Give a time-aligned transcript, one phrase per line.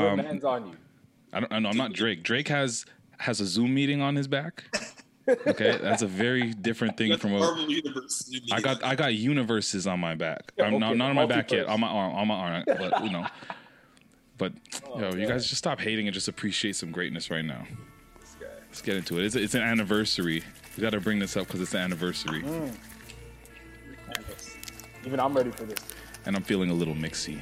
[0.00, 0.76] Your Um, man's on you.
[1.32, 1.52] I don't.
[1.52, 2.22] I know I'm not Drake.
[2.22, 2.84] Drake has
[3.18, 4.64] has a Zoom meeting on his back.
[5.28, 7.38] Okay, that's a very different thing That's from a.
[7.38, 8.30] Marvel Universe.
[8.52, 8.82] I got.
[8.84, 10.52] I got universes on my back.
[10.56, 11.66] Yeah, I'm not okay, not on my back yet.
[11.66, 12.14] On my arm.
[12.14, 12.64] On my arm.
[12.66, 13.26] But you know.
[14.38, 14.52] But
[14.86, 17.64] Oh, yo, you guys just stop hating and just appreciate some greatness right now.
[18.68, 19.24] Let's get into it.
[19.26, 20.42] It's, it's an anniversary.
[20.76, 22.74] We got to bring this up because it's an anniversary, Mm.
[25.06, 25.78] Even I'm ready for this.
[26.26, 27.38] and I'm feeling a little mixy.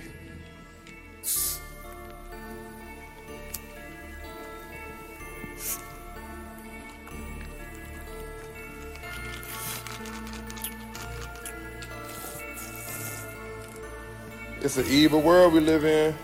[14.70, 16.14] It's an evil world we live in.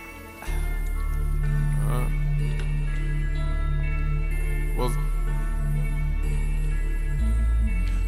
[4.77, 4.92] Was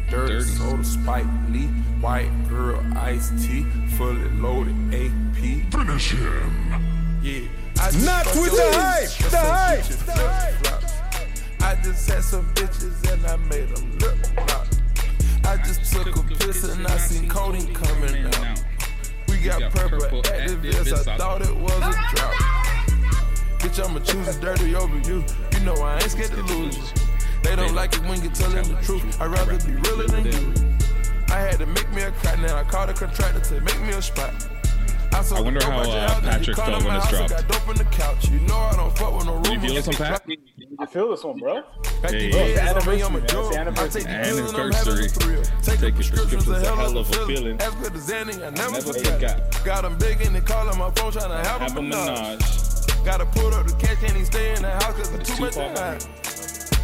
[0.09, 0.45] dirty, Dirty.
[0.45, 1.67] soda, Spike Lee,
[1.99, 3.65] white girl, iced tea,
[3.97, 5.73] fully loaded AP.
[5.73, 7.19] Finish him.
[7.21, 7.41] Yeah.
[7.81, 11.63] I just Not fucked with the hype, the some hype, bitches the flip-flops.
[11.63, 14.67] I just had some bitches and I made them lip lock.
[15.43, 18.58] I just took a piss and I seen codeine coming out.
[19.39, 22.35] We got, got purple, purple Actavis, Actavis, I I- thought it was a drought.
[23.59, 25.23] Bitch, I'ma choose it dirty over you.
[25.53, 26.93] You know I ain't scared to lose.
[27.43, 29.21] They don't like it when you tell them the truth.
[29.21, 30.53] I'd rather be realer than you.
[31.29, 33.89] I had to make me a cut, now I called a contractor to make me
[33.89, 34.33] a spot.
[35.23, 37.29] Sold I wonder how, uh, Patrick felt when my this dropped.
[37.29, 38.29] Got dope in the couch.
[38.29, 40.21] You know I don't fuck with no Do you feel this one, Pat?
[40.27, 41.61] You feel this one, bro?
[42.01, 42.31] Back Hey.
[42.31, 43.23] Bro, it's the kids, I mean, I'm anniversary, man.
[43.23, 44.01] It's the anniversary.
[44.01, 45.07] take the pills and Anniversary.
[45.07, 47.35] Take Take your prescriptions, prescriptions, a hell of a feeling.
[47.35, 47.61] feeling.
[47.61, 49.13] As good as Zanny, I never Never forgot.
[49.13, 49.65] forgot.
[49.65, 51.81] Got them big and they call on my phone trying to have, Have a a
[51.81, 52.07] menage.
[52.07, 53.05] menage.
[53.05, 55.35] Gotta pull up the cash, can't even stay in the house cause it's It's too
[55.35, 56.03] too much far behind.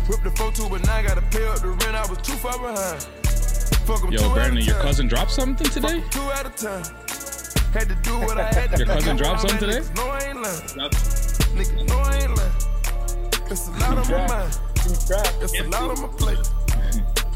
[0.09, 2.33] Whip the 4 2 but now I gotta pay up the rent, I was too
[2.33, 3.01] far behind.
[3.85, 5.99] Fuck 'em two Yo, Brandon, your cousin dropped something Fuck today?
[6.01, 6.83] 'em two at a time.
[7.75, 9.81] Had to do what I had to Your cousin dropped All something today?
[9.81, 10.67] niggas know I ain't lying.
[10.77, 13.51] That's- Niggas know I ain't lying.
[13.51, 14.59] It's a lot on my mind.
[14.85, 16.39] It's a lot on my plate.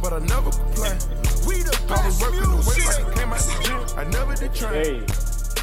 [0.02, 0.96] But I never complain.
[1.46, 3.98] We the I was working the weight like I came out the gym.
[4.00, 4.74] I never did train.
[4.74, 5.00] Hey,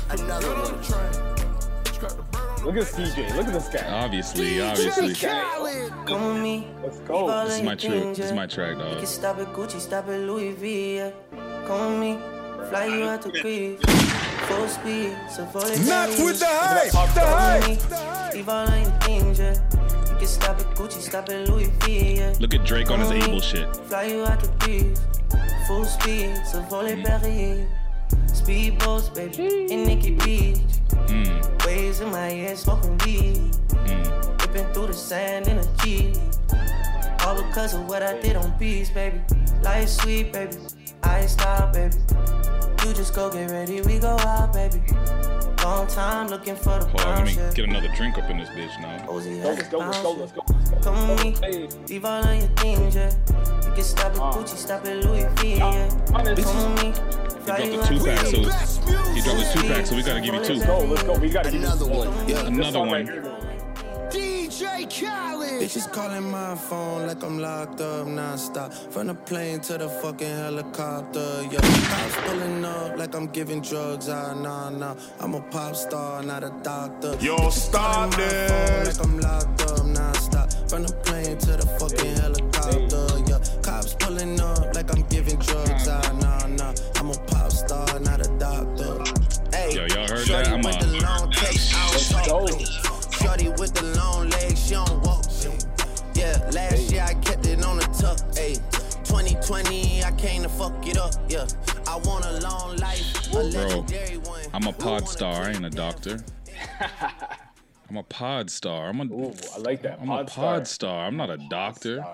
[0.08, 1.94] Put the on the train.
[1.94, 3.34] Scrap the bird on the look at this TJ.
[3.34, 4.04] Look at this guy.
[4.04, 5.14] Obviously, obviously.
[6.04, 6.68] Come with me.
[6.82, 7.44] Let's go.
[7.46, 8.00] This is my your true.
[8.00, 9.06] things, This is my track, dog.
[9.06, 11.10] stop at Gucci, stop at Louis V.
[11.66, 12.35] Come with me.
[12.68, 13.80] Fly you out to Greece.
[14.48, 18.34] Full speed, so full of Not with the hype, the hype.
[18.34, 19.54] Leave all of your things, yeah.
[20.10, 22.16] You can stop at Gucci, stop at Louis V.
[22.16, 22.34] Yeah.
[22.40, 23.74] Look at Drake on his Come able shit.
[23.88, 25.00] Fly you out to Greece.
[25.66, 27.66] Full speed, so full of Perrier.
[28.26, 30.58] Speedboats, baby, in Nikki Beach.
[31.08, 33.36] Mm, Waves in my head, smoking weed.
[33.70, 34.40] mm.
[34.40, 36.14] Whipping through the sand in a Jeep.
[37.20, 39.20] All because of what I did on beats, baby.
[39.62, 40.56] Life sweet, baby.
[41.06, 41.94] I ain't stop, baby.
[42.86, 44.80] You just go get ready, we go out, baby.
[45.64, 47.54] Long time looking for the Hold on, let me shit.
[47.54, 49.04] get another drink up in this bitch now.
[49.08, 50.20] Ozzy Go, has let's go, let's go, shit.
[50.20, 50.42] let's go.
[50.48, 50.80] Let's go.
[50.92, 51.34] Come with me.
[51.40, 53.10] Hey, Leave all of your things, yeah.
[53.66, 54.32] You can stop at Uh.
[54.34, 55.64] Gucci, stop at Louis V, yeah.
[56.14, 56.44] honest.
[56.44, 56.88] Come with me.
[56.88, 58.76] He Fly dropped you a out two to pack, so Greece.
[59.14, 60.54] he dropped a two pack, so we gotta give you two.
[60.54, 61.18] Let's go, let's go.
[61.18, 61.70] We gotta get this.
[61.80, 62.28] Another one.
[62.28, 62.34] Yeah.
[62.36, 63.06] this Another song one.
[64.86, 65.10] Right here.
[65.10, 65.62] DJ Khaled.
[65.62, 68.72] Bitches calling my phone like I'm locked up nonstop.
[68.92, 71.42] From the plane to the fucking helicopter.
[71.50, 74.08] Yeah, cops pulling up like I'm giving drugs.
[74.08, 74.96] Ah, nah, nah.
[75.20, 77.16] I'm a pop star, not a doctor.
[77.20, 78.98] Yo, stop this.
[78.98, 80.70] Like I'm locked up nonstop.
[80.70, 82.45] From the plane to the fucking helicopter.
[98.16, 98.30] It on.
[98.32, 101.14] Ayy, 2020, I came to fuck it up.
[101.28, 101.46] Yeah,
[101.86, 104.40] I want a long life, a legendary one.
[104.52, 105.44] I'm a pod star.
[105.44, 106.18] I ain't a doctor.
[107.88, 108.88] I'm a pod star.
[108.88, 109.98] I'm a Ooh, I like that.
[110.00, 110.90] I'm a Pod pod star.
[110.98, 111.06] star.
[111.06, 112.04] I'm not a doctor.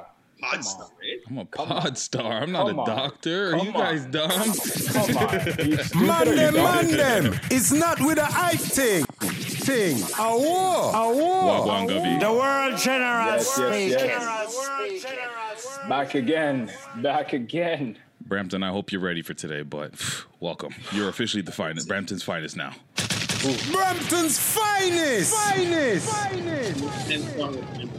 [0.40, 0.88] Pod star.
[1.30, 2.42] I'm a pod star.
[2.42, 2.86] I'm not Come a on.
[2.88, 3.54] doctor.
[3.54, 4.28] Are you guys dumb?
[4.30, 6.06] Come on.
[6.06, 7.40] Man them, man them.
[7.50, 9.04] It's not with a hype thing.
[9.06, 10.02] Thing.
[10.18, 10.90] A war.
[10.94, 11.64] A war.
[11.64, 12.18] Wagwan Gubby.
[12.18, 15.06] The world general Yes, yes, speak.
[15.64, 15.78] Yes.
[15.88, 16.70] Back again.
[16.96, 17.98] Back again.
[18.26, 19.92] Brampton, I hope you're ready for today, but
[20.40, 20.74] welcome.
[20.92, 22.72] You're officially the finest, Brampton's finest now.
[23.72, 25.34] Brampton's finest.
[25.34, 26.08] Finest.
[26.08, 27.10] Finest.
[27.10, 27.90] And song with him.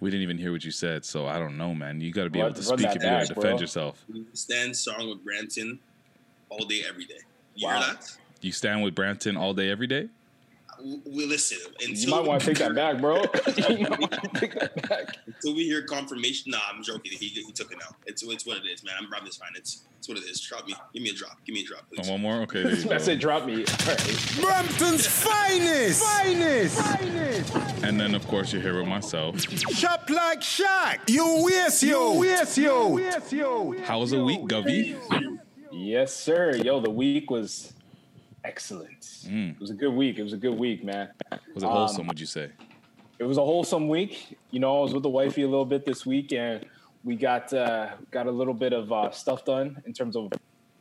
[0.00, 2.00] We didn't even hear what you said, so I don't know, man.
[2.00, 4.02] You got to be able to speak if you're going to defend yourself.
[4.32, 5.78] Stand song with Brampton
[6.48, 7.18] all day, every day.
[7.54, 7.80] You Wow.
[7.80, 8.16] hear that?
[8.40, 10.08] You stand with Brampton all day, every day?
[10.80, 11.58] W- we listen.
[11.80, 13.16] You might want to take that back, bro.
[13.68, 15.16] you might take that back.
[15.26, 16.50] Until we hear confirmation.
[16.50, 17.12] Nah, I'm joking.
[17.12, 17.94] He, he took it out.
[18.06, 18.94] It's it's what it is, man.
[19.00, 19.50] I'm Rob this fine.
[19.54, 20.40] It's it's what it is.
[20.40, 20.74] Drop me.
[20.92, 21.36] Give me a drop.
[21.44, 22.08] Give me a drop, please.
[22.08, 22.36] Oh, one more.
[22.42, 23.12] Okay, there you That's go.
[23.12, 23.20] it.
[23.20, 23.64] Drop me.
[23.64, 24.36] All right.
[24.40, 26.02] Brampton's finest.
[26.02, 26.80] Finest.
[26.80, 27.54] Finest.
[27.84, 29.40] And then of course you're here with myself.
[29.40, 31.08] Shop like Shaq.
[31.08, 32.18] You waste yo.
[32.18, 32.88] Waste yo.
[32.88, 33.74] Waste yo.
[33.84, 34.96] How was the week, Govey?
[35.72, 36.56] Yes, sir.
[36.56, 37.72] Yo, the week was
[38.44, 39.00] excellent.
[39.00, 39.52] Mm.
[39.52, 40.18] It was a good week.
[40.18, 41.08] It was a good week, man.
[41.54, 42.06] Was it wholesome?
[42.06, 42.50] Would you say?
[43.18, 44.38] It was a wholesome week.
[44.50, 46.64] You know, I was with the wifey a little bit this week, and
[47.04, 50.32] we got uh, got a little bit of uh, stuff done in terms of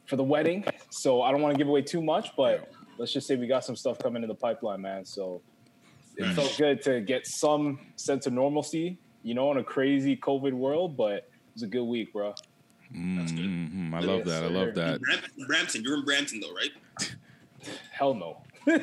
[0.06, 0.64] for the wedding.
[0.90, 3.64] So I don't want to give away too much, but let's just say we got
[3.66, 5.06] some stuff coming in the pipeline, man.
[5.06, 5.42] So
[6.18, 6.36] it Nice.
[6.36, 10.98] felt good to get some sense of normalcy, you know, in a crazy COVID world.
[10.98, 12.34] But it was a good week, bro.
[12.96, 14.44] Mm, I love that.
[14.44, 15.00] I love that.
[15.02, 16.72] Brampton, Brampton, you're in Brampton though, right?
[17.92, 18.42] Hell no.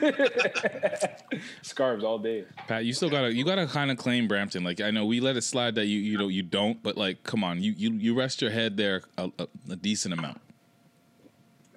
[1.62, 2.44] Scarves all day.
[2.66, 4.64] Pat, you still gotta you gotta kind of claim Brampton.
[4.64, 7.22] Like I know we let it slide that you you know you don't, but like
[7.22, 10.40] come on, you you you rest your head there a, a, a decent amount.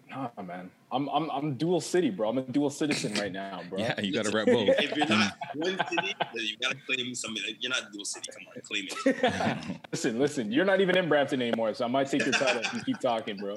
[0.10, 0.72] Nah, man.
[0.92, 2.30] I'm I'm I'm dual city, bro.
[2.30, 3.78] I'm a dual citizen right now, bro.
[3.80, 4.70] Yeah, you gotta rep both.
[4.80, 7.46] If you're not one city, you gotta claim somebody.
[7.48, 8.28] Like, you're not dual city.
[8.32, 9.82] Come on, claim it.
[9.92, 10.52] Listen, listen.
[10.52, 13.00] You're not even in Brampton anymore, so I might take your title if you keep
[13.00, 13.56] talking, bro.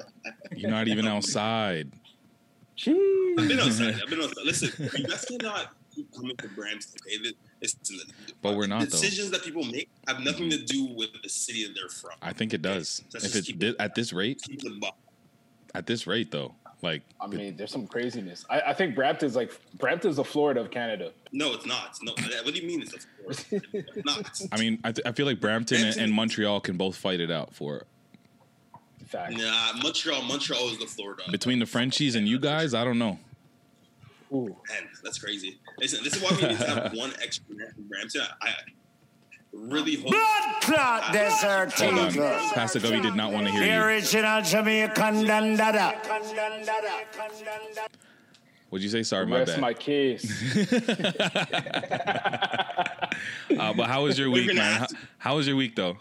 [0.55, 1.91] You're not even outside.
[2.79, 3.59] I've been Jeez.
[3.65, 4.01] outside.
[4.03, 4.45] I've been outside.
[4.45, 6.91] Listen, you guys cannot keep coming to Brampton.
[7.07, 7.31] Okay,
[7.61, 7.75] it's,
[8.41, 8.85] But we're not, though.
[8.85, 12.11] Decisions that people make have nothing to do with the city that they're from.
[12.21, 13.03] I think it does.
[13.13, 14.95] Let's If just it's keep thi- at this rate, Keep the buck.
[15.75, 18.43] at this rate though, like I mean, there's some craziness.
[18.49, 21.11] I, I think Brampton's like Brampton's the Florida of Canada.
[21.31, 21.97] No, it's not.
[22.01, 23.45] No, what do you mean it's a force?
[23.73, 24.41] It's not.
[24.51, 27.31] I mean, I, th- I feel like Brampton and, and Montreal can both fight it
[27.31, 27.87] out for it.
[29.13, 29.37] Fact.
[29.37, 30.23] Nah, Montreal.
[30.23, 31.21] Montreal is the Florida.
[31.31, 33.19] Between the Frenchies and you guys, I don't know.
[34.33, 34.47] Ooh.
[34.47, 35.59] Man, that's crazy.
[35.79, 38.21] Listen, this is why we need to have one extra man from Brampton.
[38.41, 38.53] I, I
[39.53, 40.07] really hope.
[40.09, 42.39] Blood clot desert Hold on, fever.
[42.55, 43.85] Pastor Govey did not want to The hear you.
[43.85, 45.93] original Jamaican dandada.
[48.69, 49.03] What'd you say?
[49.03, 49.61] Sorry, my Rest bad.
[49.61, 50.25] my case.
[53.59, 54.79] Uh, but how was your week, man?
[54.79, 54.87] How,
[55.19, 55.97] how was your week though?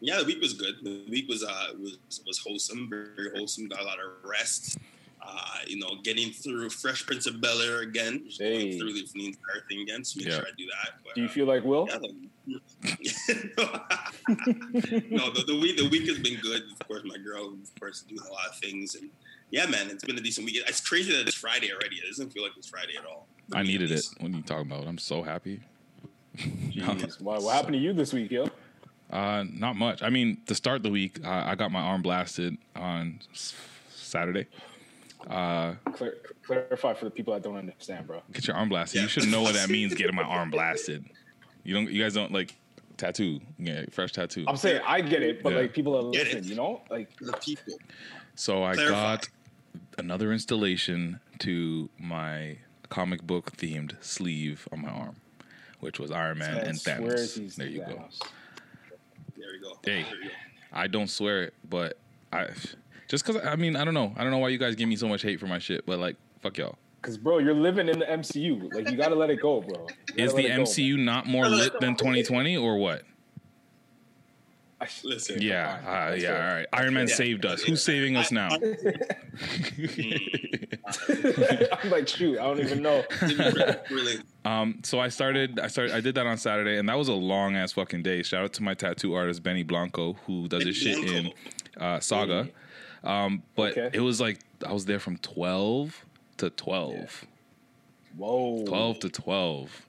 [0.00, 0.76] Yeah, the week was good.
[0.82, 3.66] The week was uh was was wholesome, very wholesome.
[3.68, 4.78] Got a lot of rest.
[5.20, 8.70] Uh, you know, getting through Fresh Prince of Bel Air again, just Hey.
[8.70, 10.04] going through the, the entire thing again.
[10.04, 10.36] So make Yeah.
[10.36, 10.92] sure I do that.
[11.04, 11.88] But, Do you uh, feel like Will?
[11.90, 12.14] yeah, the-
[15.10, 16.62] no, the, the week the week has been good.
[16.72, 19.10] Of course, my girl, of course, doing a lot of things, and
[19.50, 20.56] yeah, man, it's been a decent week.
[20.66, 21.96] It's crazy that it's Friday already.
[21.96, 23.26] It doesn't feel like it's Friday at all.
[23.52, 24.04] I needed it.
[24.20, 24.86] What are you talking about?
[24.86, 25.60] I'm so happy.
[26.36, 27.20] Jeez.
[27.20, 28.47] What, what happened to you this week, yo?
[29.10, 30.02] Uh, not much.
[30.02, 33.54] I mean, to start the week, uh, I got my arm blasted on s-
[33.94, 34.46] Saturday.
[35.28, 36.14] Uh, Clar-
[36.44, 38.22] clarify for the people that don't understand, bro.
[38.32, 38.96] get your arm blasted.
[38.96, 39.02] Yeah.
[39.02, 39.94] You should know what that means.
[39.94, 41.04] Getting my arm blasted.
[41.64, 41.90] You don't.
[41.90, 42.54] You guys don't like
[42.96, 43.40] tattoo.
[43.58, 44.44] Yeah, fresh tattoo.
[44.46, 45.60] I'm saying I get it, but Yeah.
[45.60, 46.34] like people that Get it.
[46.34, 47.74] listen, you know, like The people.
[48.34, 48.92] So I Clarify.
[49.16, 49.28] got
[49.98, 52.58] another installation to my
[52.90, 55.16] comic book themed sleeve on my arm,
[55.80, 57.38] which was Iron Man and swears Thanos.
[57.40, 58.04] he's There you go.
[59.48, 59.82] Thanos.
[59.82, 60.02] There we go.
[60.02, 60.02] Hey.
[60.02, 60.34] There go.
[60.72, 61.98] I don't swear it, but
[62.32, 62.48] I
[63.08, 64.12] just because I mean I don't know.
[64.16, 65.98] I don't know why you guys give me so much hate for my shit, but
[65.98, 66.76] like fuck y'all.
[67.00, 68.74] Cause bro, you're living in the MCU.
[68.74, 69.86] Like you gotta let it go, bro.
[70.16, 73.02] Is the it go, MCU not more lit than 2020 or what?
[74.80, 74.88] Man.
[75.04, 75.40] Listen.
[75.42, 76.32] Yeah, uh, yeah.
[76.34, 76.66] All right.
[76.72, 77.14] Iron Man Yeah.
[77.14, 77.62] saved us.
[77.62, 78.48] Who's saving us now?
[81.72, 83.04] I'm like, shoot, I don't even know.
[83.90, 84.16] really.
[84.44, 87.12] Um, so I started, I started, I did that on Saturday, and that was a
[87.14, 88.22] long ass fucking day.
[88.22, 91.32] Shout out to my tattoo artist Benny Blanco, who does his shit in
[91.78, 92.48] uh, Saga.
[93.04, 93.90] Um, but Okay.
[93.92, 96.04] it was like I was there from twelve
[96.38, 97.24] to twelve.
[98.16, 98.64] Whoa.
[98.66, 99.86] 12 to 12.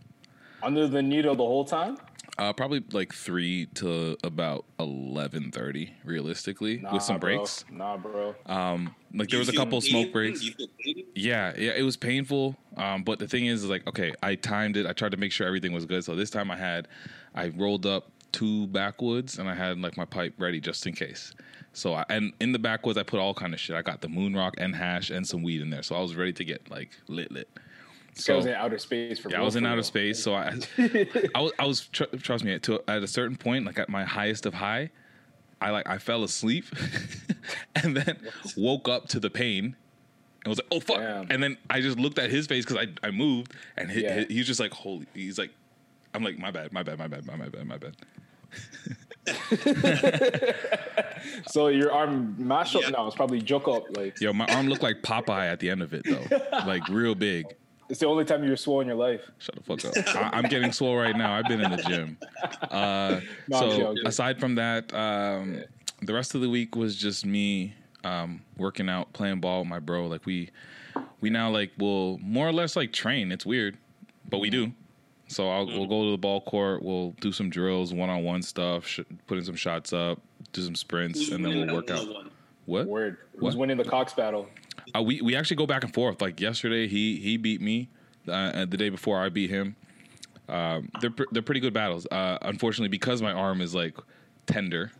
[0.61, 1.97] Under the needle the whole time?
[2.39, 7.37] Uh, probably like 3 to about 11.30, realistically, Nah, with some bro.
[7.37, 7.65] breaks.
[7.69, 8.33] Nah, bro.
[8.45, 9.89] Um, like there you was a couple pain?
[9.89, 10.39] smoke breaks.
[10.39, 11.03] Do you feel pain?
[11.15, 12.55] Yeah, yeah, it was painful.
[12.77, 14.85] Um, but the thing is, like, okay, I timed it.
[14.85, 16.03] I tried to make sure everything was good.
[16.05, 16.87] So this time I had,
[17.35, 21.33] I rolled up two backwoods and I had like my pipe ready just in case.
[21.73, 23.75] So I, and in the backwoods I put all kind of shit.
[23.75, 25.83] I got the moon rock and hash and some weed in there.
[25.83, 27.49] So I was ready to get like lit lit.
[28.19, 29.83] This guy was in outer space for Yeah, I was in outer real.
[29.83, 30.53] space, so I,
[31.35, 34.03] I was, I was tr- trust me, to, at a certain point, like at my
[34.03, 34.89] highest of high,
[35.61, 36.65] I like I fell asleep,
[37.83, 38.17] and then
[38.57, 39.75] woke up to the pain,
[40.43, 41.27] and was like, oh fuck, Damn.
[41.31, 44.19] and then I just looked at his face because I I moved, and he, Yeah.
[44.27, 45.51] he- he's just like holy, he's like,
[46.13, 47.95] I'm like my bad, my bad, my bad, my bad, my bad.
[51.47, 52.89] So your arm mash up Yeah.
[52.89, 53.07] now.
[53.07, 53.83] It's probably joke up.
[53.95, 56.25] Like Yo, my arm looked like Popeye at the end of it though,
[56.65, 57.45] like real big.
[57.89, 59.31] It's the only time you're swole in your life.
[59.39, 60.15] Shut the fuck up.
[60.15, 61.33] I, I'm getting swole right now.
[61.33, 62.17] I've been in the gym.
[62.69, 64.05] Uh, No, so joking.
[64.05, 65.63] aside from that, um,
[66.03, 69.79] the rest of the week was just me um, working out, playing ball with my
[69.79, 70.05] bro.
[70.07, 70.49] Like we,
[71.19, 73.31] we now like will more or less like train.
[73.31, 73.75] It's weird,
[74.29, 74.71] but we do.
[75.27, 76.83] So I'll, we'll go to the ball court.
[76.83, 80.19] We'll do some drills, one on one stuff, sh- putting some shots up,
[80.53, 81.99] do some sprints, Who's and then we'll work out.
[81.99, 82.31] one-on-one?
[82.65, 82.85] What?
[82.87, 83.17] Word.
[83.33, 83.57] Who's What?
[83.57, 84.47] winning the Cox battle?
[84.95, 86.21] Uh, we we actually go back and forth.
[86.21, 87.89] Like yesterday, he he beat me.
[88.27, 89.75] Uh, the day before, I beat him.
[90.47, 92.07] Um, they're pr- they're pretty good battles.
[92.11, 93.95] Uh, unfortunately, because my arm is like
[94.45, 94.91] tender,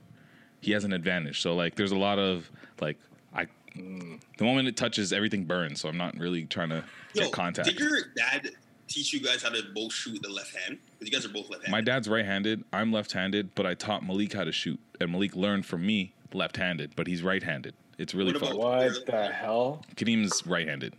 [0.61, 1.41] he has an advantage.
[1.41, 2.49] So like, there's a lot of
[2.81, 2.97] like
[3.33, 3.47] I.
[3.75, 5.81] The moment it touches, everything burns.
[5.81, 7.67] So I'm not really trying to Yo, get contact.
[7.67, 8.49] Did your dad
[8.87, 10.79] teach you guys how to both shoot the left hand?
[10.97, 11.71] Because you guys are both left handed.
[11.71, 12.63] My dad's right-handed.
[12.73, 16.95] I'm left-handed, but I taught Malik how to shoot, and Malik learned from me left-handed,
[16.95, 17.75] but he's right-handed.
[17.99, 18.57] It's really What fun.
[18.57, 19.83] What the hell?
[19.95, 20.93] Kadeem's right-handed,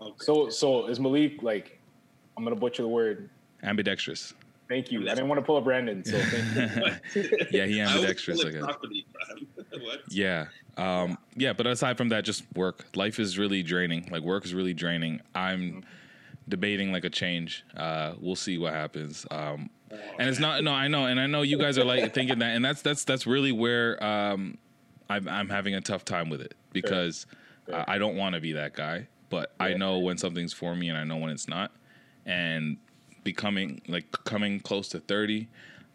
[0.00, 0.12] Okay.
[0.18, 1.80] So so is Malik like?
[2.36, 3.28] I'm gonna butcher the word.
[3.62, 4.34] ambidextrous.
[4.68, 5.02] Thank you.
[5.02, 7.00] I didn't want to pull up Brandon, so thank.
[7.50, 8.40] Yeah, he I ambidextrous.
[8.40, 8.62] feel I guess.
[8.62, 9.06] property,
[9.72, 10.00] what?
[10.08, 10.46] Yeah.
[10.78, 12.86] Um, yeah, but aside from that, just work.
[12.96, 14.08] Life is really draining.
[14.10, 15.20] Like work is really draining.
[15.34, 15.84] I'm
[16.48, 17.64] debating like a change.
[17.76, 19.26] Uh, we'll see what happens.
[19.30, 19.68] Um,
[20.18, 22.56] and it's not no, I know, and I know you guys are like thinking that,
[22.56, 24.56] and that's that's that's really where um,
[25.12, 27.26] I'm I'm having a tough time with it because
[27.72, 30.88] I, I don't want to be that guy, but I know when something's for me
[30.88, 31.72] and I know when it's not,
[32.26, 32.76] and
[33.24, 35.48] becoming like coming close to thirty,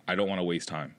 [0.07, 0.95] I don't want to waste time.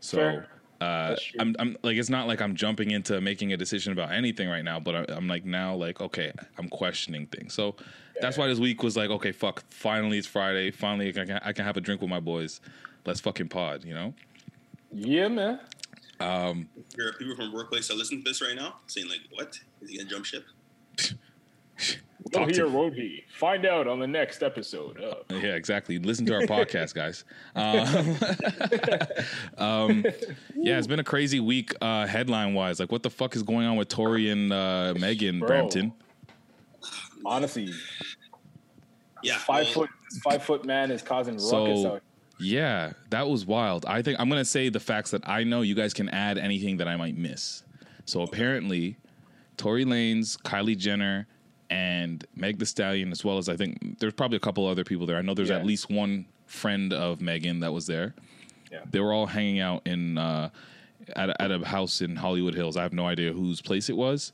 [0.00, 0.46] So Fair.
[0.80, 4.48] uh, I'm, I'm like, it's not like I'm jumping into making a decision about anything
[4.48, 7.52] right now, but I, I'm like now, like, okay, I'm questioning things.
[7.52, 7.76] So
[8.20, 10.70] that's why this week was like, okay, fuck, finally it's Friday.
[10.70, 12.60] Finally, I can, I can have a drink with my boys.
[13.04, 14.14] Let's fucking pod, you know?
[14.92, 15.60] Yeah, man.
[16.20, 19.90] There are people from workplace that listen to this right now saying like, "What is
[19.90, 20.44] he gonna jump ship?"
[22.34, 23.24] Will he or won't he?
[23.38, 24.98] Find out on the next episode.
[25.00, 25.98] Of Yeah, exactly.
[25.98, 27.24] Listen to our podcast, guys.
[27.56, 28.16] Um,
[29.66, 30.04] um,
[30.54, 32.78] yeah, it's been a crazy week, uh, headline wise.
[32.78, 35.48] Like, what the fuck is going on with Tory and uh, Megan Bro.
[35.48, 35.92] Brampton?
[37.24, 37.72] Honestly,
[39.22, 39.90] Yeah, five well, foot
[40.22, 42.02] five foot man is causing ruckus So- out.
[42.40, 43.84] Yeah, that was wild.
[43.86, 45.62] I think I'm gonna say the facts that I know.
[45.62, 47.62] You guys can add anything that I might miss.
[48.06, 48.96] So apparently,
[49.56, 51.26] Tory Lanez, Kylie Jenner,
[51.68, 55.06] and Meg Thee Stallion, as well as I think there's probably a couple other people
[55.06, 55.16] there.
[55.16, 55.56] I know there's Yeah.
[55.58, 58.14] at least one friend of Megan that was there.
[58.72, 58.80] Yeah.
[58.90, 60.50] They were all hanging out in uh,
[61.14, 62.76] at a, at a house in Hollywood Hills.
[62.76, 64.32] I have no idea whose place it was.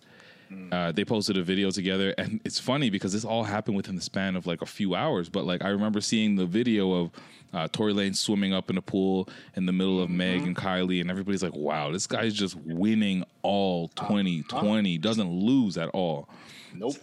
[0.71, 4.03] Uh, they posted a video together, and it's funny because this all happened within the
[4.03, 5.29] span of like a few hours.
[5.29, 7.11] But like I remember seeing the video of
[7.53, 11.01] uh, Tory Lanez swimming up in a pool in the middle of Meg and Kylie,
[11.01, 16.29] and everybody's like, "Wow, this guy's just winning all 2020, doesn't lose at all."
[16.75, 16.97] Nope.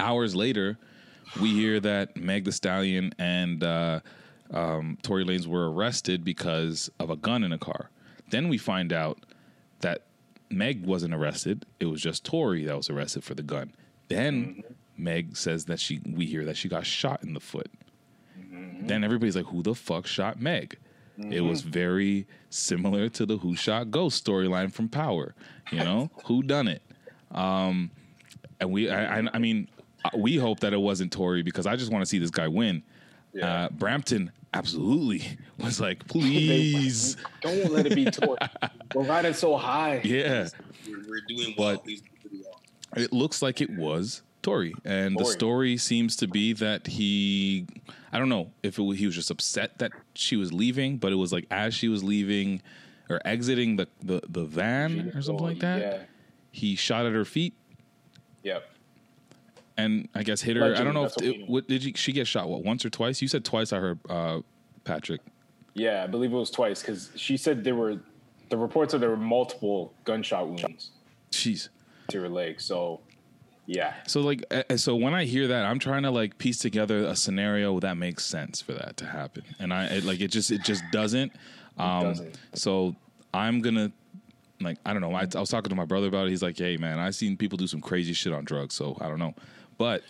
[0.00, 0.78] hours later,
[1.40, 4.00] we hear that Meg Thee Stallion and uh,
[4.52, 7.90] um, Tory Lanez were arrested because of a gun in a car.
[8.30, 9.18] Then we find out
[9.80, 10.02] that
[10.50, 13.72] Meg wasn't arrested; it was just Tory that was arrested for the gun.
[14.08, 14.62] Then
[14.96, 17.70] Meg says that she, we hear that she got shot in the foot.
[18.80, 20.78] Then everybody's like, "Who the fuck shot Meg?"
[21.18, 25.34] It was very similar to the "Who Shot Ghost" storyline from Power.
[25.72, 26.82] You know, who done it?
[27.32, 27.90] Um,
[28.60, 29.68] and we I, I, I mean
[30.04, 32.48] uh, we hope that it wasn't Tory because I just want to see this guy
[32.48, 32.82] win.
[33.32, 33.64] Yeah.
[33.64, 38.36] Uh, Brampton absolutely was like, please, Don't let it be Tor.
[38.94, 40.00] We're riding so high.
[40.04, 40.48] yeah.
[40.88, 41.74] we're, we're doing well.
[41.76, 42.60] But- well.
[42.96, 47.66] It looks like it was Tory, and the story seems to be that he,
[48.12, 51.12] I don't know if it, wa- he was just upset that she was leaving, but
[51.12, 52.62] it was like as she was leaving
[53.10, 55.98] or exiting the the, the van or something like that, Yeah.
[56.50, 57.52] he shot at her feet.
[58.42, 58.64] Yep.
[59.78, 60.74] And I guess hit her.
[60.74, 62.48] I don't know if what it, what did she, she get shot?
[62.48, 63.22] What once or twice?
[63.22, 63.72] You said twice.
[63.72, 64.40] I heard uh,
[64.84, 65.20] Patrick.
[65.74, 68.00] Yeah, I believe it was twice because she said there were
[68.50, 70.90] the reports said there were multiple gunshot wounds
[71.30, 71.68] Jeez.
[72.08, 72.60] to her leg.
[72.60, 73.00] So,
[73.66, 74.44] yeah, So like,
[74.76, 78.24] so when I hear that, I'm trying to like piece together a scenario that makes
[78.24, 81.32] sense for that to happen, and I it, like it just it just doesn't.
[81.78, 82.38] Um, doesn't.
[82.54, 82.96] So
[83.32, 83.92] I'm gonna
[84.60, 85.14] like I don't know.
[85.14, 86.30] I, I was talking to my brother about it.
[86.30, 89.08] He's like, "Hey man, I've seen people do some crazy shit on drugs, so I
[89.08, 89.34] don't know."
[89.78, 90.02] But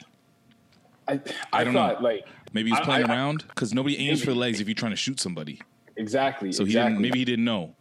[1.06, 1.20] I I,
[1.52, 2.08] I don't thought know.
[2.08, 4.92] like maybe he's I- playing around because nobody aims for the legs if you're trying
[4.92, 5.60] to shoot somebody.
[5.96, 6.50] exactly.
[6.52, 6.90] So he exactly.
[6.94, 7.02] didn't.
[7.02, 7.74] Maybe he didn't know.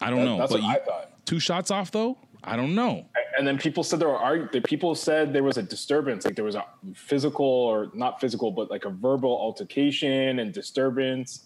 [0.00, 0.38] I don't That- know.
[0.38, 1.26] that's but what you, I thought.
[1.26, 2.16] two shots off though.
[2.44, 3.06] I don't know.
[3.38, 6.44] And then people said there were arg- people said there was a disturbance, like there
[6.44, 11.44] was a physical or not physical, but like a verbal altercation and disturbance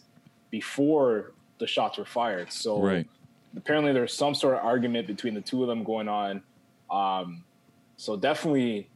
[0.51, 2.51] before the shots were fired.
[2.51, 3.07] So Right.
[3.57, 6.43] apparently there's some sort of argument between the two of them going on.
[6.91, 7.45] Um,
[7.99, 8.89] so definitely,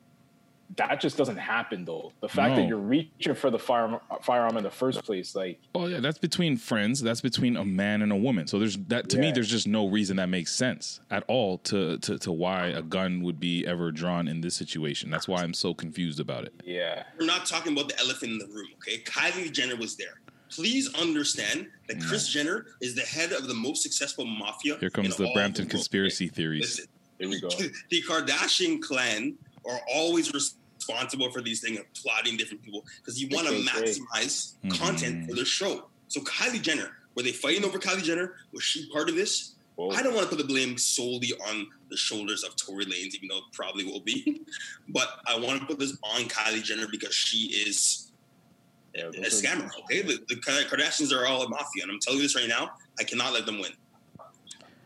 [0.77, 2.12] that just doesn't happen though.
[2.21, 5.87] The fact that you're reaching for the firearm, firearm in the first place, like Oh
[5.87, 7.00] yeah, that's between friends.
[7.00, 8.47] That's between a man and a woman.
[8.47, 9.33] So there's that to me.
[9.33, 13.23] There's just no reason that makes sense at all to, to to why a gun
[13.23, 15.11] would be ever drawn in this situation.
[15.11, 16.55] That's why I'm so confused about it.
[16.65, 19.03] yeah, We're not talking about the elephant in the room, okay?
[19.03, 20.21] Kylie Jenner was there.
[20.50, 22.09] Please understand that mm.
[22.09, 24.77] Kris Jenner is the head of the most successful mafia.
[24.79, 26.35] Here comes in the all Brampton the conspiracy okay?
[26.35, 26.62] theories.
[26.62, 26.87] Listen,
[27.19, 27.49] here we go.
[27.91, 30.33] the Kardashian clan are always
[30.95, 33.85] responsible for these things and plotting different people because you want to Okay, great.
[33.97, 34.79] maximize Mhm.
[34.79, 35.89] content for their show.
[36.09, 38.37] So Kylie Jenner, were they fighting over Kylie Jenner?
[38.53, 39.55] Was she part of this?
[39.77, 39.91] Whoa.
[39.91, 43.29] I don't want to put the blame solely on the shoulders of Tory Lanez, even
[43.29, 44.43] though it probably will be.
[44.89, 48.11] But I want to put this on Kylie Jenner because she is
[48.95, 49.71] Yeah, a those are- scammer.
[49.85, 52.73] Okay, the, the Kardashians are all a mafia, and I'm telling you this right now.
[52.99, 53.71] I cannot let them win.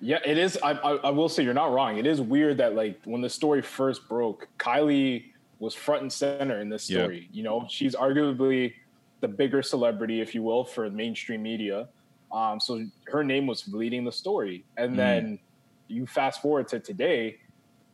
[0.01, 0.59] Yeah, it is.
[0.63, 1.97] I, I, I will say you're not wrong.
[1.97, 5.33] It is weird that like when the story first broke, Kylie
[5.65, 6.99] was front and center in this Yeah.
[6.99, 7.29] story.
[7.33, 8.75] You know, she's arguably
[9.21, 11.89] the bigger celebrity, if you will, for mainstream media.
[12.31, 14.97] Um, so her name was leading the story, and Mm.
[14.97, 15.39] then
[15.89, 17.39] you fast forward to today,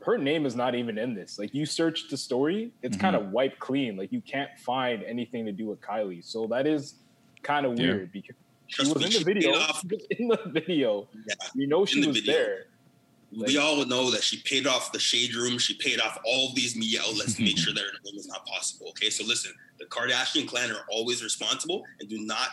[0.03, 1.39] her name is not even in this.
[1.39, 3.01] Like you search the story, it's Mhm.
[3.01, 3.97] kind of wiped clean.
[3.97, 6.25] Like you can't find anything to do with Kylie.
[6.25, 6.95] So that is
[7.43, 7.93] kind of Yeah.
[7.93, 8.37] weird because
[8.67, 9.53] she was in the video.
[9.53, 11.09] She was in the video.
[11.29, 11.35] Yeah.
[11.55, 12.33] You know she the was video.
[12.33, 12.67] there.
[13.37, 15.57] We all know that she paid off the shade room.
[15.59, 18.27] She paid off all of these media outlets to make sure that her name is
[18.27, 18.89] not possible.
[18.91, 22.49] Okay, so listen, the Kardashian clan are always responsible, and do not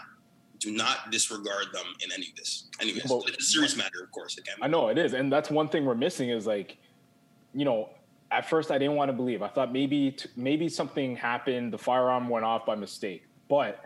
[0.59, 2.67] do not disregard them in any of this.
[2.81, 4.39] Anyways, Well, it's a serious matter, of course.
[4.39, 6.77] Again, I know it is, and that's one thing we're missing is like,
[7.53, 7.89] you know,
[8.31, 9.43] at first I didn't want to believe.
[9.43, 11.71] I thought maybe t- maybe something happened.
[11.73, 13.85] The firearm went off by mistake, but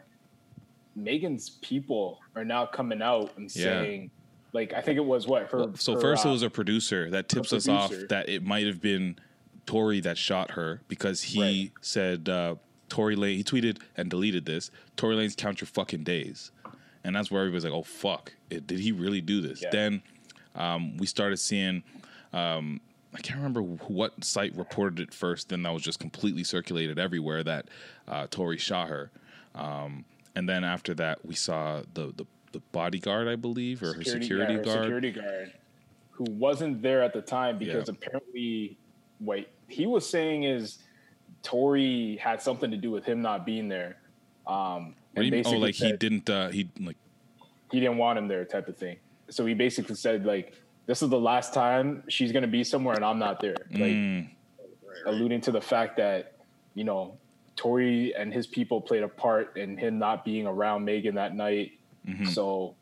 [0.95, 3.63] Megan's people are now coming out and Yeah.
[3.63, 4.11] saying,
[4.53, 5.51] like, I think it was what.
[5.53, 8.43] Well, so her, first, it uh, was a producer that tips us off that it
[8.43, 9.17] might have been
[9.65, 11.71] Tory that shot her because he Right.
[11.81, 12.55] said uh,
[12.89, 13.37] Tory Lanez.
[13.37, 14.71] He tweeted and deleted this.
[14.97, 16.51] Tory Lanez count your fucking days,
[17.03, 19.69] and that's where everybody's like, "Oh fuck, it, did he really do this?" Yeah.
[19.71, 20.01] Then
[20.55, 21.83] um, we started seeing.
[22.33, 22.81] Um,
[23.13, 25.49] I can't remember what site reported it first.
[25.49, 27.67] Then that was just completely circulated everywhere that
[28.07, 29.11] uh, Tory shot her.
[29.53, 34.03] Um, and then after that, we saw the, the the bodyguard, I believe, or her
[34.03, 34.83] security yeah, her guard.
[34.83, 35.51] security guard,
[36.11, 37.95] who wasn't there at the time because Yeah.
[37.95, 38.77] apparently,
[39.19, 40.79] what he was saying is
[41.43, 43.97] Tory had something to do with him not being there.
[44.47, 45.39] Um, What do you mean?
[45.41, 46.29] Oh, basically like he didn't.
[46.29, 46.97] Uh, he like.
[47.71, 48.97] he didn't want him there type of thing.
[49.29, 50.53] So he basically said like,
[50.87, 53.55] this is the last time she's going to be somewhere and I'm not there.
[53.71, 54.27] Like mm,
[54.59, 54.69] Right,
[55.05, 55.13] right.
[55.13, 56.37] alluding to the fact that,
[56.73, 57.17] you know,
[57.55, 61.71] Tory and his people played a part in him not being around Megan that night.
[62.07, 62.27] Mhm.
[62.27, 62.75] So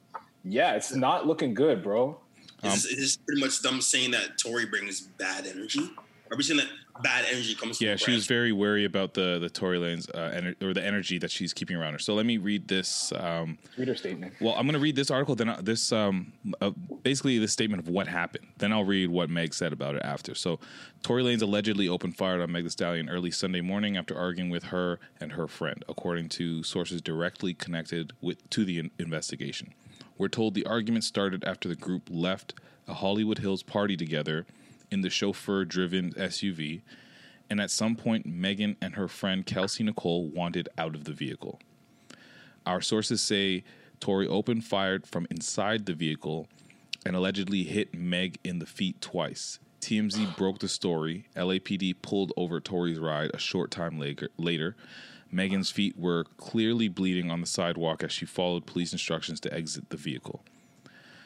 [0.44, 2.20] yeah, it's not looking good, bro.
[2.64, 5.90] Um, Is, is pretty much them saying that Tory brings bad energy.
[6.30, 6.68] Are we saying that
[7.02, 10.32] bad energy comes from Yeah, she was very wary about the the Tory Lanez uh,
[10.32, 12.00] ener- or the energy that she's keeping around her.
[12.00, 13.12] So let me read this.
[13.16, 14.34] Um, Reader statement.
[14.42, 15.36] well, I'm going to read this article.
[15.36, 16.72] Then I- this um, uh,
[17.04, 18.48] basically the statement of what happened.
[18.58, 20.36] Then I'll read what Meg said about it after.
[20.36, 20.60] So
[21.04, 24.64] Tory Lanez allegedly opened fire on Meg Thee Stallion early Sunday morning after arguing with
[24.66, 29.74] her and her friend, according to sources directly connected with to the in- investigation.
[30.18, 32.54] We're told the argument started after the group left
[32.90, 34.46] a Hollywood Hills party together
[34.92, 36.82] in the chauffeur-driven SUV,
[37.50, 41.60] and at some point, Megan and her friend Kelsey Nicole wanted out of the vehicle.
[42.66, 43.64] Our sources say
[44.00, 46.48] Tory opened fire from inside the vehicle
[47.06, 49.60] and allegedly hit Meg in the feet twice.
[49.82, 51.26] TMZ broke the story.
[51.36, 54.00] LAPD pulled over Tory's ride a short time
[54.38, 54.76] later.
[55.32, 59.90] Megan's feet were clearly bleeding on the sidewalk as she followed police instructions to exit
[59.90, 60.44] the vehicle.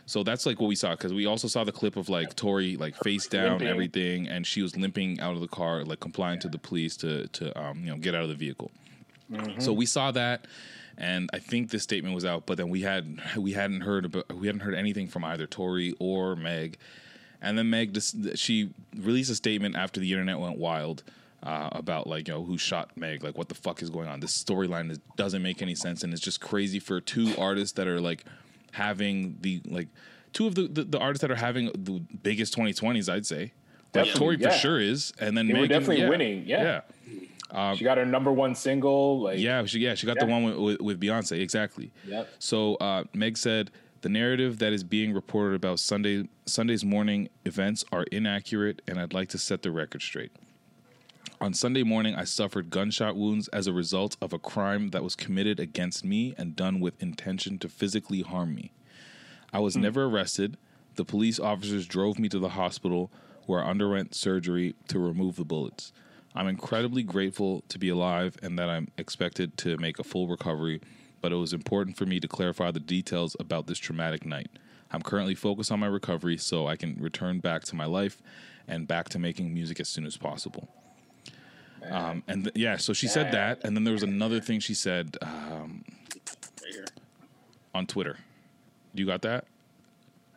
[0.06, 2.76] So that's like what we saw because we also saw the clip of like Tory
[2.76, 3.68] like face down Limping.
[3.68, 7.28] everything and she was limping out of the car like complying to the police to
[7.28, 8.72] to um, you know get out of the vehicle.
[9.60, 10.46] So we saw that,
[10.98, 14.32] and I think this statement was out, but then we had we hadn't heard about
[14.36, 16.78] we hadn't heard anything from either Tory or Meg,
[17.42, 21.04] and then Meg just she released a statement after the internet went wild.
[21.42, 24.22] Uh, about like you know who shot Meg, like what the fuck is going on?
[24.22, 28.00] This storyline doesn't make any sense, and it's just crazy for two artists that are
[28.00, 28.24] like
[28.74, 29.88] having the like
[30.34, 33.54] two of the the, the artists that are having the biggest 2020s, I'd say.
[33.96, 34.50] Like Definitely, Tory yeah.
[34.50, 36.64] for sure is, and then They were Megan, definitely winning, yeah.
[36.64, 36.82] yeah
[37.76, 39.22] she got her number one single.
[39.22, 41.92] Like Yeah, she yeah she got the one with, with, with Beyonce exactly.
[42.08, 42.30] Yep.
[42.40, 47.86] So uh, Meg said the narrative that is being reported about Sunday Sunday's morning events
[47.92, 50.32] are inaccurate, and I'd like to set the record straight.
[51.44, 55.14] On Sunday morning, I suffered gunshot wounds as a result of a crime that was
[55.14, 58.72] committed against me and done with intention to physically harm me.
[59.52, 59.82] I was hmm.
[59.82, 60.56] never arrested.
[60.96, 63.12] The police officers drove me to the hospital
[63.46, 65.92] where I underwent surgery to remove the bullets.
[66.34, 70.80] I'm incredibly grateful to be alive and that I'm expected to make a full recovery,
[71.20, 74.50] but it was important for me to clarify the details about this traumatic night.
[74.92, 78.22] I'm currently focused on my recovery so I can return back to my life
[78.66, 80.70] and back to making music as soon as possible.
[81.92, 84.74] Um, and th- yeah, so she said that, and then there was another thing she
[84.74, 85.84] said um,
[86.64, 86.92] Right
[87.74, 88.18] on Twitter.
[88.94, 89.46] You got that?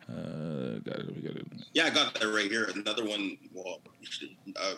[0.09, 1.23] Uh, got it.
[1.23, 1.47] Got it.
[1.73, 2.69] Yeah, I got that right here.
[2.75, 3.81] Another one, well,
[4.55, 4.73] uh,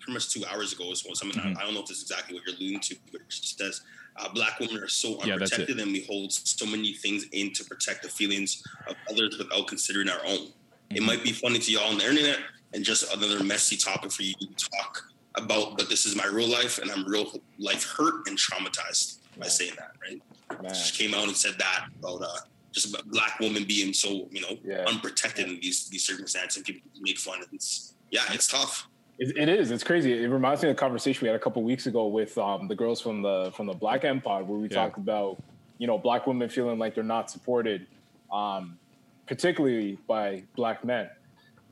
[0.00, 1.40] pretty much two hours ago was something.
[1.40, 1.58] Mm-hmm.
[1.58, 3.82] I, I don't know if this is exactly what you're alluding to, but she says
[4.16, 7.64] uh, black women are so Yeah, unprotected and we hold so many things in to
[7.64, 10.38] protect the feelings of others without considering our own.
[10.38, 10.96] Mm-hmm.
[10.96, 12.38] It might be funny to y'all on the internet
[12.72, 15.04] and just another messy topic for you to talk
[15.44, 19.46] about, but this is my real life and I'm real life hurt and traumatized by
[19.48, 20.62] saying that, right?
[20.62, 20.74] Man.
[20.74, 22.26] She came out and said that about uh,
[22.74, 24.84] just about black women being so you know Yeah.
[24.88, 27.40] unprotected in these these circumstances and people make fun.
[27.52, 28.86] It's yeah, it's tough.
[29.18, 29.70] It, it is.
[29.70, 30.12] It's crazy.
[30.24, 32.74] It reminds me of a conversation we had a couple weeks ago with um, the
[32.74, 34.76] girls from the from the Black Empire, where we Yeah.
[34.76, 35.42] talked about
[35.78, 37.86] you know black women feeling like they're not supported,
[38.32, 38.78] um,
[39.26, 41.08] particularly by black men,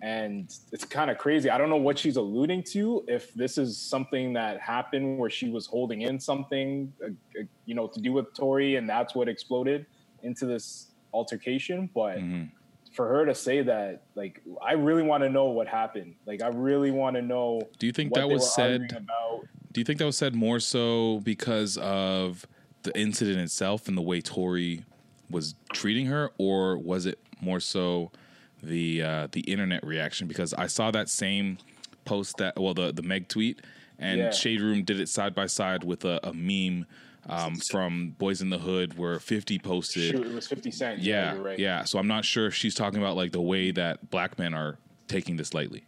[0.02, 1.48] and it's kind of crazy.
[1.50, 3.04] I don't know what she's alluding to.
[3.08, 7.08] If this is something that happened where she was holding in something, uh,
[7.40, 9.86] uh, you know, to do with Tory, and that's what exploded
[10.22, 12.50] into this altercation, but Mhm.
[12.92, 16.16] for her to say that, like, I really want to know what happened.
[16.26, 17.70] Like, I really want to know.
[17.78, 18.82] Do you think that was said?
[18.90, 19.46] About.
[19.72, 22.46] Do you think that was said more so because of
[22.82, 24.84] the incident itself and the way Tory
[25.28, 28.12] was treating her, or was it more so
[28.62, 30.26] the uh, the internet reaction?
[30.28, 31.58] Because I saw that same
[32.04, 33.60] post that well the the Meg tweet
[33.98, 34.30] and Yeah.
[34.30, 36.86] Shade Room did it side by side with a, a meme
[37.28, 40.12] um, from Boys in the Hood where Fifty posted.
[40.12, 41.00] Shoot, it was Fifty Cent.
[41.00, 41.58] Yeah, you're right.
[41.58, 41.84] yeah.
[41.84, 44.78] So I'm not sure if she's talking about like the way that black men are
[45.08, 45.84] taking this lightly.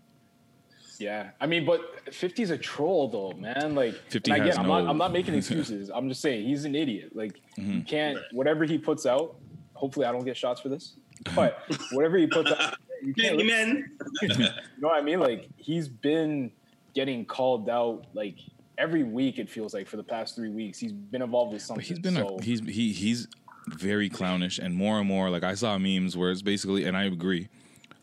[0.99, 3.77] Yeah, I mean, but 50's a troll though, man.
[3.77, 4.85] Like, 50 and has I'm no- Mm-hmm.
[4.87, 5.91] not, I'm not making excuses.
[5.95, 7.15] I'm just saying he's an idiot.
[7.15, 9.37] Like, you can't whatever he puts out.
[9.75, 10.95] Hopefully, I don't get shots for this.
[11.35, 13.41] But whatever he puts out, you can't.
[13.41, 13.91] Amen.
[14.23, 15.21] you know what I mean?
[15.21, 16.53] Like, he's been
[16.95, 18.39] getting called out like
[18.77, 19.39] every week.
[19.39, 21.83] It feels like for the past three weeks, he's been involved with something.
[21.83, 23.29] But he's been so, a, he's he he's
[23.69, 27.05] very clownish and more and more like I saw memes where it's basically and I
[27.05, 27.49] agree.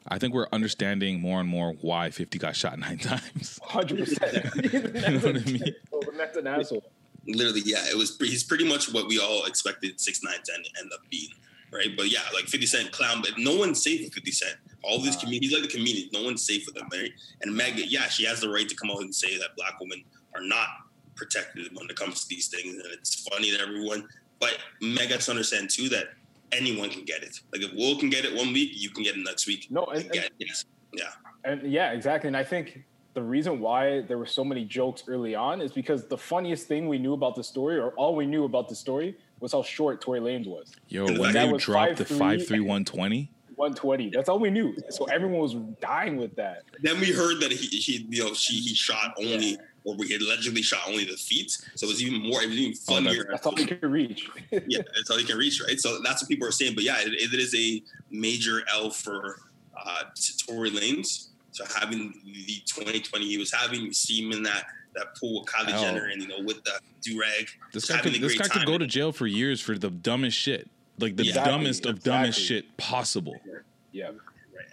[0.07, 3.59] I think we're understanding more and more why 50 got shot nine times.
[3.63, 4.63] hundred percent.
[4.71, 5.75] you know what I mean?
[6.15, 6.83] That's an asshole.
[7.27, 7.83] Literally, yeah.
[7.89, 8.17] It was.
[8.19, 11.29] He's pretty much what we all expected six nine ten to end up being,
[11.75, 11.95] right?
[11.95, 14.55] But yeah, like Fifty Cent clown, but no one's safe with Fifty Cent.
[14.83, 16.09] All these comedians, he's like the comedian.
[16.13, 17.11] No one's safe with him, right?
[17.41, 20.03] And Meg, yeah, she has the right to come out and say that black women
[20.35, 20.67] are not
[21.15, 24.07] protected when it comes to these things, and it's funny to everyone.
[24.39, 26.09] But Meg has to understand too that
[26.51, 27.39] anyone can get it.
[27.51, 29.67] Like if Will can get it one week, you can get it next week.
[29.69, 30.31] No, and- it.
[30.39, 30.65] Yes.
[30.93, 31.09] Yeah.
[31.43, 32.27] And yeah, exactly.
[32.27, 32.83] And I think
[33.13, 36.87] the reason why there were so many jokes early on is because the funniest thing
[36.87, 40.01] we knew about the story, or all we knew about the story, was how short
[40.01, 40.71] Tory Lanez was.
[40.87, 42.17] Yo, That when they was dropped the 5'3".
[42.47, 44.09] 5'3", 120, 120.
[44.09, 44.75] That's all we knew.
[44.89, 46.63] So everyone was dying with that.
[46.81, 49.57] Then we heard that he, he you know, she he shot only, Yeah.
[49.83, 51.51] or we allegedly shot only the feet.
[51.75, 53.27] So it was even more, it was even Oh, that's- funnier.
[53.29, 54.29] That's all we could reach.
[54.51, 55.79] yeah, that's all you can reach, right?
[55.79, 56.75] So that's what people are saying.
[56.75, 59.39] But yeah, it, it is a major L for
[59.77, 61.27] uh, to Tory Lanez.
[61.51, 65.49] So having the 2020 he was having, you see him in that that pool with
[65.49, 65.81] Kylie L.
[65.81, 67.47] Jenner, and you know with the do rag.
[67.73, 69.89] this guy having could a this guy could go to jail for years for the
[69.89, 70.69] dumbest shit.
[70.99, 73.35] Like the Exactly, dumbest of dumbest shit possible.
[73.91, 74.05] yeah.
[74.07, 74.13] Right.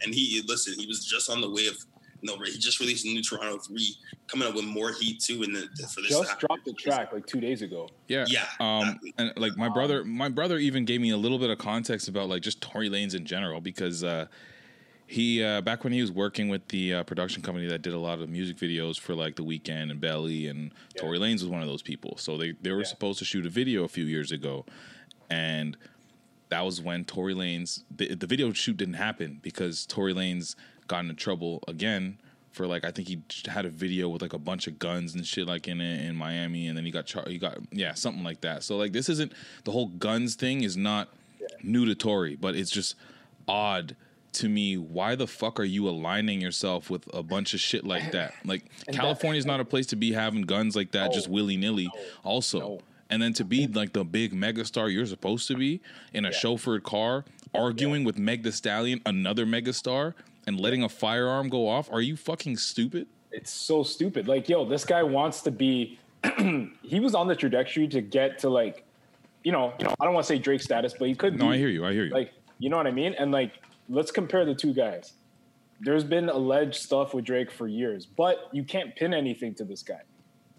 [0.05, 1.77] And he listen, he was just on the way of.
[2.25, 3.97] No, he just released a new Toronto three,
[4.29, 5.43] coming up with more heat too.
[5.43, 6.47] And the, for this, to Just happen.
[6.47, 7.89] dropped the track like two days ago.
[8.07, 8.25] Yeah.
[8.29, 9.15] Yeah, Um exactly.
[9.19, 12.29] and like my brother my brother even gave me a little bit of context about
[12.29, 14.27] like just Tory Lanez in general because uh
[15.13, 17.99] he uh back when he was working with the uh, production company that did a
[17.99, 21.61] lot of music videos for like The Weeknd and Belly and Tory Lanez was one
[21.61, 22.17] of those people.
[22.17, 22.85] So they they were Yeah.
[22.87, 24.65] supposed to shoot a video a few years ago
[25.29, 25.77] and
[26.49, 30.55] that was when Tory Lanez the, the video shoot didn't happen because Tory Lanez
[30.89, 32.19] got into trouble again
[32.51, 35.27] for like I think he had a video with like a bunch of guns and
[35.27, 38.25] shit like in it in Miami and then he got char- he got yeah something
[38.25, 38.63] like that.
[38.63, 39.33] So like this isn't
[39.65, 41.09] the whole guns thing is not
[41.63, 42.95] new to Tory, but it's just
[43.47, 43.95] odd
[44.35, 48.13] to me why the fuck are you aligning yourself with a bunch of shit like
[48.13, 48.35] that?
[48.45, 51.13] Like And that- California's not a place to be having guns like that No.
[51.13, 51.89] just willy-nilly
[52.25, 52.59] also.
[52.59, 52.81] No.
[53.11, 55.81] And then to be like the big megastar you're supposed to be
[56.15, 60.15] in a chauffeured car, arguing with Meg Thee Stallion, another megastar,
[60.47, 61.93] and letting a firearm go off.
[61.93, 63.07] Are you fucking stupid?
[63.31, 64.29] It's so stupid.
[64.29, 65.99] Like, yo, this guy wants to be.
[66.83, 68.83] he was on the trajectory to get to like,
[69.45, 71.39] you know, you know, I don't want to say Drake status, but he could.
[71.39, 71.55] No, be.
[71.55, 71.85] I hear you.
[71.85, 72.13] I hear you.
[72.15, 73.15] Like, you know what I mean?
[73.19, 73.53] And like,
[73.93, 75.13] let's compare the two guys.
[75.81, 79.83] There's been alleged stuff with Drake for years, but you can't pin anything to this
[79.83, 80.01] guy.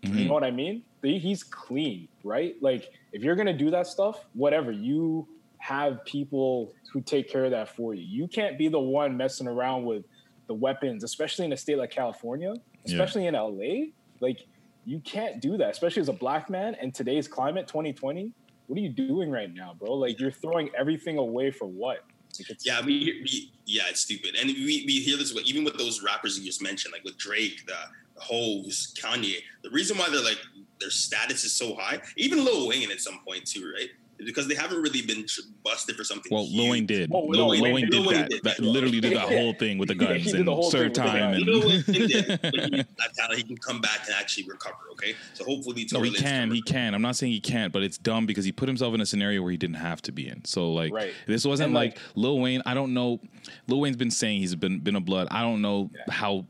[0.03, 0.17] Mm-hmm.
[0.17, 0.83] You know what I mean?
[1.01, 2.55] He's clean, right?
[2.61, 7.51] Like if you're gonna do that stuff, whatever, you have people who take care of
[7.51, 8.03] that for you.
[8.03, 10.03] You can't be the one messing around with
[10.47, 12.59] the weapons, especially in a state like California, Yeah.
[12.85, 13.91] especially in LA.
[14.19, 14.45] Like
[14.85, 18.31] you can't do that, especially as a black man in today's climate, 2020.
[18.67, 19.93] What are you doing right now, bro?
[19.93, 22.03] Like you're throwing everything away for what?
[22.39, 25.77] Like Yeah, we, we yeah, it's stupid, and we, we hear this with, even with
[25.77, 27.75] those rappers you just mentioned, like with Drake, the,
[28.15, 29.37] the Hoes, Kanye.
[29.63, 30.39] The reason why they're like
[30.79, 33.89] their status is so high, even Lil Wayne at some point too, right?
[34.23, 35.25] Is because they haven't really been
[35.63, 36.33] busted for something.
[36.33, 37.11] Well, Lil Wayne did.
[37.13, 37.89] Oh, did.
[37.89, 38.29] did that.
[38.29, 38.43] did.
[38.43, 41.03] That literally did that whole thing with the guns did and the whole serve thing
[41.03, 41.33] with the time.
[41.33, 44.75] And Lil Wayne did, he, that's how he can come back and actually recover.
[44.93, 46.49] Okay, so hopefully, No, he Lanez can.
[46.51, 46.73] He recover.
[46.73, 46.95] can.
[46.95, 49.41] I'm not saying he can't, but it's dumb because he put himself in a scenario
[49.41, 50.43] where he didn't have to be in.
[50.45, 51.13] So like, Right.
[51.27, 52.61] this wasn't And, like, like- Lil Wayne.
[52.65, 53.19] I don't know.
[53.67, 55.27] Lil Wayne's been saying he's been been a blood.
[55.31, 56.45] I don't know how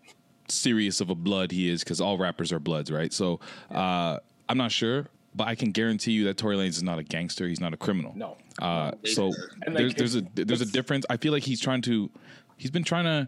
[0.48, 3.12] serious of a blood he is because all rappers are bloods, right?
[3.14, 3.40] So
[3.72, 7.04] uh, I'm not sure, but I can guarantee you that Tory Lanez is not a
[7.04, 7.48] gangster.
[7.48, 8.14] He's not a criminal.
[8.16, 8.38] No.
[8.62, 9.32] Uh, so
[9.68, 11.06] there's there's a there's a difference.
[11.10, 12.10] I feel like he's trying to.
[12.58, 13.28] He's been trying to.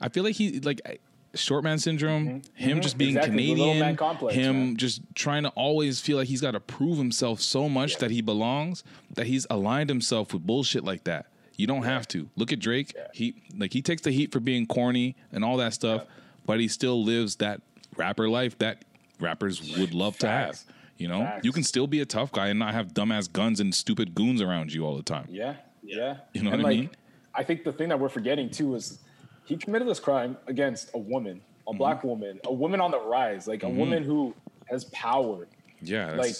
[0.00, 1.00] I feel like he like
[1.34, 2.42] short man syndrome.
[2.54, 3.18] Him just being Mm-hmm.
[3.18, 3.96] Exactly, Canadian.
[3.96, 4.76] complex, him man.
[4.76, 8.20] just trying to always feel like he's got to prove himself so much that he
[8.20, 11.26] belongs that he's aligned himself with bullshit like that.
[11.56, 12.94] You don't have to look at Drake.
[13.12, 16.04] He like he takes the heat for being corny and all that stuff,
[16.44, 17.60] but he still lives that
[17.96, 18.84] rapper life that
[19.20, 20.60] rappers would love to have.
[20.92, 21.00] Facts.
[21.00, 21.44] You know, Facts.
[21.44, 24.40] you can still be a tough guy and not have dumbass guns and stupid goons
[24.40, 25.26] around you all the time.
[25.30, 26.18] Yeah, yeah.
[26.32, 26.90] You know and what I mean?
[27.34, 28.98] I think the thing that we're forgetting too is
[29.44, 31.78] he committed this crime against a woman, a Mm-hmm.
[31.78, 34.34] black woman, a woman on the rise, like a woman who
[34.66, 35.46] has power.
[35.80, 36.34] Yeah, Like,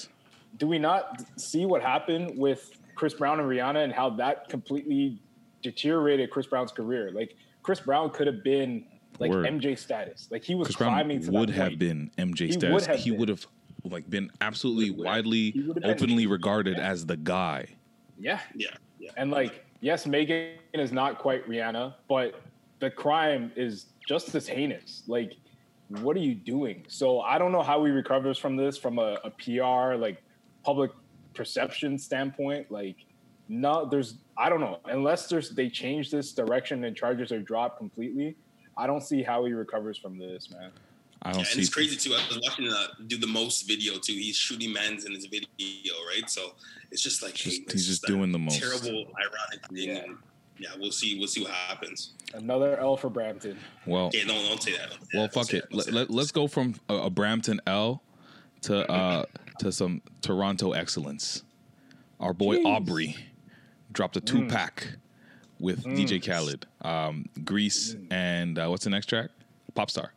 [0.59, 5.19] do we not see what happened with Chris Brown and Rihanna and how that completely
[5.63, 7.11] deteriorated Chris Brown's career?
[7.13, 8.85] Like, Chris Brown could have been
[9.19, 9.47] like Word.
[9.47, 10.29] MJ status.
[10.31, 12.73] Like he was Chris Brown climbing to would that have been MJ He status.
[12.73, 13.47] would have he would have
[13.85, 15.85] like been absolutely widely, He been.
[15.85, 17.67] openly regarded as the guy.
[18.19, 18.69] Yeah, Yeah,
[18.99, 19.11] yeah.
[19.17, 22.41] And like, yes, Megan is not quite Rihanna, but
[22.79, 25.03] the crime is just as heinous.
[25.07, 25.35] Like,
[25.89, 26.85] what are you doing?
[26.89, 30.23] So I don't know how he recovers from this from a, a PR, like
[30.65, 30.91] public
[31.35, 32.71] perception standpoint.
[32.71, 32.97] Like,
[33.49, 34.81] no, there's I don't know.
[34.87, 38.37] Unless there's they change this direction and charges are dropped completely,
[38.77, 40.71] I don't see how he recovers from this, man.
[41.25, 41.61] I Yeah, don't and see.
[41.61, 42.15] it's crazy too.
[42.15, 44.13] I was watching uh, do the most video too.
[44.13, 46.29] He's shooting men's in his video, right?
[46.29, 46.55] So
[46.91, 48.59] it's just like Just- hey, he's it's just doing the most.
[48.59, 49.89] Terrible, ironic thing.
[49.89, 49.97] Yeah.
[50.05, 50.17] And
[50.59, 51.19] yeah, we'll see.
[51.19, 52.13] We'll see what happens.
[52.35, 53.59] Another L for Brampton.
[53.87, 54.91] Well, Okay, no, don't say that.
[54.91, 55.35] Don't say well, that.
[55.35, 55.63] Fuck it.
[55.63, 55.71] that.
[55.71, 58.03] Don't say Let, let, us go from a, a Brampton L
[58.63, 59.25] to uh
[59.61, 61.43] to some Toronto excellence.
[62.21, 62.65] Our boy Jeez.
[62.67, 63.17] Aubrey
[63.93, 64.27] dropped a Mm.
[64.27, 64.89] two pack
[65.61, 68.13] with DJ Khaled, um, Greece, Mm.
[68.13, 69.31] and uh, what's the next track?
[69.77, 70.09] Popstar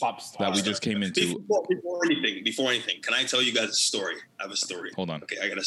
[0.00, 1.38] Pop that we just came into.
[1.38, 4.16] Before, before anything, before anything, can I tell you guys a story?
[4.40, 4.90] I have a story.
[4.96, 5.22] Hold on.
[5.22, 5.64] Okay, I gotta.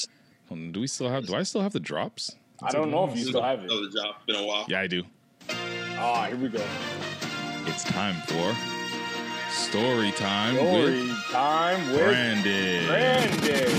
[0.49, 1.25] Hold on, Do we still have?
[1.27, 2.35] Do I still have the drops?
[2.61, 3.69] I don't know if you still have it.
[3.71, 4.15] Oh, the job.
[4.25, 4.65] Been a while.
[4.67, 5.03] Yeah, I do.
[5.49, 6.63] Ah, here we go.
[7.65, 8.55] It's time for
[9.51, 12.85] story time Story with time with Brandon.
[12.87, 13.69] Brandon.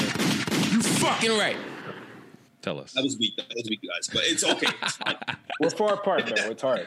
[0.72, 1.56] You fucking right.
[2.60, 2.92] Tell us.
[2.92, 3.36] That was weak.
[3.36, 4.08] That was weak, guys.
[4.12, 4.66] But it's okay.
[4.82, 4.98] It's.
[5.60, 6.50] We're far apart, though.
[6.50, 6.86] It's hard.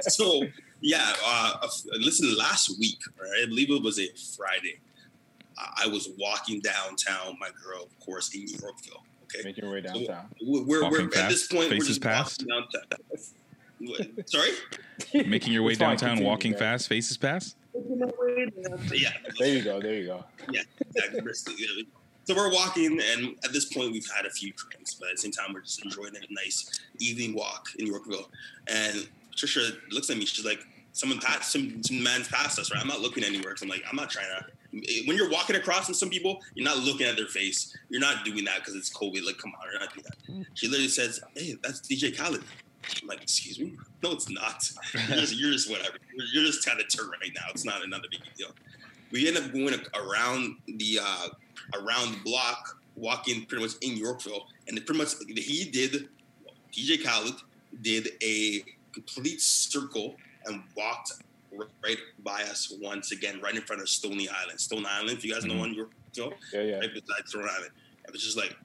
[0.00, 0.42] so
[0.80, 1.66] yeah, uh,
[1.98, 2.36] listen.
[2.36, 4.80] Last week, right, I believe it was a Friday.
[5.58, 7.36] I I was walking downtown.
[7.40, 9.04] My girl, of course, in Yorkville.
[9.24, 10.26] Okay, making your way So downtown.
[10.42, 11.50] we're, we're, Walking we're at this fast?
[11.52, 11.64] point.
[11.64, 12.44] we're Faces just past?
[12.48, 12.98] walking downtown.
[14.16, 14.30] What?
[14.30, 14.50] Sorry.
[15.26, 16.60] Making your way It's downtown, continue, walking man.
[16.60, 17.56] fast, faces pass.
[17.74, 19.10] Yeah.
[19.40, 19.80] There you go.
[19.80, 20.24] There you go.
[20.52, 20.60] yeah,
[20.94, 21.20] exactly.
[22.24, 25.22] So we're walking, and at this point, we've had a few drinks, but at the
[25.22, 28.30] same time, we're just enjoying a nice evening walk in Yorkville.
[28.68, 30.24] And Trisha looks at me.
[30.24, 30.60] She's like,
[30.92, 31.50] "Someone passed.
[31.50, 32.80] Some, some man's passed us, right?
[32.80, 35.86] I'm not looking anywhere." So I'm like, "I'm not trying to." When you're walking across
[35.86, 37.76] from some people, you're not looking at their face.
[37.88, 39.26] You're not doing that because it's COVID.
[39.26, 40.46] Like, come on, you're not doing that.
[40.54, 42.42] She literally says, "Hey, that's DJ Khaled."
[43.02, 43.74] I'm like, "Excuse me?
[44.02, 44.70] No, it's not.
[45.08, 45.96] You're just, you're just whatever.
[46.14, 47.46] You're, you're just kind of turn right now.
[47.50, 48.50] It's not another big deal."
[49.12, 51.28] we end up going around the uh,
[51.74, 56.08] around the block, walking pretty much in Yorkville, and it pretty much he did.
[56.72, 57.34] DJ Khaled
[57.82, 61.12] did a complete circle and walked
[61.84, 64.58] right by us once again, right in front of Stony Island.
[64.60, 65.62] Stone Island, if you guys know mm-hmm.
[65.62, 66.78] on Yorkville, Yeah, yeah.
[66.78, 67.72] right beside Stone Island.
[68.06, 68.56] It was just like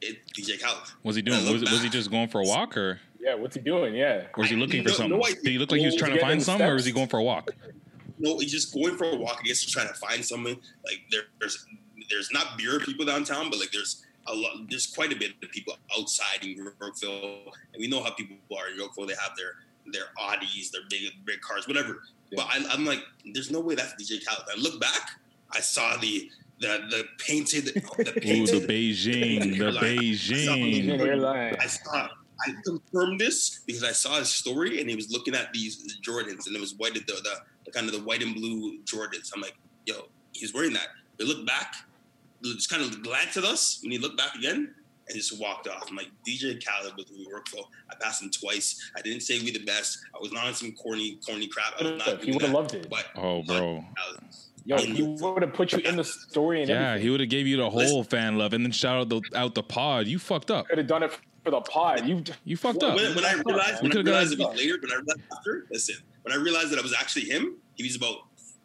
[0.00, 0.88] it, DJ Khaled.
[1.02, 1.40] Was he doing?
[1.50, 3.94] Was, was he just going for a walk, or, Yeah, what's he doing?
[3.94, 4.26] Yeah.
[4.34, 5.18] or was he looking for No- something?
[5.18, 6.92] no, Did he look like he was trying to find the something, or was he
[6.92, 7.50] going for a walk?
[8.18, 9.38] No, he's just going for a walk.
[9.40, 10.56] I guess he's trying to find someone.
[10.84, 11.66] Like there, there's
[12.10, 14.52] there's not beer people downtown, but like there's a lot.
[14.68, 18.68] There's quite a bit of people outside in Yorkville, and we know how people are
[18.68, 19.06] in Yorkville.
[19.06, 19.54] They have their
[19.92, 22.02] their Audis, their big big cars, whatever.
[22.34, 23.00] But I, I'm like,
[23.32, 24.46] there's no way that's DJ Khaled.
[24.52, 25.10] I look back,
[25.52, 28.04] I saw the the the painted the Ooh,
[28.46, 31.00] the Beijing, the Asian Beijing.
[31.00, 31.56] airline.
[31.60, 32.08] I saw.
[32.42, 36.46] I confirmed this because I saw his story and he was looking at these Jordans
[36.46, 37.20] and it was white the, the,
[37.66, 39.30] the kind of the white and blue Jordans.
[39.34, 40.86] I'm like, yo, he's wearing that.
[41.18, 41.74] They look back,
[42.42, 44.74] just kind of glanced at us when he looked back again
[45.08, 45.88] and just walked off.
[45.90, 47.64] I'm like, DJ Khaled was who we work for.
[47.90, 48.90] I passed him twice.
[48.96, 49.98] I didn't say we the best.
[50.14, 51.74] I was not on some corny, corny crap.
[51.80, 52.88] I was not He would have loved it.
[52.88, 53.84] But Oh, bro.
[53.98, 54.20] Khaled,
[54.66, 57.02] Yo, he would have put you in the story and Yeah, everything.
[57.06, 59.54] he would have gave you the whole fan love and then shout out the out
[59.54, 60.06] the pod.
[60.06, 60.68] You fucked up.
[60.68, 62.06] Could have done it for the pod.
[62.06, 62.94] You You fucked up.
[62.94, 65.20] when, when I realized, We when I could've realized it was later, when I realized
[65.34, 68.16] after, listen, when I realized that it was actually him, he was about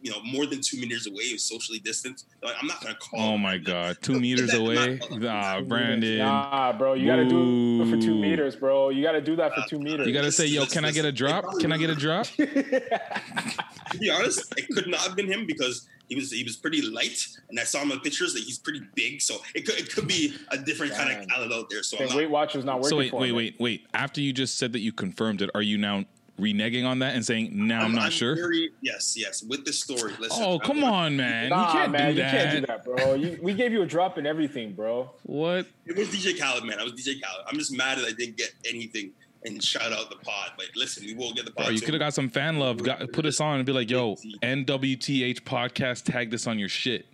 [0.05, 1.23] you know more than two meters away.
[1.23, 2.27] He was socially distanced.
[2.43, 3.19] Like, I'm not gonna call.
[3.19, 4.99] Oh my god, two meters away.
[5.27, 6.19] Ah, Brandon.
[6.19, 8.89] Nah, bro, you gotta do it for two meters, bro.
[8.89, 10.05] You gotta do that for two meters.
[10.05, 11.43] You gotta say, yo, can I get a drop?
[11.59, 12.27] Can I get a drop?
[12.27, 16.81] To be honest, it could not have been him because he was he was pretty
[16.83, 17.17] light,
[17.49, 19.21] and I saw him in pictures that he's pretty big.
[19.21, 21.81] So it could it could be a different kind of Khaled out there.
[21.81, 23.35] So I'm And not, Weight Watchers not working So wait, for wait, him.
[23.35, 23.87] wait, wait.
[23.95, 26.03] After you just said that you confirmed it, are you now
[26.39, 28.35] reneging on that and saying, now I'm, not sure?
[28.35, 29.43] Very, yes, yes.
[29.43, 30.43] With this story, listen.
[30.43, 31.49] Oh, I'm come gonna- on, man.
[31.49, 32.31] Nah, you can't man, do you that.
[32.31, 33.13] can't do that, bro.
[33.13, 35.11] You, we gave you a drop and everything, bro.
[35.23, 35.67] What?
[35.85, 36.79] It was DJ Khaled, man.
[36.79, 37.45] I was DJ Khaled.
[37.47, 39.11] I'm just mad that I didn't get anything
[39.45, 40.51] and shout out the pod.
[40.57, 41.67] But listen, we will get the pod.
[41.67, 42.83] Bro, you could have got some fan love.
[42.83, 47.05] Got, put us on and be like, yo, NWTH podcast, tag this on your shit.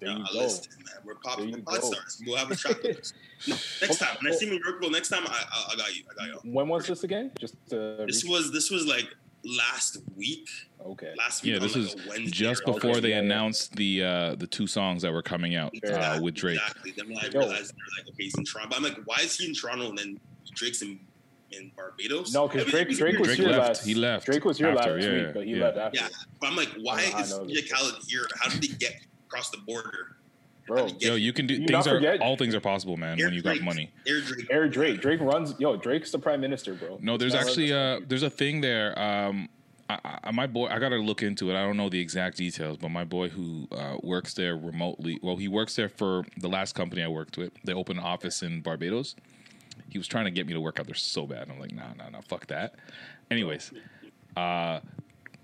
[0.00, 0.38] There Yeah, you go.
[0.40, 0.94] listen, man.
[1.04, 1.92] We're There popping the pod go.
[1.92, 2.22] stars.
[2.26, 3.12] We'll have a track with us.
[3.48, 5.96] No, next time, when I see him in Yorkville, next time I, I, I got
[5.96, 6.02] you.
[6.10, 6.52] I got you.
[6.52, 7.30] When was this again?
[7.38, 9.08] Just to This was this was like
[9.44, 10.46] last week.
[10.84, 11.14] okay.
[11.16, 11.50] Last week.
[11.52, 11.74] Yeah, on, this
[12.06, 13.22] like, was just before Okay, they yeah, yeah.
[13.22, 16.58] announced the uh, the two songs that were coming out uh, Exactly, with Drake.
[16.58, 16.92] Exactly.
[16.96, 17.38] Then I Yo.
[17.40, 18.68] realized they're like, okay, he's in Toronto.
[18.68, 20.20] But I'm like, why is he in Toronto and then
[20.54, 21.00] Drake's in
[21.52, 22.34] in Barbados?
[22.34, 23.68] No, because Drake Drake was Drake here left.
[23.68, 23.86] last.
[23.86, 25.64] He left Drake was here after, last yeah, week, but he yeah.
[25.64, 25.98] left after.
[25.98, 26.08] Yeah,
[26.42, 28.26] but I'm like, why is know Khaled here?
[28.38, 30.16] How did he get across the border?
[30.66, 33.26] Bro, Yo, you can do You things are forget- all things are possible, man, Air
[33.26, 33.90] when you got money.
[34.06, 34.46] Air Drake.
[34.50, 35.00] Air Drake.
[35.00, 35.54] Drake runs.
[35.58, 36.98] Yo, Drake's the prime minister, bro.
[37.00, 38.96] No, there's That's actually all- uh there's a thing there.
[39.00, 39.48] Um,
[39.88, 41.56] I, I, my boy, I gotta look into it.
[41.56, 45.36] I don't know the exact details, but my boy who uh, works there remotely, well,
[45.36, 47.50] he works there for the last company I worked with.
[47.64, 49.16] They opened an office in Barbados.
[49.88, 51.50] He was trying to get me to work out there so bad.
[51.50, 52.76] I'm like, nah, nah, nah, fuck that.
[53.32, 53.72] Anyways,
[54.36, 54.78] uh,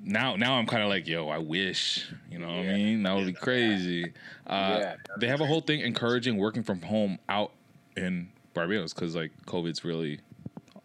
[0.07, 3.03] now now I'm kind of like, yo, I wish, you know what I mean?
[3.03, 4.12] That would be crazy.
[4.47, 4.97] Uh, Yeah.
[5.19, 7.53] They have a whole thing encouraging working from home out
[7.97, 10.21] in Barbados because like COVID's really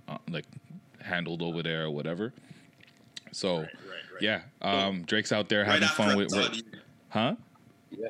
[0.07, 0.45] uh, like
[1.01, 2.33] handled over there or whatever.
[3.31, 3.69] So Right, right,
[4.13, 4.21] right.
[4.21, 6.61] yeah, um, Drake's out there having fun with, with
[7.09, 7.35] huh?
[7.91, 8.09] Yeah.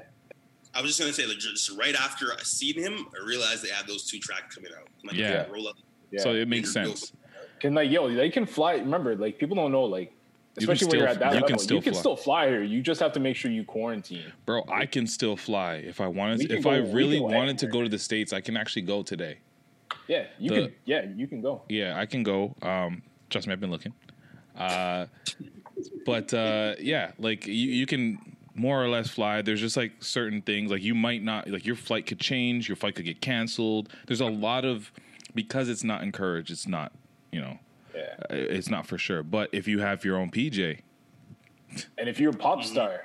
[0.73, 3.69] I was just gonna say, like, just right after I seen him, I realized they
[3.69, 4.87] had those two tracks coming out.
[5.03, 5.45] Like, Yeah.
[5.51, 5.75] roll up.
[6.11, 6.21] Yeah.
[6.21, 7.11] So it makes sense.
[7.59, 8.75] Can like yo, they can fly.
[8.75, 10.13] Remember, like people don't know, like
[10.57, 11.99] especially when you're at that you can level, still you can fly.
[11.99, 12.63] still fly here.
[12.63, 14.31] You just have to make sure you quarantine.
[14.45, 16.49] Bro, I can still fly if I wanted.
[16.49, 18.57] To, if I go- we really can wanted to go to the states, I can
[18.57, 19.37] actually go today.
[20.07, 20.73] Yeah, you The- can.
[20.85, 21.61] Yeah, you can go.
[21.69, 22.55] Yeah, I can go.
[22.61, 23.93] Um, trust me, I've been looking.
[24.57, 25.05] Uh,
[26.05, 29.41] but uh, yeah, like you, you can more or less fly.
[29.41, 32.75] There's just like certain things like you might not like your flight could change, your
[32.75, 33.89] flight could get canceled.
[34.07, 34.91] There's a lot of
[35.33, 36.51] because it's not encouraged.
[36.51, 36.91] It's not
[37.31, 37.57] you know,
[37.95, 38.01] Yeah.
[38.29, 39.23] uh, it's not for sure.
[39.23, 40.79] But if you have your own PJ,
[41.97, 42.67] And if you're a pop Mm-hmm.
[42.71, 43.01] star,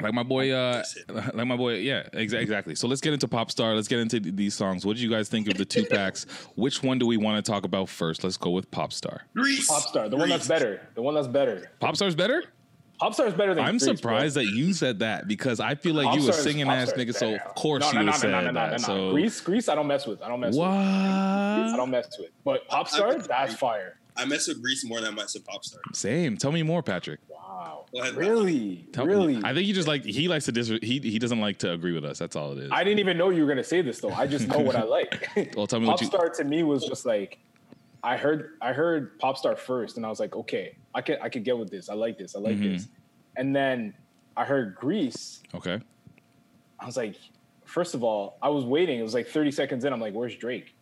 [0.00, 0.82] like my boy, uh,
[1.34, 2.74] like my boy, yeah, exa- exactly.
[2.76, 3.74] So let's get into pop star.
[3.74, 4.86] Let's get into th- these songs.
[4.86, 6.24] What did you guys think of the two packs?
[6.54, 8.22] Which one do we want to talk about first?
[8.22, 9.22] Let's go with pop star.
[9.34, 9.66] Greece.
[9.66, 11.70] pop star, the one that's better, the one that's better.
[11.80, 12.44] Pop star's better.
[13.00, 13.64] Pop star is better than.
[13.64, 13.94] I'm Greece, bro.
[13.96, 16.92] surprised that you said that because I feel like you a Popstar singing Popstar ass
[16.92, 17.44] is nigga, so better.
[17.48, 18.70] of course no, you no, would no, have no, said no, no, no, that.
[18.80, 18.86] no.
[18.86, 20.20] So Greece, Greece, I don't mess with.
[20.22, 20.66] I don't mess with.
[20.66, 21.76] I what?
[21.76, 22.30] don't mess with.
[22.44, 23.98] But pop star, that's fire.
[24.18, 25.80] I mess with Greece more than I mess with Pop Star.
[25.94, 26.36] Same.
[26.36, 27.20] Tell me more, Patrick.
[27.28, 29.36] Wow, really, Tell really.
[29.44, 30.68] I think he just like he likes to dis.
[30.68, 32.18] He he doesn't like to agree with us.
[32.18, 32.70] That's all it is.
[32.72, 34.10] I didn't even know you were gonna say this though.
[34.10, 35.28] I just know what I like.
[35.56, 37.38] Well, tell me what you- Popstar to me was just like,
[38.02, 41.44] I heard I heard Popstar first, and I was like, okay, I could I could
[41.44, 41.88] get with this.
[41.88, 42.34] I like this.
[42.36, 42.72] I like Mhm.
[42.74, 42.88] this.
[43.36, 43.94] And then
[44.36, 45.42] I heard Greece.
[45.54, 45.80] okay.
[46.80, 47.16] I was like,
[47.64, 48.98] first of all, I was waiting.
[49.00, 49.92] It was like 30 seconds in.
[49.92, 50.74] I'm like, where's Drake?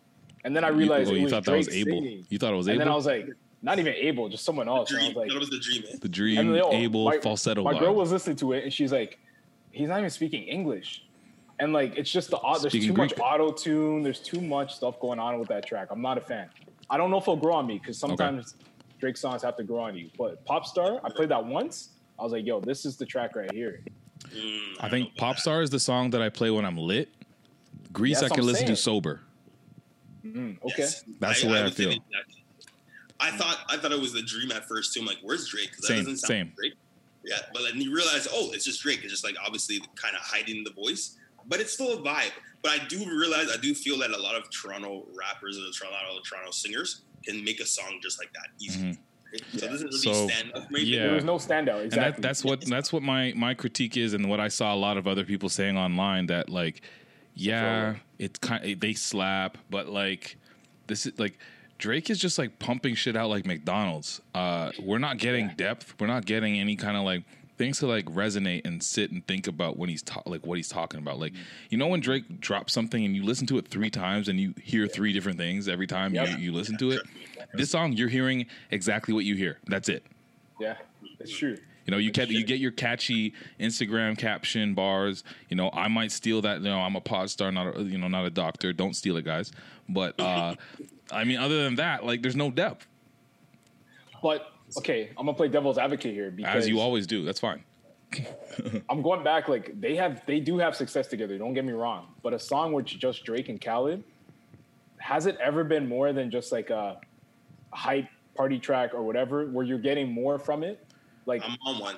[0.47, 1.99] And then I You, realized oh, it you was thought that was Abel.
[1.99, 2.25] singing.
[2.31, 2.81] You thought it was Abel.
[2.81, 3.27] And then I was like,
[3.63, 4.91] not even Abel, just someone else.
[4.93, 5.15] And I Dream.
[5.15, 5.99] was like, that was the dream, man.
[6.01, 7.65] the dream and yo, Abel my, falsetto.
[7.65, 7.81] My vibe.
[7.81, 9.19] girl was listening to it, and she's like,
[9.73, 11.05] "He's not even speaking English,"
[11.59, 13.19] and like it's just the au- there's Speaking too Greek.
[13.19, 14.05] much auto tune.
[14.05, 15.89] There's too much stuff going on with that track.
[15.91, 16.49] I'm not a fan.
[16.89, 18.55] I don't know if it'll grow on me because sometimes
[19.01, 20.11] Drake songs have to grow on you.
[20.17, 21.89] But Popstar, I played that once.
[22.21, 23.83] I was like, "Yo, this is the track right here."
[24.29, 27.09] Mm, I think Pop Star is the song that I play when I'm lit.
[27.93, 29.23] Greece That's I can I'm listen to sober.
[30.35, 30.75] Mm, okay.
[30.79, 31.05] Yes.
[31.21, 32.03] That's the way I would say feel.
[33.19, 35.01] I thought I thought it was the dream at first too.
[35.01, 35.71] I'm like, where's Drake?
[35.73, 36.53] 'Cause that Same, doesn't sound same.
[36.57, 36.75] Drake.
[37.25, 39.01] Yeah, but then you realize, oh, it's just Drake.
[39.03, 41.17] It's just like obviously kind of hiding the voice,
[41.47, 42.31] but it's still a vibe.
[42.63, 45.71] But I do realize, I do feel that a lot of Toronto rappers and a
[45.73, 48.93] Toronto, lot of Toronto singers can make a song just like that easily.
[48.93, 48.99] Mhm.
[49.59, 50.53] So this is really So, stand.
[50.71, 50.87] Maybe.
[50.87, 51.07] yeah.
[51.07, 51.85] There was no standout.
[51.85, 51.85] Exactly.
[51.85, 54.77] and that, that's what that's what my my critique is, and what I saw a
[54.77, 56.83] lot of other people saying online that like,
[57.37, 60.37] yeah, it's kind they slap, but like
[60.87, 61.39] this is like
[61.79, 64.21] Drake is just like pumping shit out like McDonald's.
[64.35, 65.95] Uh, we're not getting depth.
[66.01, 67.23] We're not getting any kind of like
[67.59, 70.69] things to like resonate and sit and think about when he's ta- like what he's
[70.69, 71.19] talking about.
[71.19, 71.35] Like
[71.71, 74.55] you know when Drake drops something and you listen to it three times and you
[74.63, 76.29] hear three different things every time Yep.
[76.31, 77.03] you, you listen to it.
[77.55, 79.59] This song you're hearing exactly what you hear.
[79.67, 80.05] That's it.
[80.61, 80.75] yeah,
[81.21, 81.57] it's true.
[81.87, 85.23] You know, you get you get your catchy Instagram caption bars.
[85.49, 86.59] You know, I might steal that.
[86.59, 88.73] You know, I'm a pod star, not a, you know, not a doctor.
[88.73, 89.53] Don't steal it, guys.
[89.89, 90.57] But uh,
[91.13, 92.87] I mean, other than that, like, there's no depth,
[94.21, 97.25] But okay, I'm gonna play devil's advocate here because as you always do.
[97.25, 97.63] That's fine.
[98.91, 99.49] I'm going back.
[99.49, 101.39] Like they have, they do have success together.
[101.39, 102.09] Don't get me wrong.
[102.23, 104.03] But a song with just Drake and Khaled,
[104.99, 106.99] has it ever been more than just like a
[107.73, 110.86] hype party track or whatever, where you're getting more from it?
[111.27, 111.97] Like I'm on one.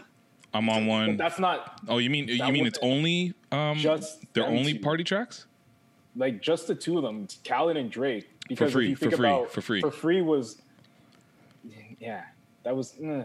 [0.54, 1.16] I'm on one.
[1.16, 4.80] that's not Oh, you mean you mean it's only um Just they're only two.
[4.80, 5.46] party tracks?
[6.16, 8.28] like just the two of them, Khaled and Drake.
[8.48, 9.80] Because free, if you for free, about, for free.
[9.82, 10.60] for free was,
[12.00, 12.24] yeah,
[12.64, 12.94] that was.
[13.02, 13.22] eh.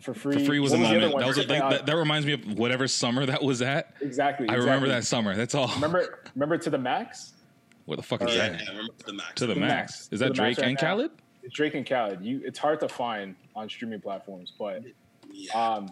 [0.00, 1.14] For free, For free was what the other moment.
[1.14, 1.20] one?
[1.22, 3.94] That was a, like, that, that reminds me of whatever summer that was at.
[4.00, 4.48] exactly.
[4.48, 5.34] I remember that summer.
[5.34, 5.68] That's all.
[5.74, 7.32] Remember, remember to the max.
[7.86, 8.60] What the fuck is Yeah, that?
[8.60, 9.32] yeah, I remember the max.
[9.36, 9.70] To the The max.
[9.72, 10.00] max.
[10.02, 10.80] Is To that Drake right and now.
[10.80, 11.10] Khaled?
[11.46, 12.22] It's Drake and Khaled.
[12.24, 14.82] You, it's hard to find on streaming platforms, but
[15.30, 15.52] Yeah.
[15.54, 15.90] um,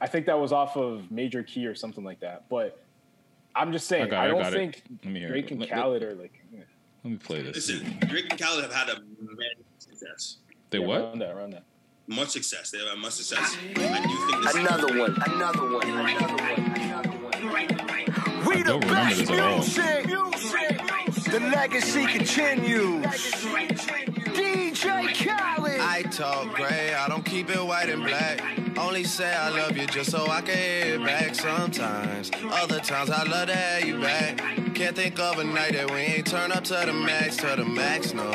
[0.00, 2.48] I think that was off of Major Key or something like that.
[2.48, 2.82] But
[3.54, 4.56] I'm just saying, I got I, it, I don't got it.
[4.56, 5.50] think Let me hear Drake it.
[5.52, 6.32] and Let- let- are like.
[6.52, 6.62] eh.
[7.04, 7.54] Let me play this.
[7.68, 9.36] Listen, Drake and Khaled have had a man
[9.78, 10.38] success.
[10.70, 11.00] They Yeah, what?
[11.00, 11.62] Run that, run that.
[12.08, 12.72] Much success.
[12.72, 13.56] They have had much success.
[13.56, 18.46] I do think this Another one, another one, another one, another one.
[18.46, 21.30] We the don't remember best this at music.
[21.30, 23.04] The legacy continues.
[24.38, 25.80] DJ Khaled.
[25.80, 28.40] I talk gray, I don't keep it white and black.
[28.78, 32.30] Only say I love you just so I can hear it back sometimes.
[32.44, 34.38] Other times I love to have you back.
[34.76, 37.64] Can't think of a night that we ain't turn up to the max, to the
[37.64, 38.30] max, no.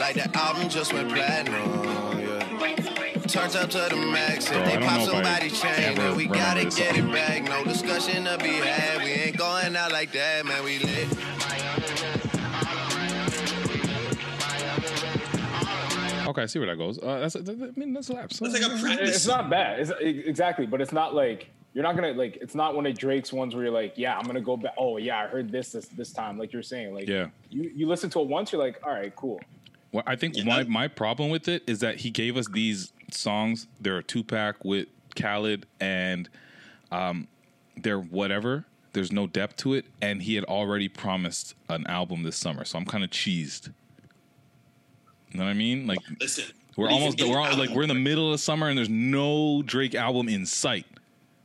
[0.00, 3.20] Like the album just went platinum, yeah.
[3.28, 4.50] Turns up to the max.
[4.50, 7.44] If they pop know if I somebody's chain, then we gotta get it back.
[7.44, 9.04] No discussion to be had.
[9.04, 10.64] We ain't going out like that, man.
[10.64, 11.08] We lit.
[16.36, 16.98] Okay, I see where that goes.
[16.98, 17.40] Uh, that's I
[17.76, 18.42] mean that's laps.
[18.42, 19.16] It's like a practice.
[19.16, 19.80] It's not bad.
[19.80, 22.36] It's, exactly, but it's not like you're not gonna like.
[22.42, 24.74] It's not one of Drake's ones where you're like, yeah, I'm gonna go back.
[24.76, 26.36] Oh yeah, I heard this this this time.
[26.36, 27.28] Like you're saying, like Yeah.
[27.48, 29.40] you you listen to it once, you're like, all right, cool.
[29.92, 32.92] Well, I think Yeah, my, my problem with it is that he gave us these
[33.10, 33.66] songs.
[33.80, 36.28] They're a two pack with Khaled and
[36.92, 37.28] um,
[37.78, 38.66] they're whatever.
[38.92, 42.78] There's no depth to it, and he had already promised an album this summer, so
[42.78, 43.72] I'm kind of cheesed.
[45.36, 45.86] You know what I mean?
[45.86, 48.40] Like Listen, we're what do you almost we're all, like we're in the middle of
[48.40, 50.86] summer, and there's no Drake album in sight.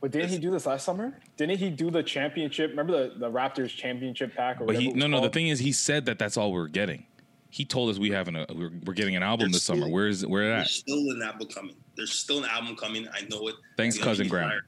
[0.00, 1.14] But didn't he do this last summer?
[1.36, 2.70] Didn't he do the championship?
[2.70, 4.62] Remember the, the Raptors championship pack?
[4.62, 5.20] Or But he whatever it was no no.
[5.20, 7.04] The thing is, he said that that's all we're getting.
[7.50, 9.86] He told us we have an, a we're, we're getting an album There's this summer.
[9.86, 10.60] Where is where at?
[10.60, 11.76] There's still an album coming.
[11.94, 13.06] There's still an album coming.
[13.12, 13.56] I know it.
[13.76, 14.48] Thanks, cousin be Graham.
[14.48, 14.64] fire.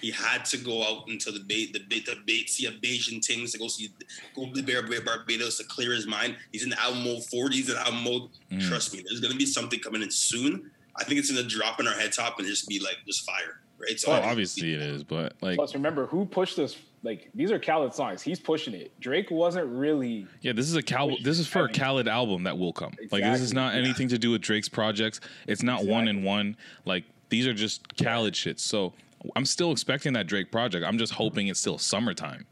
[0.00, 3.24] He had to go out into the bait, the bait, the bait, see a Bayesian
[3.24, 3.90] things to go see,
[4.34, 6.36] go to Bar- Bar- Barbados to clear his mind.
[6.52, 7.56] He's in the album mode 40.
[7.56, 8.28] He's in album mode.
[8.52, 8.68] Mm.
[8.68, 10.70] Trust me, there's gonna be something coming in soon.
[10.96, 13.60] I think it's gonna drop in our head top and just be like just fire,
[13.78, 13.98] right?
[13.98, 16.76] So Oh, obviously it is, but like Plus, remember who pushed this?
[17.04, 18.22] Like these are Khaled songs.
[18.22, 18.92] He's pushing it.
[19.00, 20.26] Drake wasn't really.
[20.40, 21.16] Yeah, this is a Cal.
[21.22, 22.92] This is for a Khaled album that will come.
[23.12, 25.20] Like this is not anything to do with Drake's projects.
[25.46, 26.56] It's not one in one.
[26.84, 28.60] Like these are just Khaled shits.
[28.60, 28.92] So
[29.36, 30.84] I'm still expecting that Drake project.
[30.86, 32.46] I'm just hoping it's still summertime.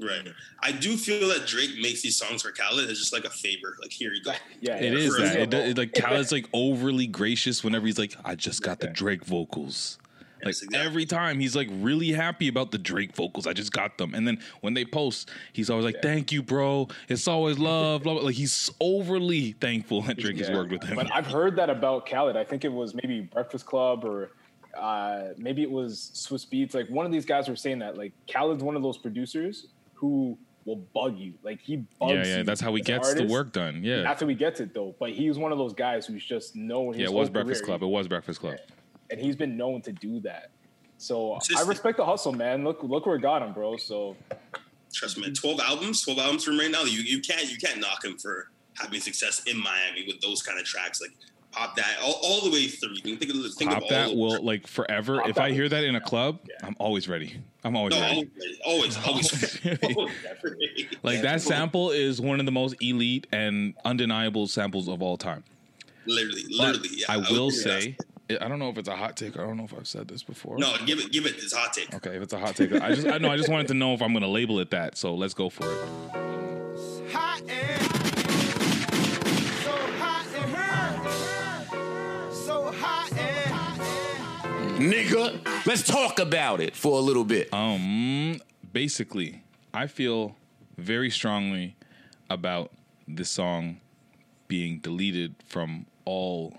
[0.00, 0.26] right.
[0.62, 3.76] I do feel that Drake makes these songs for Khaled as just like a favor.
[3.82, 4.32] Like here you go.
[4.60, 5.36] Yeah, It yeah, is for that.
[5.36, 5.60] It, example.
[5.60, 9.98] it- like Khaled's like overly gracious whenever he's like, I just got the Drake vocals.
[10.42, 10.78] Like exactly.
[10.78, 13.46] every time he's like really happy about the Drake vocals.
[13.46, 14.14] I just got them.
[14.14, 16.88] And then when they post, he's always like, Thank you, bro.
[17.08, 18.02] It's always love.
[18.02, 18.22] Blah, blah.
[18.24, 20.96] Like he's overly thankful that Drake has worked with him.
[20.96, 22.36] But I've heard that about Khaled.
[22.36, 24.32] I think it was maybe Breakfast Club or
[24.76, 26.74] uh, maybe it was Swizz Beatz.
[26.74, 30.38] Like one of these guys were saying that like Khaled's one of those producers who
[30.64, 31.34] will bug you.
[31.42, 32.36] Like he bugs yeah, yeah.
[32.38, 33.82] you That's how he as an gets the work done.
[33.82, 34.02] Yeah.
[34.02, 34.94] That's how he gets it though.
[34.98, 36.94] But he's one of those guys who's just known.
[36.94, 37.82] His Yeah, it whole was Breakfast career, Club.
[37.82, 38.56] It was Breakfast Club.
[39.10, 40.50] and he's been known to do that.
[40.96, 42.64] So I respect the hustle, man.
[42.64, 43.76] Look, look where it got him, bro.
[43.76, 44.16] So
[44.94, 46.84] Trust me, twelve albums, twelve albums from right now.
[46.84, 50.58] You you can't you can't knock him for having success in Miami with those kind
[50.58, 51.00] of tracks.
[51.00, 51.10] Like
[51.54, 52.94] Pop that all, all the way through.
[52.94, 55.18] You can think of think Pop of all that of will like forever.
[55.18, 57.36] Pop if I hear that in a club, I'm always ready.
[57.62, 58.30] I'm always no, ready.
[58.66, 59.60] always, always, always.
[59.96, 60.12] always.
[61.04, 65.44] Like that sample is one of the most elite and undeniable samples of all time.
[66.06, 66.88] literally, literally.
[66.92, 67.82] Yeah, I would will agree with that.
[67.82, 69.36] say, I don't know if it's a hot take.
[69.38, 70.58] I don't know if I've said this before.
[70.58, 71.94] no, give it, give it this hot take.
[71.94, 73.94] Okay, if it's a hot take, I just I know I just wanted to know
[73.94, 74.98] if I'm going to label it that.
[74.98, 77.12] So let's go for it.
[77.12, 77.93] Hot air.
[84.76, 87.52] Nigga, let's talk about it for a little bit.
[87.54, 88.40] Um,
[88.72, 90.36] basically, I feel
[90.76, 91.76] very strongly
[92.28, 92.72] about
[93.06, 93.80] this song
[94.48, 96.58] being deleted from all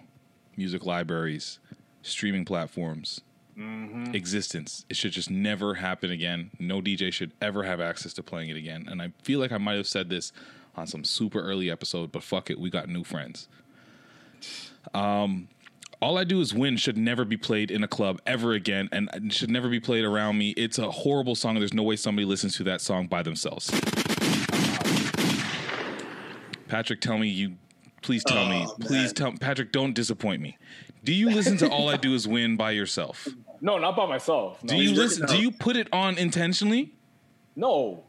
[0.56, 1.60] music libraries,
[2.04, 3.22] streaming platforms,
[4.14, 4.86] existence.
[4.90, 6.52] It should just never happen again.
[6.60, 8.86] No DJ should ever have access to playing it again.
[8.90, 10.32] And I feel like I might have said this
[10.76, 13.48] on some super early episode, but fuck it, we got new friends.
[14.94, 15.48] Um,
[16.02, 19.10] all I do is win should never be played in a club ever again and
[19.14, 20.52] it should never be played around me.
[20.52, 21.56] It's a horrible song.
[21.56, 23.70] There's no way somebody listens to that song by themselves.
[26.68, 27.56] Patrick, tell me you
[28.02, 28.66] please tell me.
[28.68, 29.14] Oh, Please man.
[29.14, 30.58] tell Patrick, don't disappoint me.
[31.04, 33.28] Do you listen to All I Do Is Win by yourself?
[33.62, 34.62] No, not by myself.
[34.64, 34.76] No.
[34.76, 36.94] Do you listen do uh, you put it on intentionally?
[37.56, 38.04] No.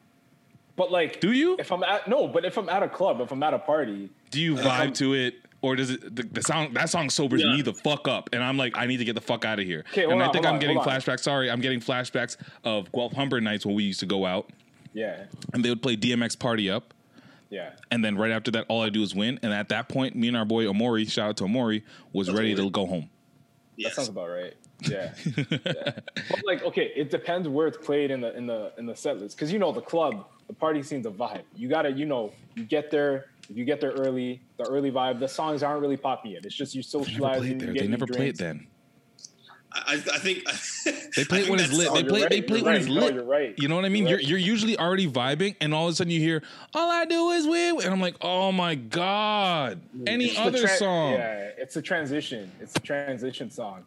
[0.74, 1.56] But like, Do you?
[1.58, 4.10] If I'm at no, but if I'm at a club, if I'm at a party,
[4.30, 5.45] Do you vibe to it?
[5.66, 7.52] Or does it the, the sound that song sobers Yeah.
[7.54, 9.66] me the fuck up and I'm like I need to get the fuck out of
[9.66, 9.84] here.
[9.92, 11.00] Okay, and hold I think hold I'm on, getting hold on.
[11.00, 11.20] flashbacks.
[11.20, 14.50] Sorry, I'm getting flashbacks of Guelph Humber nights when we used to go out
[14.92, 16.94] yeah, and they would play DMX Party Up.
[17.50, 17.72] yeah.
[17.90, 19.38] And then right after that, all I do is win.
[19.42, 21.82] And at that point, me and our boy Omori, shout out to Omori,
[22.14, 23.10] was ready to go home.
[23.78, 24.54] That sounds about right.
[24.88, 25.12] Yeah.
[25.36, 25.90] yeah.
[26.30, 29.18] But like, okay, it depends where it's played in the in the in the set
[29.18, 29.36] list.
[29.36, 31.42] Because you know, the club, the party scene's a vibe.
[31.54, 33.26] You gotta, you know, you get there.
[33.48, 35.20] If you get there early, the early vibe.
[35.20, 36.44] The songs aren't really popping yet.
[36.44, 37.40] It's just you They never socializing.
[37.40, 37.82] play it you there.
[37.82, 38.66] They never play it then.
[39.72, 40.44] I, I think
[41.16, 41.88] They play I it when it's lit.
[41.90, 42.22] oh, They play.
[42.22, 42.80] right, They play it when right.
[42.80, 43.14] it's No, lit.
[43.14, 43.54] you're right.
[43.58, 44.06] You know what I mean?
[44.06, 46.42] You're You're you're usually already vibing, and all of a sudden you hear
[46.74, 50.68] "All I Do Is Win," and I'm like, "Oh my god!" Any It's other tra-
[50.76, 51.12] song?
[51.12, 52.50] Yeah, it's a transition.
[52.60, 53.84] It's a transition song.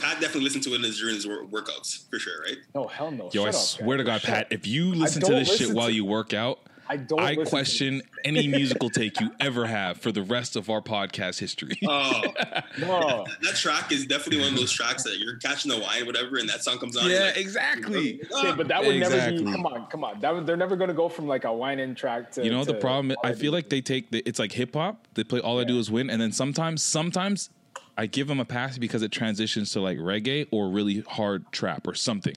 [0.00, 2.56] Pat definitely listened to it in his, during his workouts for sure, right?
[2.74, 3.30] No, hell no.
[3.32, 4.04] Yo, I up, swear to.
[4.04, 6.60] God, Pat, if you listen to don't this shit listen while you work out,
[6.90, 7.20] I don't.
[7.20, 11.78] I question any musical take you ever have for the rest of our podcast history.
[11.86, 12.20] Oh,
[12.80, 13.24] No.
[13.42, 16.48] that track is definitely one of those tracks that you're catching the wine, whatever, and
[16.48, 17.08] that song comes on.
[17.08, 18.20] yeah, like, exactly.
[18.32, 19.44] Okay, but that would never Exactly.
[19.44, 19.52] be.
[19.52, 20.18] Come on, come on.
[20.18, 22.44] That would, they're never going to go from like a wine in track to.
[22.44, 23.16] You know the to problem.
[23.22, 25.06] I feel like they take the, it's like hip hop.
[25.14, 27.50] They play all I do is win, and then sometimes, sometimes
[27.96, 31.86] I give them a pass because it transitions to like reggae or really hard trap
[31.86, 32.34] or something.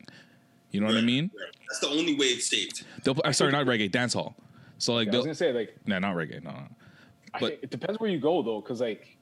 [0.69, 1.31] You know what I mean?
[1.39, 1.49] right.
[1.69, 2.85] That's the only way it's saved.
[3.03, 3.15] They'll.
[3.23, 4.35] I'm uh, sorry, not reggae, dance hall.
[4.83, 6.43] So like, I was gonna say like no, not reggae.
[6.43, 6.57] No, no.
[7.33, 9.17] I But- think it depends where you go though, because like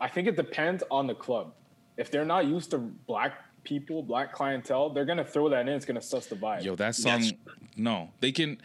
[0.00, 1.54] I think it depends on the club.
[1.96, 3.32] If they're not used to black
[3.64, 5.74] people, black clientele, they're gonna throw that in.
[5.74, 6.62] It's gonna suss the vibe.
[6.62, 7.22] Yo, that song.
[7.24, 7.32] Yes.
[7.76, 8.60] No, they can.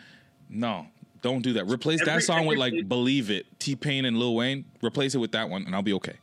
[0.48, 0.86] No,
[1.24, 1.66] don't do that.
[1.66, 4.66] Replace that Every- song with every- like "Believe It," T Pain and Lil Wayne.
[4.84, 6.18] Replace it with that one, and I'll be okay.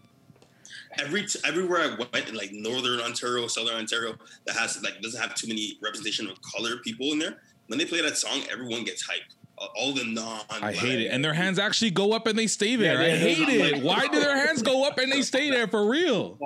[1.01, 4.15] Every t- everywhere I went in like northern Ontario, southern Ontario,
[4.47, 7.41] that has like doesn't have too many representation of color people in there.
[7.67, 9.35] When they play that song, everyone gets hyped.
[9.63, 10.41] All- All the non.
[10.51, 13.01] I hate it, and their hands actually go up and they stay there.
[13.03, 13.83] Yeah, I hate they- it.
[13.83, 16.39] Why do their hands go up and they stay there for real?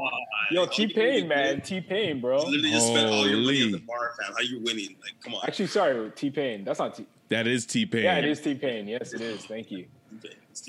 [0.50, 2.40] Yo, T Pain, man, T Pain, bro.
[2.44, 4.32] You literally just spent all your money at the bar, fam.
[4.34, 4.96] How you winning?
[5.02, 5.40] Like, come on.
[5.46, 6.64] Actually, sorry, T Pain.
[6.64, 7.06] That's not T.
[7.28, 8.04] That is T Pain.
[8.04, 8.86] Yeah, it is T Pain.
[8.86, 9.44] Yes, it is.
[9.44, 9.86] Thank you.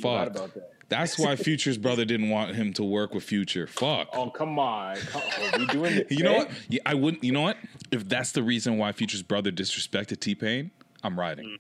[0.02, 0.28] Fuck.
[0.30, 0.74] about that.
[0.90, 3.68] That's why Future's brother didn't want him to work with Future.
[3.68, 4.08] Fuck.
[4.14, 5.22] Oh come on, come
[5.54, 5.60] on.
[5.60, 6.08] we doing this?
[6.12, 6.52] You know what?
[6.70, 7.24] Yeah, I wouldn't.
[7.24, 7.58] You know what?
[7.92, 10.72] If that's the reason why Future's brother disrespected T Pain,
[11.04, 11.46] I'm riding.
[11.46, 11.58] Mm.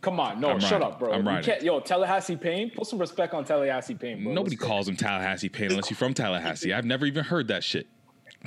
[0.00, 0.86] Come on, no, I'm shut riding.
[0.86, 1.12] up, bro.
[1.12, 1.44] I'm You riding.
[1.44, 2.70] can't- yo, Tallahassee Pain.
[2.70, 4.32] Put some respect on Tallahassee Pain, bro.
[4.32, 6.72] Nobody Let's calls him Tallahassee Pain unless you're from Tallahassee.
[6.72, 7.88] I've never even heard that shit.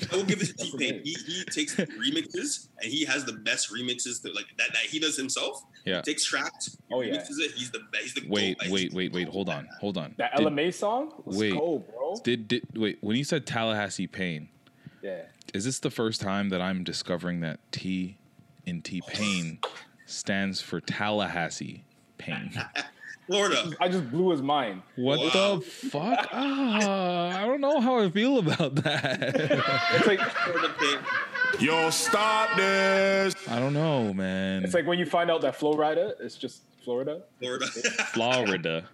[0.10, 1.02] I will give it to T-Pain.
[1.04, 5.00] He, he takes remixes and he has the best remixes that, like that, that he
[5.00, 5.66] does himself.
[5.84, 5.98] Yeah.
[5.98, 7.16] He takes tracks, Oh, yeah.
[7.18, 7.52] remixes it.
[7.52, 8.04] He's the best.
[8.04, 8.70] He's the Wait, GOAT.
[8.72, 9.28] wait, wait, wait.
[9.28, 10.16] Hold on, hold on.
[10.18, 11.12] That Did- LMA song.
[11.26, 11.52] Let's wait.
[11.54, 12.16] go, bro.
[12.24, 14.48] Did did wait when you said Tallahassee Pain?
[15.04, 15.24] yeah.
[15.54, 18.18] Is this the first time that I'm discovering that T
[18.66, 19.60] in T Pain
[20.12, 21.84] stands for Tallahassee
[22.18, 22.52] Pain?
[23.28, 23.72] Florida.
[23.80, 24.82] I just blew his mind.
[24.98, 25.56] What Wow.
[25.56, 26.28] the fuck?
[26.34, 29.22] Ah, I don't know how I feel about that.
[29.94, 31.00] It's like Florida Pain.
[31.60, 33.36] Yo, stop this.
[33.48, 34.64] I don't know, man.
[34.66, 37.22] it's like when you find out that Flo Rida is just Florida.
[37.40, 37.68] Florida.
[37.68, 38.86] Florida.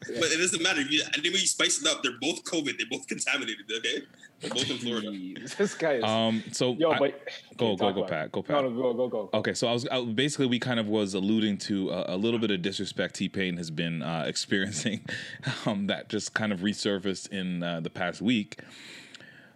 [0.00, 0.80] But it doesn't matter.
[0.80, 2.76] If you, anybody spice it up, they're both COVID.
[2.78, 3.64] They're both contaminated.
[3.70, 4.02] Okay,
[4.40, 5.08] they're both in Florida.
[5.08, 6.04] Jeez, this guy is.
[6.04, 6.42] Um.
[6.52, 7.20] So yo, I- but
[7.56, 8.10] go okay, go talk go about.
[8.10, 8.32] Pat.
[8.32, 8.64] Go No, Pat.
[8.64, 9.30] no, go go go.
[9.38, 12.38] Okay, so I was I, basically we kind of was alluding to a, a little
[12.38, 15.00] bit of disrespect T Pain has been uh, experiencing,
[15.66, 18.60] um, that just kind of resurfaced in uh, the past week.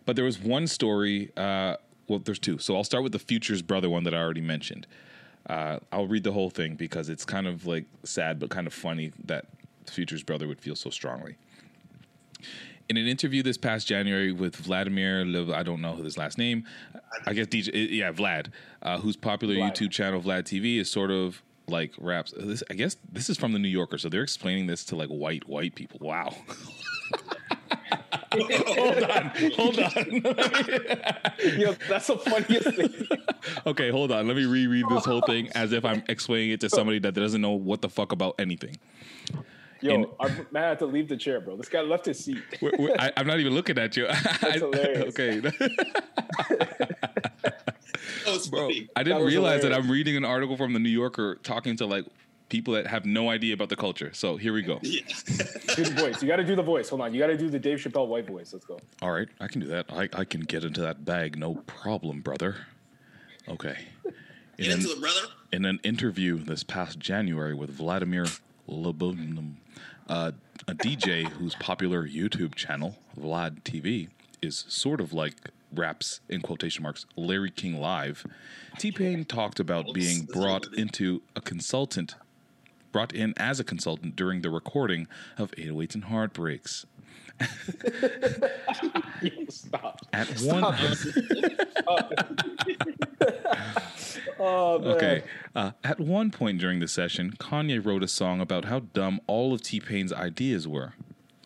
[0.05, 1.31] But there was one story.
[1.37, 1.77] Uh,
[2.09, 2.59] well, there's two.
[2.59, 4.87] So I'll start with the Future's brother one that I already mentioned.
[5.49, 8.73] Uh, I'll read the whole thing because it's kind of like sad but kind of
[8.73, 9.47] funny that
[9.91, 11.37] Future's brother would feel so strongly.
[12.89, 15.21] In an interview this past January with Vladimir,
[15.55, 16.67] I don't know who his last name.
[17.27, 18.49] I guess DJ, yeah, Vlad,
[18.83, 19.73] uh, whose popular Vlad.
[19.73, 22.35] YouTube channel Vlad TV is sort of like raps.
[22.37, 25.09] This, I guess this is from the New Yorker, so they're explaining this to like
[25.09, 25.99] white white people.
[26.03, 26.35] Wow.
[28.33, 29.93] hold on, hold on.
[31.59, 33.09] Yo, that's the funniest thing.
[33.67, 34.27] okay, hold on.
[34.27, 37.41] Let me reread this whole thing as if I'm explaining it to somebody that doesn't
[37.41, 38.77] know what the fuck about anything.
[39.83, 41.57] Yo, In- I'm man, I had to leave the chair, bro.
[41.57, 42.39] This guy left his seat.
[42.61, 44.07] We're- we're- I, I'm not even looking at you.
[44.11, 44.15] I-
[44.53, 45.19] hilarious.
[45.19, 45.43] okay.
[48.25, 48.89] Oh, it's Bro, funny.
[48.95, 49.73] I didn't That was realize that.
[49.73, 52.05] I'm reading an article from the New Yorker talking to like
[52.49, 54.11] people that have no idea about the culture.
[54.15, 54.79] So here we go.
[54.83, 55.01] Yeah.
[55.75, 56.23] Do the voice.
[56.23, 56.89] You got to do the voice.
[56.91, 57.13] Hold on.
[57.15, 58.53] You got to do the Dave Chappelle white voice.
[58.53, 58.79] Let's go.
[59.01, 59.87] All right, I can do that.
[59.93, 62.57] I, I can get into that bag, no problem, brother.
[63.49, 63.77] Okay.
[64.05, 64.13] In
[64.59, 65.21] Get an, into it, brother.
[65.53, 68.27] in an interview this past January with Vladimir
[68.69, 69.55] Lobunum,
[70.09, 70.33] uh,
[70.69, 74.09] a DJ whose popular YouTube channel, Vlad TV,
[74.41, 75.35] is sort of like
[75.75, 78.27] raps in quotation marks Larry King Live,
[78.79, 82.15] T Pain talked about being brought into a consultant,
[82.91, 85.07] brought in as a consultant during the recording
[85.39, 86.87] of 808s and Heartbreaks.
[89.49, 90.01] Stop.
[90.13, 90.65] At one,
[94.39, 94.89] Oh man.
[94.97, 95.23] okay,
[95.55, 99.53] uh, at one point during the session, Kanye wrote a song about how dumb all
[99.55, 100.95] of T Pain's ideas were.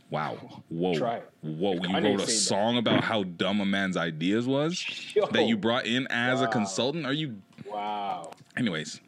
[0.09, 0.63] Wow!
[0.69, 0.95] Whoa!
[0.95, 1.21] Try.
[1.43, 1.73] Whoa!
[1.75, 2.33] If You Kanye wrote a said that.
[2.33, 4.83] song about how dumb a man's ideas was
[5.15, 5.27] Yo.
[5.27, 7.05] that you brought in as a consultant.
[7.05, 7.37] Are you?
[7.67, 8.31] Wow.
[8.57, 9.01] Anyways,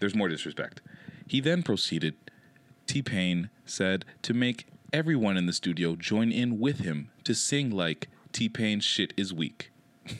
[0.00, 0.82] there's more disrespect.
[1.26, 2.14] He then proceeded.
[2.86, 7.70] T Pain said to make everyone in the studio join in with him to sing
[7.70, 9.70] like T Pain's shit is weak.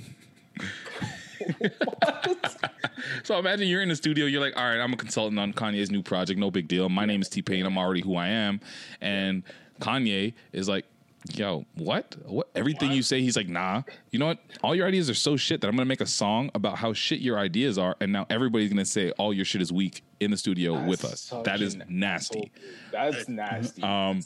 [3.22, 5.90] so imagine you're in the studio, you're like, all right, I'm a consultant on Kanye's
[5.90, 6.88] new project, no big deal.
[6.88, 8.60] My name is T Pain, I'm already who I am.
[9.00, 9.42] And
[9.80, 10.86] Kanye is like,
[11.34, 12.16] yo, what?
[12.26, 13.82] What everything you say, he's like, nah.
[14.10, 14.38] You know what?
[14.62, 17.20] All your ideas are so shit that I'm gonna make a song about how shit
[17.20, 20.36] your ideas are, and now everybody's gonna say all your shit is weak in the
[20.36, 21.32] studio with us.
[21.44, 22.52] That is an nasty.
[22.90, 23.82] That's nasty.
[23.82, 24.22] Um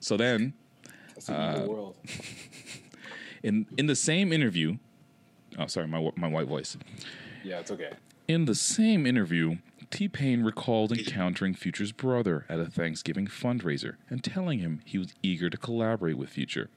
[0.00, 0.54] so then
[1.28, 1.66] uh,
[3.42, 4.78] in in the same interview,
[5.58, 6.76] oh sorry, my my white voice.
[7.44, 7.92] Yeah, it's okay.
[8.26, 9.56] In the same interview,
[9.90, 15.14] T Pain recalled encountering Future's brother at a Thanksgiving fundraiser and telling him he was
[15.22, 16.68] eager to collaborate with Future.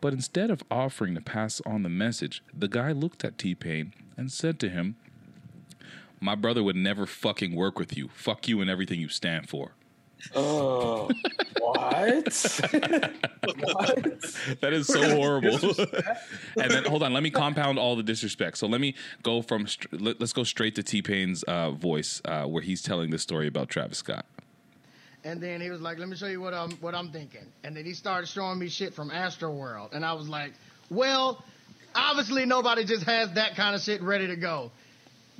[0.00, 3.92] But instead of offering to pass on the message, the guy looked at T Pain
[4.16, 4.96] and said to him,
[6.20, 8.08] My brother would never fucking work with you.
[8.14, 9.72] Fuck you and everything you stand for.
[10.34, 11.10] Oh,
[11.58, 12.24] what?
[13.62, 14.02] what?
[14.60, 15.58] That is so horrible.
[16.62, 18.58] and then hold on, let me compound all the disrespect.
[18.58, 22.20] So let me go from str- let, us go straight to T Pain's uh, voice
[22.24, 24.26] uh, where he's telling this story about Travis Scott.
[25.24, 27.76] And then he was like, "Let me show you what I'm what I'm thinking." And
[27.76, 30.52] then he started showing me shit from Astroworld, and I was like,
[30.90, 31.44] "Well,
[31.94, 34.70] obviously nobody just has that kind of shit ready to go."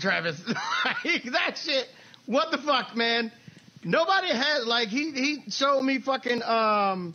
[0.01, 0.41] Travis,
[0.85, 1.89] like, that shit.
[2.27, 3.33] What the fuck, man?
[3.85, 7.15] Nobody has like he he showed me fucking um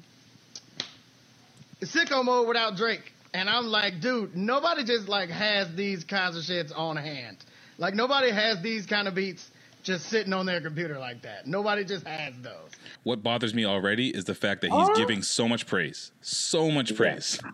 [1.82, 6.44] sicko mode without Drake, and I'm like, dude, nobody just like has these kinds of
[6.44, 7.38] shits on hand.
[7.78, 9.50] Like nobody has these kind of beats
[9.84, 11.46] just sitting on their computer like that.
[11.46, 12.70] Nobody just has those.
[13.04, 16.96] What bothers me already is the fact that he's giving so much praise, so much
[16.96, 17.40] praise.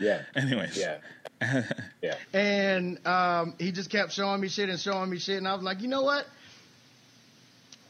[0.00, 0.22] Yeah.
[0.36, 0.98] Anyways, Yeah.
[2.02, 2.14] Yeah.
[2.32, 5.64] And um, he just kept showing me shit and showing me shit, and I was
[5.64, 6.24] like, you know what?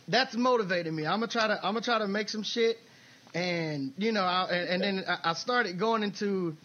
[0.09, 1.07] That's motivating me.
[1.07, 2.79] I'm gonna try to I'm gonna try to make some shit,
[3.35, 6.57] and you know, I, and, and then I I started going into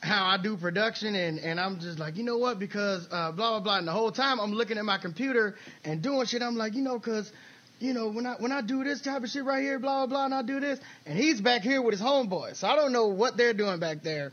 [0.00, 2.58] how I do production, and and I'm just like, you know what?
[2.58, 3.78] Because uh, blah blah blah.
[3.78, 6.42] And the whole time I'm looking at my computer and doing shit.
[6.42, 7.32] I'm like, you know, because
[7.80, 10.06] you know, when I when I do this type of shit right here, blah blah
[10.06, 12.92] blah, and I do this, and he's back here with his homeboys, so I don't
[12.92, 14.32] know what they're doing back there.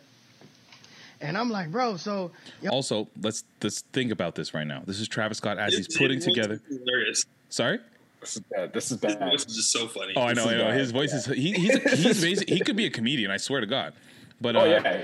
[1.21, 2.31] And I'm like, bro, so
[2.69, 4.83] Also, let's let's think about this right now.
[4.85, 6.59] This is Travis Scott as he's putting together.
[6.67, 7.25] Hilarious.
[7.55, 7.79] Sorry.
[8.19, 8.73] This is bad.
[8.73, 9.31] This is bad.
[9.31, 10.11] This is just so funny.
[10.17, 10.65] Oh, I know, I know.
[10.65, 10.77] bad.
[10.77, 13.31] His voice is he, he's he's basic, he could be a comedian.
[13.31, 13.93] I swear to God.
[14.41, 15.03] But uh, Oh yeah.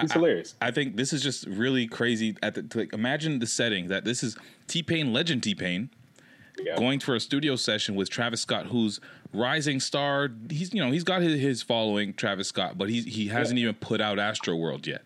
[0.00, 0.56] He's I- hilarious.
[0.60, 2.36] I think this is just really crazy.
[2.42, 4.36] At the like, imagine the setting that this is
[4.66, 5.90] T Pain, legend T Pain,
[6.60, 6.76] Yeah.
[6.76, 8.98] going for a studio session with Travis Scott, who's
[9.32, 10.28] rising star.
[10.50, 13.76] He's you know he's got his, his following, Travis Scott, but he he hasn't even
[13.76, 15.02] put out Astroworld yet.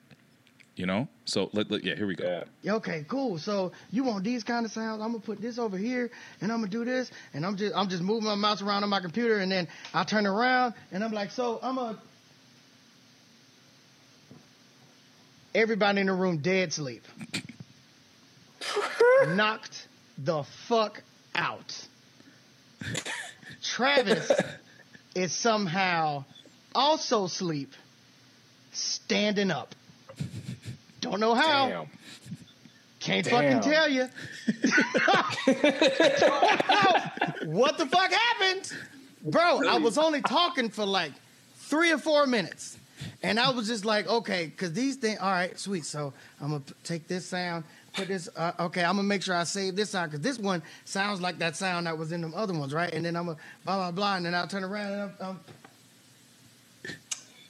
[0.77, 2.25] You know, so let, let- yeah, here we go.
[2.27, 2.45] Yeah.
[2.63, 3.39] Yeah, Okay, cool.
[3.39, 5.01] So you want these kind of sounds?
[5.01, 6.11] I'm gonna put this over here,
[6.43, 8.91] and I'm gonna do this, and I'm just I'm just moving my mouse around on
[8.91, 11.99] my computer, and then I turn around, and I'm like, so I'm a.
[15.55, 17.05] Everybody in the room dead sleep,
[19.29, 21.03] knocked the fuck
[21.35, 21.87] out.
[23.63, 24.31] Travis
[25.15, 26.25] is somehow
[26.75, 27.73] also sleep,
[28.73, 29.75] standing up.
[31.11, 31.69] Don't know how.
[31.69, 31.87] Damn.
[32.99, 33.61] Can't Damn.
[33.61, 34.03] fucking tell you.
[37.47, 38.73] what the fuck happened?
[39.23, 41.13] Bro, I was only talking for like
[41.55, 42.77] three or four minutes.
[43.23, 45.85] And I was just like, okay, because these things, all right, sweet.
[45.85, 49.23] So I'm going to take this sound, put this, uh, okay, I'm going to make
[49.23, 52.23] sure I save this sound because this one sounds like that sound that was in
[52.23, 52.93] them other ones, right?
[52.93, 54.17] And then I'm going to blah, blah, blah.
[54.17, 55.41] And then I'll turn around and I'm, I'm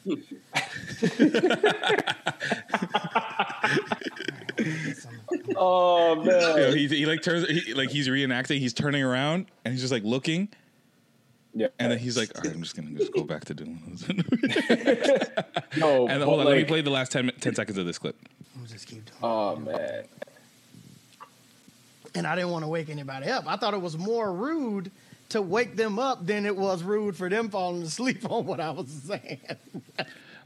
[5.57, 6.59] Oh man.
[6.59, 8.59] Yeah, he, he like turns he, like he's reenacting.
[8.59, 10.49] He's turning around and he's just like looking,
[11.55, 11.69] Yeah.
[11.79, 14.09] and then he's like, "All right, I'm just gonna just go back to doing." This.
[15.77, 16.09] no.
[16.09, 18.17] and but hold on, let me play the last 10, 10 seconds of this clip.
[18.57, 20.05] I'm just keep doing Oh man.
[22.15, 23.45] and I didn't want to wake anybody up.
[23.47, 24.91] I thought it was more rude
[25.31, 28.71] to wake them up than it was rude for them falling asleep on what I
[28.71, 29.41] was saying.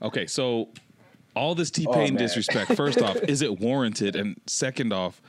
[0.03, 0.69] Okay, so
[1.37, 2.23] all this T Oh, Pain man.
[2.23, 2.75] disrespect.
[2.75, 4.17] First off, is it warranted?
[4.17, 5.21] And second off,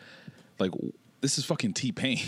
[0.59, 0.71] like
[1.21, 2.19] this is fucking T Pain.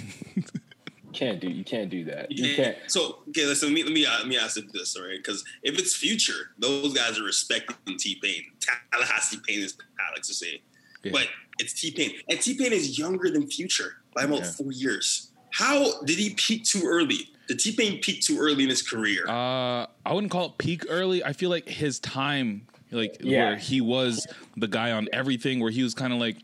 [1.13, 1.47] Can't do.
[1.47, 2.31] You can't do that.
[2.31, 2.55] You Yeah.
[2.55, 2.77] can't.
[2.87, 3.69] So okay, listen.
[3.69, 5.17] Let me let me uh, let me ask you this, all right?
[5.17, 8.43] Because if it's future, those guys are respecting T Pain.
[8.91, 10.61] Tallahassee Pain is I like to say,
[11.03, 11.11] Yeah.
[11.11, 11.27] but
[11.59, 14.51] it's T Pain, and T Pain is younger than Future by about Yeah.
[14.53, 15.29] four years.
[15.53, 17.29] How did he peak too early?
[17.47, 19.25] Did T Pain peak too early in his career?
[19.27, 21.23] Uh, I wouldn't call it peak early.
[21.23, 23.49] I feel like his time, like Yeah.
[23.49, 24.25] where he was
[24.57, 26.37] the guy on everything, where he was kind of like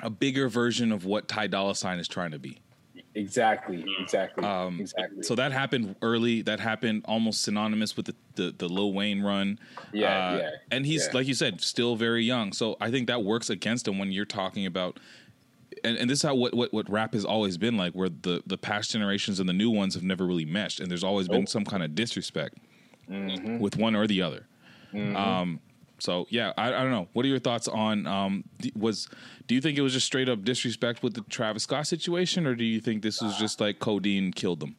[0.00, 2.58] a bigger version of what Ty Dolla Sign is trying to be.
[3.14, 3.82] Exactly.
[3.98, 4.44] Exactly.
[4.44, 5.22] Um, exactly.
[5.22, 6.42] So that happened early.
[6.42, 9.58] That happened almost synonymous with the the, the Lil Wayne run.
[9.94, 11.12] Yeah, Uh, yeah, And he's yeah.
[11.14, 12.52] like you said, still very young.
[12.52, 14.98] So I think that works against him when you're talking about.
[15.84, 18.42] And, and this is how what, what what rap has always been like, where the
[18.46, 21.40] the past generations and the new ones have never really meshed, and there's always been
[21.40, 21.48] Nope.
[21.48, 22.58] some kind of disrespect
[23.10, 23.58] Mm-hmm.
[23.60, 24.46] with one or the other.
[24.92, 25.60] Um,
[25.98, 27.08] so yeah, I, I don't know.
[27.12, 29.08] What are your thoughts on um, was?
[29.46, 32.54] Do you think it was just straight up disrespect with the Travis Scott situation, or
[32.54, 34.74] do you think this was just like codeine killed them?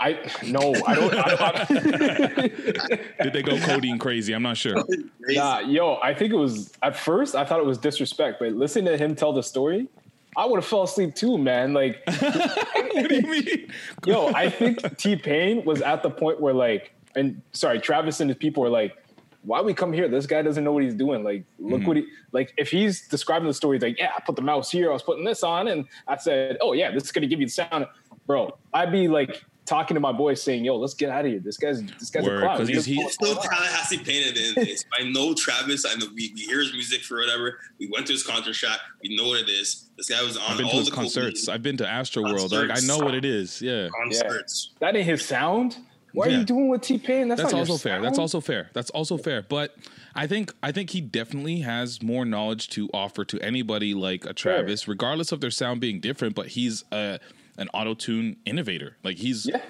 [0.00, 0.12] I
[0.44, 0.74] no.
[0.86, 1.14] I don't.
[1.14, 4.32] I don't, I don't Did they go codeine crazy?
[4.32, 4.82] I'm not sure.
[5.28, 8.86] Nah, yo, I think it was at first I thought it was disrespect, but listening
[8.86, 9.88] to him tell the story,
[10.36, 11.72] I would have fell asleep too, man.
[11.72, 13.72] Like, what do you mean?
[14.06, 18.30] yo, I think T Pain was at the point where like, and sorry, Travis and
[18.30, 18.96] his people were like,
[19.42, 20.08] why we come here?
[20.08, 21.24] This guy doesn't know what he's doing.
[21.24, 21.88] Like, look mm-hmm.
[21.88, 22.52] what he like.
[22.56, 25.02] If he's describing the story, he's like, yeah, I put the mouse here, I was
[25.02, 27.86] putting this on, and I said, oh yeah, this is gonna give you the sound,
[28.26, 28.58] bro.
[28.74, 31.40] I'd be like talking to my boys saying, yo, let's get out of here.
[31.40, 32.56] This guy's this guy's Word, a clown.
[32.58, 33.36] 'cause He he's- doesn't know he- Still.
[33.50, 34.74] Tallahassee Pain at the end of the day.
[34.76, 35.84] So I know Travis.
[35.84, 37.58] I know we, we hear his music for whatever.
[37.78, 38.80] We went to his concert shot.
[39.02, 39.84] We know what it is.
[39.96, 41.40] This guy was on I've been all to his the concerts.
[41.46, 42.50] cocaine I've been to Astroworld.
[42.68, 43.60] Like, I know what it is.
[43.62, 43.88] Yeah.
[44.02, 44.70] concerts.
[44.80, 45.76] That ain't his sound.
[46.14, 46.36] What Yeah.
[46.36, 47.28] are you doing with T Pain?
[47.28, 48.00] That's, That's not also your fair.
[48.00, 48.70] That's also fair.
[48.72, 49.42] That's also fair.
[49.42, 49.76] But
[50.14, 54.32] I think I think he definitely has more knowledge to offer to anybody like a
[54.32, 56.34] Travis, regardless of their sound being different.
[56.34, 57.20] But he's a,
[57.58, 58.96] an auto tune innovator.
[59.04, 59.60] Like he's Yeah.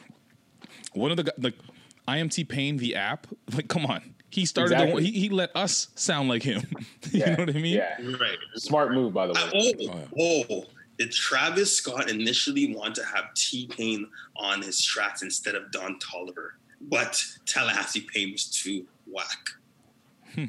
[0.92, 1.54] one of the like
[2.06, 3.26] IMT am Pain the app.
[3.54, 4.78] Like come on, he started.
[4.78, 6.62] The, he he let us sound like him.
[7.10, 7.34] you Yeah.
[7.34, 7.76] know what I mean?
[7.76, 7.96] Yeah.
[8.20, 8.38] Right.
[8.54, 9.88] Smart move, by the way.
[9.90, 10.64] I- oh, oh,
[10.98, 15.98] did Travis Scott initially want to have T Pain on his tracks instead of Don
[15.98, 16.50] Toliver?
[16.80, 19.48] But Tallahassee Pain was too whack.
[20.34, 20.44] Hmm.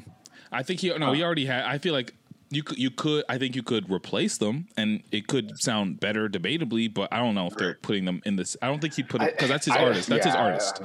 [0.52, 1.64] I think he no, he already had.
[1.64, 2.14] I feel like
[2.50, 6.28] you could you could I think you could replace them and it could sound better
[6.28, 8.56] debatably, but I don't know if they're putting them in this.
[8.60, 10.08] I don't think he'd put it because that's his I- artist.
[10.08, 10.82] That's his artist.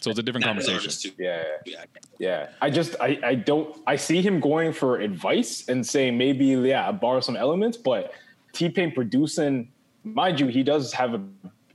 [0.00, 1.12] So it's a different conversation.
[1.18, 1.44] yeah.
[1.66, 1.84] Yeah.
[2.18, 2.48] Yeah.
[2.62, 6.90] I just I, I don't I see him going for advice and saying maybe yeah,
[6.90, 8.12] borrow some elements, but
[8.52, 9.68] T Pain producing,
[10.04, 11.20] mind you, he does have a,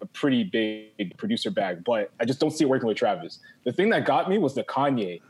[0.02, 3.40] a pretty big producer bag, but I just don't see it working with Travis.
[3.64, 5.22] The thing that got me was the Kanye.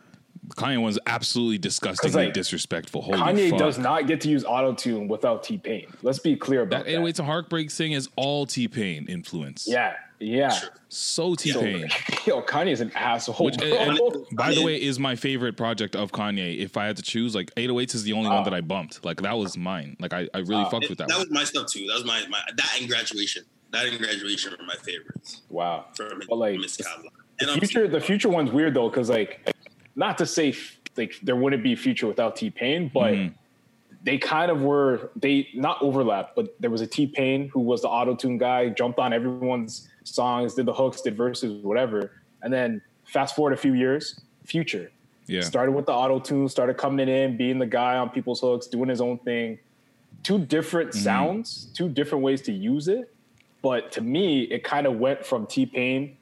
[0.50, 3.02] Kanye was absolutely disgustingly like, disrespectful.
[3.02, 3.60] Holy Kanye fuck.
[3.60, 5.88] does not get to use auto tune without T Pain.
[6.02, 7.00] Let's be clear about that that.
[7.00, 9.68] 808s a Heartbreak thing is all T Pain influence.
[9.68, 10.58] Yeah, yeah.
[10.90, 11.90] So T Pain.
[12.26, 13.46] Yo, Kanye's an asshole.
[13.46, 14.00] Which, and, and
[14.34, 16.58] by the way, is my favorite project of Kanye.
[16.60, 18.44] If I had to choose, like 808s is the only one uh.
[18.44, 19.04] that I bumped.
[19.04, 19.98] Like that was mine.
[20.00, 21.08] Like I, I really uh, fucked with that.
[21.08, 21.28] That one.
[21.28, 21.86] was my stuff too.
[21.88, 23.44] That was my, my that and graduation.
[23.72, 25.42] That and graduation are my favorites.
[25.50, 25.86] Wow.
[25.96, 27.12] From But like Miss Cadillac.
[27.40, 29.52] the future, the future one's weird though, because like,
[29.96, 30.54] not to say
[30.98, 33.34] like there wouldn't be a future without T Pain, but Mhm.
[34.04, 37.82] they kind of were they not overlap, but there was a T Pain who was
[37.82, 42.54] the auto tune guy, jumped on everyone's songs, did the hooks, did verses, whatever, and
[42.54, 44.92] then fast forward a few years, Future
[45.28, 45.42] Yeah.
[45.42, 48.90] started with the auto tune, started coming in, being the guy on people's hooks, doing
[48.90, 49.58] his own thing.
[50.24, 51.00] Two different Mm-hmm.
[51.00, 53.12] sounds, two different ways to use it.
[53.64, 56.18] But to me, it kind of went from T Pain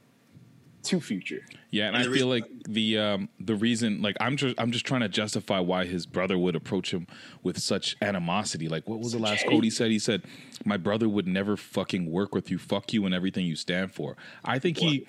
[0.84, 1.42] to Future.
[1.72, 4.72] Yeah, and, And I feel reason- like the um, the reason, like, I'm just I'm
[4.72, 7.08] just trying to justify why his brother would approach him
[7.42, 8.68] with such animosity.
[8.70, 9.90] Like, what was the last quote he said?
[9.92, 10.24] He said,
[10.66, 12.58] "My brother would never fucking work with you.
[12.58, 14.16] Fuck you and everything you stand for."
[14.46, 15.08] I think he,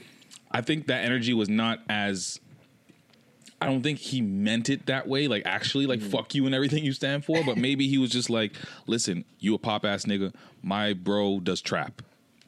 [0.50, 2.40] I think that energy was not as.
[3.60, 6.84] I don't think he meant it that way, like actually, like fuck you and everything
[6.84, 7.42] you stand for.
[7.44, 8.54] But maybe he was just like,
[8.86, 10.34] "Listen, you a pop ass nigga.
[10.62, 12.02] My bro does trap.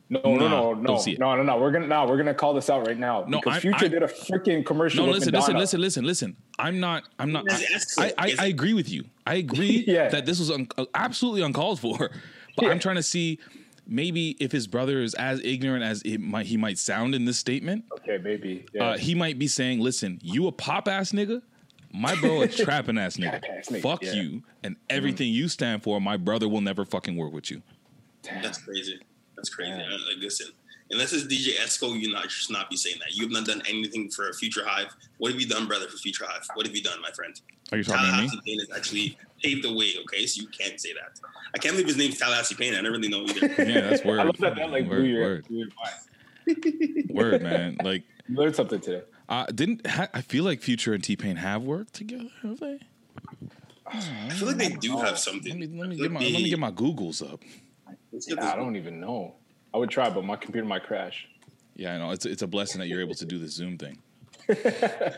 [0.08, 1.18] No, Nah, no, no, don't no, see it.
[1.18, 1.58] no, no, no.
[1.58, 3.88] We're gonna no, we're gonna call this out right now No, because I'm- Future I-
[3.88, 5.04] did a freaking commercial.
[5.04, 5.58] No, with listen, listen, Madonna.
[5.60, 6.36] listen, listen, listen.
[6.60, 7.04] I'm not.
[7.18, 7.44] I'm not.
[7.50, 7.58] I,
[7.98, 9.04] I, I, I agree with you.
[9.26, 10.08] I agree Yeah.
[10.10, 12.10] that this was un, absolutely uncalled for.
[12.56, 12.70] But Yeah.
[12.70, 13.38] I'm trying to see
[13.86, 17.36] maybe if his brother is as ignorant as it might he might sound in this
[17.38, 17.84] statement.
[17.98, 18.64] Okay, maybe.
[18.72, 18.90] Yeah.
[18.90, 21.42] Uh, he might be saying, "Listen, you a pop ass nigga."
[21.92, 23.40] My bro a trapping ass nigga.
[23.42, 24.12] Trap-ass nigga, Fuck yeah.
[24.12, 26.00] you and everything you stand for.
[26.00, 27.62] My brother will never fucking work with you.
[28.22, 28.98] That's crazy.
[29.36, 29.72] That's crazy.
[29.72, 30.48] Uh, Like, listen,
[30.90, 33.14] unless it's DJ Esco, you not should not be saying that.
[33.14, 34.94] You have not done anything for Future Hive.
[35.18, 36.46] What have you done, brother, for Future Hive?
[36.54, 37.38] What have you done, my friend?
[37.72, 38.16] Are you talking to me?
[38.18, 39.92] Tallahassee Pain has actually paved the way.
[40.02, 41.20] Okay, so you can't say that.
[41.54, 42.74] I can't believe his name's Tallahassee Pain.
[42.74, 43.62] I never really know either.
[43.64, 44.20] Yeah, that's word.
[44.20, 45.66] I love that that like blew word, your, word, blew
[46.46, 47.76] your word, man.
[47.82, 49.02] Like, You learned something today.
[49.28, 52.28] uh, didn't ha- I feel like Future and T Pain have worked together?
[52.42, 52.80] Have they?
[53.86, 55.58] I feel like they do have something.
[55.60, 57.40] Let me let me get my let me get my Googles up.
[58.16, 59.34] Let's get Yeah, I don't even know.
[59.74, 61.28] I would try, but my computer might crash.
[61.74, 63.98] Yeah, I know it's it's a blessing that you're able to do the Zoom thing.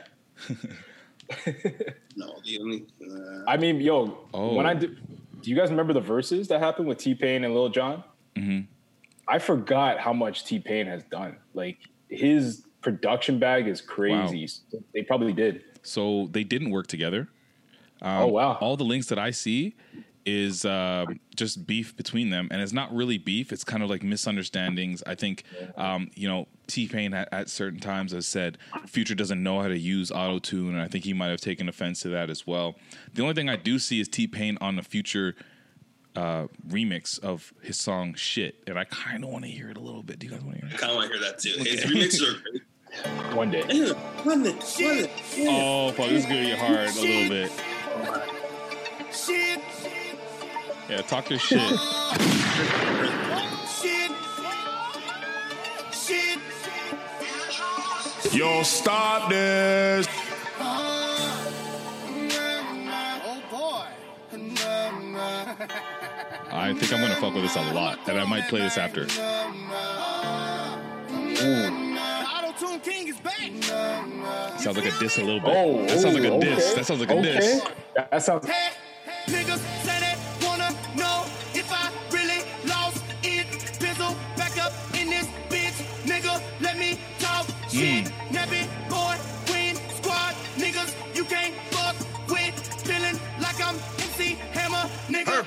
[2.17, 2.87] No, the only.
[3.07, 4.55] Uh, I mean, yo, Oh.
[4.55, 4.97] when I did,
[5.43, 8.03] do you guys remember the verses that happened with T Pain and Lil Jon?
[8.35, 8.67] Mhm.
[9.29, 11.37] I forgot how much T Pain has done.
[11.55, 11.79] Like
[12.09, 14.49] his production bag is crazy.
[14.95, 15.65] They probably did.
[15.83, 17.29] So they didn't work together.
[18.01, 18.53] Um, Oh, wow.
[18.61, 19.77] All the links that I see
[20.25, 23.53] is um just beef between them, and it's not really beef.
[23.53, 25.03] It's kind of like misunderstandings.
[25.07, 25.45] I think
[25.77, 29.69] um, you know T Pain at, at certain times has said Future doesn't know how
[29.69, 32.47] to use auto tune, and I think he might have taken offense to that as
[32.47, 32.77] well.
[33.15, 35.35] The only thing I do see is T Pain on the Future
[36.17, 39.81] uh, remix of his song "Shit," and I kind of want to hear it a
[39.81, 40.19] little bit.
[40.19, 40.75] Do you guys want to hear it?
[40.75, 41.51] I kind of want to hear that too.
[41.59, 42.63] His remixes are great.
[43.37, 43.61] One day.
[43.61, 43.95] Run it,
[44.25, 45.11] run it.
[45.41, 46.09] Oh, fuck!
[46.09, 47.53] This is gonna get hard a little bit.
[49.13, 49.61] Shit,
[50.89, 51.61] Yeah, talk your shit.
[53.69, 54.11] shit,
[55.93, 56.41] shit.
[58.33, 60.09] Yo, stop this.
[63.21, 63.85] Oh boy.
[66.51, 69.03] I think I'm gonna fuck with this a lot, and I might play this after.
[72.33, 73.53] Auto Tune King is back.
[74.59, 75.55] Sounds like a diss a little bit.
[75.55, 76.65] Oh, that sounds like a oh, diss.
[76.65, 76.77] okay.
[76.77, 77.35] That sounds like a okay.
[77.35, 77.63] diss.
[77.95, 78.49] That sounds.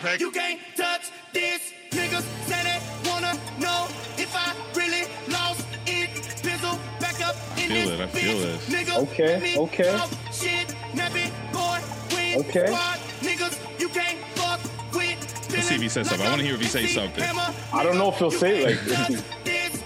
[0.01, 0.21] Nigga, Perfect.
[0.21, 1.73] you can't touch this.
[1.91, 3.87] Niggas say they wanna know
[4.17, 6.09] if I really lost it.
[6.41, 8.41] Pizzle back up in feel this it, I feel bitch.
[8.41, 8.69] this.
[8.69, 9.99] Nigga, Okay, me okay.
[10.33, 10.67] shit.
[10.95, 11.79] Nappy boy,
[12.09, 12.65] queen, Okay.
[12.67, 12.99] squad.
[13.21, 14.59] Niggas, you can't fuck
[14.95, 15.51] with.
[15.51, 16.25] Let's see if he says something.
[16.25, 17.23] I wanna hear if he says something.
[17.23, 19.83] I don't know if he'll say it like this.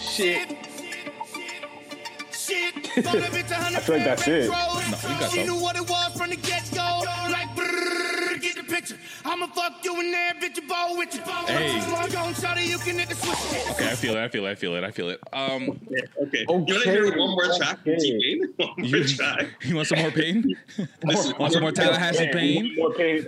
[0.00, 0.56] Shit.
[2.32, 2.74] Shit.
[2.98, 4.50] I feel like that's it.
[4.50, 5.44] No, we got She
[9.54, 11.20] fuck you in there, bitch, you ball with you.
[11.22, 11.78] Hey.
[12.12, 13.70] Gon' shawty, you can hit the switch.
[13.72, 14.22] Okay, I feel it.
[14.24, 14.50] I feel it.
[14.50, 14.84] I feel it.
[14.84, 15.20] I feel it.
[15.32, 15.80] Um,
[16.22, 16.40] Okay.
[16.40, 17.98] You want to hear one more track from Okay.
[17.98, 18.54] T-Pain?
[18.56, 19.46] One more you, track.
[19.62, 20.56] you want some more pain?
[21.04, 22.74] Listen, Want some more Tallahassee pain?
[22.76, 23.26] More pain.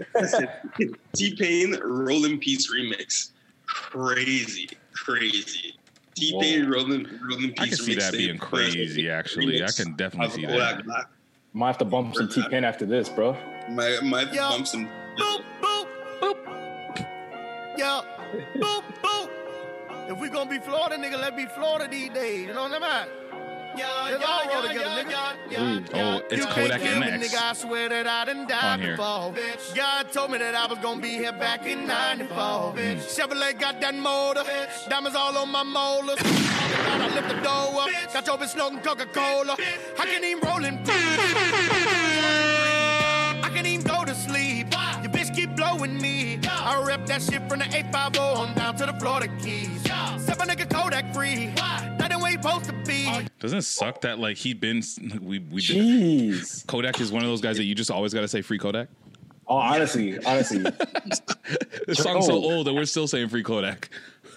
[1.14, 3.30] T-Pain Roll in Peace remix.
[3.66, 4.68] Crazy.
[4.94, 5.74] Crazy.
[6.14, 9.08] T-Pain Rolling, Roll in Peace I can see that being crazy.
[9.10, 10.84] Actually, I can definitely Of see that.
[10.84, 11.06] Black.
[11.54, 13.36] Might have to bump some T Pain after this, bro.
[13.70, 14.50] My my Yo.
[14.50, 14.86] bump some.
[14.86, 15.44] Boop, boop, boop.
[17.83, 18.03] Yo,
[18.59, 19.28] boop, boop.
[20.09, 22.47] If we gonna be Florida, nigga, let be Florida these days.
[22.47, 23.09] You know what I'm at?
[23.74, 25.37] Let's all roll together, nigga.
[25.95, 27.24] Oh, it's You Kodak can't kill me, MX.
[27.24, 28.97] Nigga, I swear that I done On died here.
[28.97, 29.35] before.
[29.74, 32.74] God told me that I was gonna be here back in 94.
[33.14, 34.45] Chevrolet got that motor.
[34.89, 36.18] Diamonds all on my molars.
[36.22, 37.91] I lift the door up.
[38.12, 39.57] Got your bitch smoking Coca-Cola.
[39.99, 40.78] I can't even roll in
[43.45, 44.68] I can't even go to sleep.
[45.03, 46.21] Your bitch keep blowing me.
[46.93, 49.80] I rep that shit from the 850 on down to the Florida Keys.
[49.80, 51.47] Step a nigga Kodak free.
[51.57, 53.09] That ain't where you supposed to be.
[53.38, 54.82] Doesn't it suck that like he'd been
[55.22, 56.66] we we Jeez.
[56.66, 58.88] Kodak is one of those guys that you just always got to say free Kodak.
[59.49, 60.59] Oh, honestly, honestly,
[61.86, 62.57] This song's so Oh.
[62.57, 63.88] old that we're still saying free Kodak.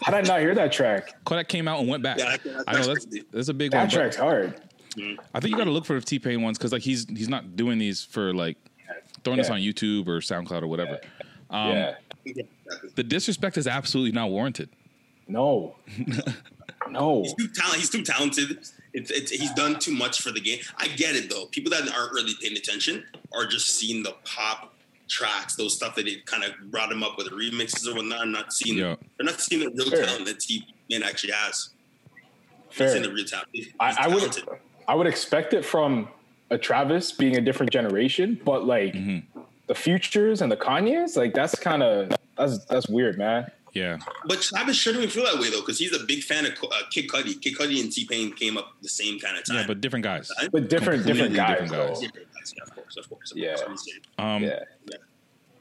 [0.01, 1.25] how did I not hear that track?
[1.25, 2.19] Kodak came out and went back.
[2.19, 3.81] Yeah, that- I know that's that's that's a big one.
[3.81, 4.61] That but track's hard.
[5.33, 7.27] I think you got to look for the T Pain ones because like he's he's
[7.27, 8.55] not doing these for like
[9.25, 11.01] throwing this on YouTube or SoundCloud or whatever.
[11.49, 11.95] Um, yeah.
[12.95, 14.69] The disrespect is absolutely not warranted.
[15.27, 15.75] No.
[16.89, 17.23] no.
[17.23, 17.79] He's too talented.
[17.79, 18.57] He's too talented.
[18.93, 20.59] It's, it's, he's done too much for the game.
[20.77, 21.45] I get it though.
[21.47, 23.03] People that aren't really paying attention
[23.33, 24.73] are just seeing the pop
[25.07, 28.21] tracks, those stuff that it kind of brought him up with remixes or whatnot.
[28.21, 28.77] I'm not seeing.
[28.77, 28.95] Yeah.
[29.17, 30.05] They're not seeing the real Fair.
[30.05, 31.69] talent that T Man actually has.
[32.69, 32.89] Fair.
[32.89, 33.49] Seeing the real talent.
[33.51, 34.37] He's I, I would.
[34.87, 36.07] I would expect it from
[36.51, 39.34] a Travis being a different generation, but like Mm-hmm.
[39.67, 43.49] The futures and the Kanye's, like that's kind of that's that's weird, man.
[43.73, 46.53] Yeah, But Travis shouldn't even feel that way though, because he's a big fan of
[46.63, 47.41] uh, Kid Cudi.
[47.41, 49.57] Kid Cudi and T Pain came up the same kind of time.
[49.57, 50.31] yeah, but different guys.
[50.51, 51.59] But different different guys.
[51.59, 51.99] different guys.
[51.99, 53.55] Different guys, yeah, of course, of course, of Yeah.
[53.57, 53.89] course.
[54.17, 54.59] Um, Yeah.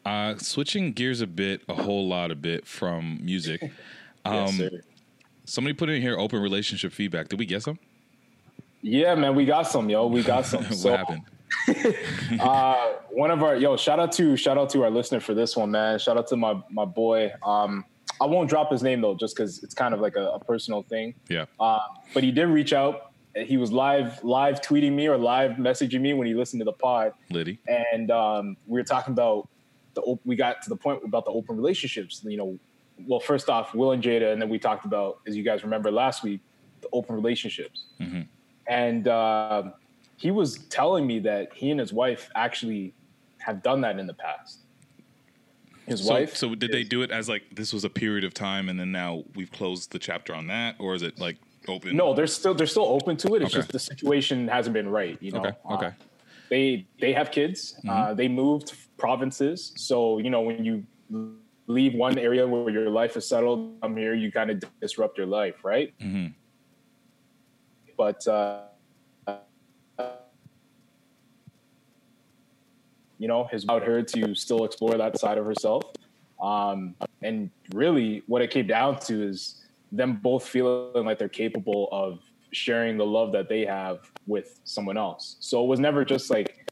[0.06, 3.72] uh, switching gears a bit, a whole lot a bit from music.
[4.26, 4.70] Um, Yes, sir.
[5.44, 7.28] somebody put in here open relationship feedback.
[7.28, 7.78] Did we get some?
[8.80, 10.06] Yeah, man, we got some, yo.
[10.06, 10.62] We got some.
[10.64, 11.22] what So, happened?
[12.40, 15.56] uh, one of our yo, shout out to shout out to our listener for this
[15.56, 15.98] one, man.
[15.98, 17.32] Shout out to my my boy.
[17.44, 17.84] Um,
[18.20, 20.82] I won't drop his name though, just because it's kind of like a, a personal
[20.82, 21.14] thing.
[21.28, 21.46] Yeah.
[21.58, 21.80] Uh,
[22.12, 23.12] but he did reach out.
[23.36, 26.72] He was live live tweeting me or live messaging me when he listened to the
[26.72, 27.58] pod, Liddy.
[27.66, 29.48] and um, we were talking about
[29.94, 30.02] the.
[30.02, 32.20] op- We got to the point about the open relationships.
[32.24, 32.58] You know,
[33.08, 35.90] well, first off, Will and Jada, and then we talked about, as you guys remember
[35.90, 36.40] last week,
[36.80, 37.86] the open relationships.
[38.00, 38.28] Mhm.
[38.68, 39.70] And uh,
[40.16, 42.94] he was telling me that he and his wife actually
[43.40, 44.60] have done that in the past.
[45.86, 46.34] His So, wife.
[46.36, 48.90] so did they do it as like this was a period of time and then
[48.90, 51.36] now we've closed the chapter on that, or is it like
[51.68, 51.94] open?
[51.96, 53.42] No, they're still they're still open to it.
[53.42, 53.58] It's Okay.
[53.60, 55.18] just the situation hasn't been right.
[55.20, 55.40] You know.
[55.40, 55.52] Okay.
[55.70, 55.86] Okay.
[55.86, 55.92] Uh,
[56.50, 57.74] they they have kids.
[57.86, 58.16] Uh, Mm-hmm.
[58.16, 60.84] they moved provinces, so you know when you
[61.66, 65.26] leave one area where your life is settled, come here, you kind of disrupt your
[65.26, 65.92] life, right?
[66.00, 66.34] Mhm.
[67.96, 68.68] But uh,
[73.24, 75.82] you know, has allowed her to still explore that side of herself.
[76.42, 81.88] Um, and really, what it came down to is them both feeling like they're capable
[81.90, 82.18] of
[82.50, 85.36] sharing the love that they have with someone else.
[85.40, 86.70] So it was never just like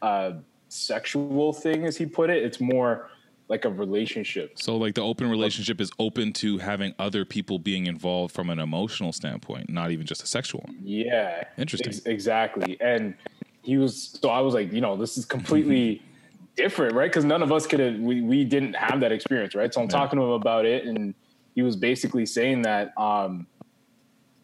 [0.00, 0.36] a
[0.70, 2.42] sexual thing, as he put it.
[2.42, 3.10] It's more
[3.50, 4.52] like a relationship.
[4.54, 8.58] So like the open relationship is open to having other people being involved from an
[8.58, 10.78] emotional standpoint, not even just a sexual one.
[10.82, 11.44] Yeah.
[11.58, 11.88] Interesting.
[11.88, 12.78] Ex- exactly.
[12.80, 13.14] And
[13.62, 16.02] he was, so I was like, you know, this is completely
[16.56, 17.10] different, right?
[17.10, 19.72] Because none of us could have, we, we didn't have that experience, right?
[19.72, 19.90] So I'm Yeah.
[19.98, 21.14] talking to him about it, and
[21.54, 23.46] he was basically saying that um,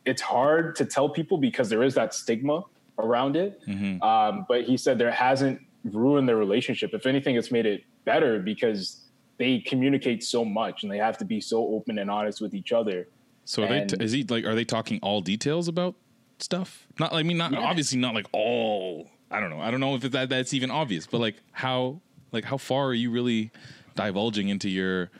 [0.05, 2.63] it's hard to tell people because there is that stigma
[2.99, 3.61] around it.
[3.67, 4.03] Mhm.
[4.03, 6.95] Um, but he said there hasn't ruined their relationship.
[6.95, 9.03] If anything, it's made it better because
[9.39, 12.73] they communicate so much and they have to be so open and honest with each
[12.73, 13.07] other.
[13.45, 15.95] So are they And- is he like are they talking all details about
[16.43, 16.87] stuff?
[16.99, 17.61] Not like, I mean not Yeah.
[17.61, 19.61] obviously not like all I don't know.
[19.61, 22.01] I don't know if that that's even obvious, but like how
[22.33, 23.51] like how far are you really
[23.95, 25.11] divulging into your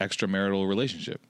[0.00, 1.20] extramarital relationship?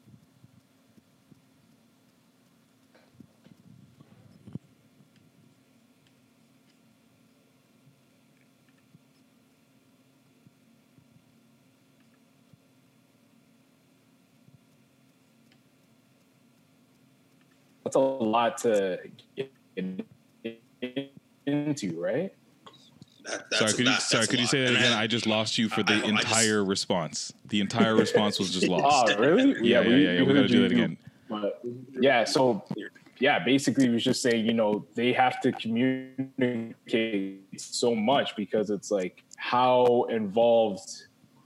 [17.90, 19.00] That's a lot to
[19.36, 19.50] get
[21.46, 22.32] into, right?
[23.24, 24.92] That, sorry, could you sorry, could you say that again?
[24.92, 27.32] I- I just lost you for the I- I just- entire response.
[27.46, 29.12] The entire response was just lost.
[29.12, 29.54] Oh, really?
[29.68, 30.20] Yeah, yeah, yeah, yeah.
[30.20, 30.96] We gotta heard do you that again.
[31.28, 31.60] But
[32.00, 32.62] yeah, so
[33.18, 38.70] yeah, basically, he was just saying, you know, they have to communicate so much because
[38.70, 40.88] it's like, how involved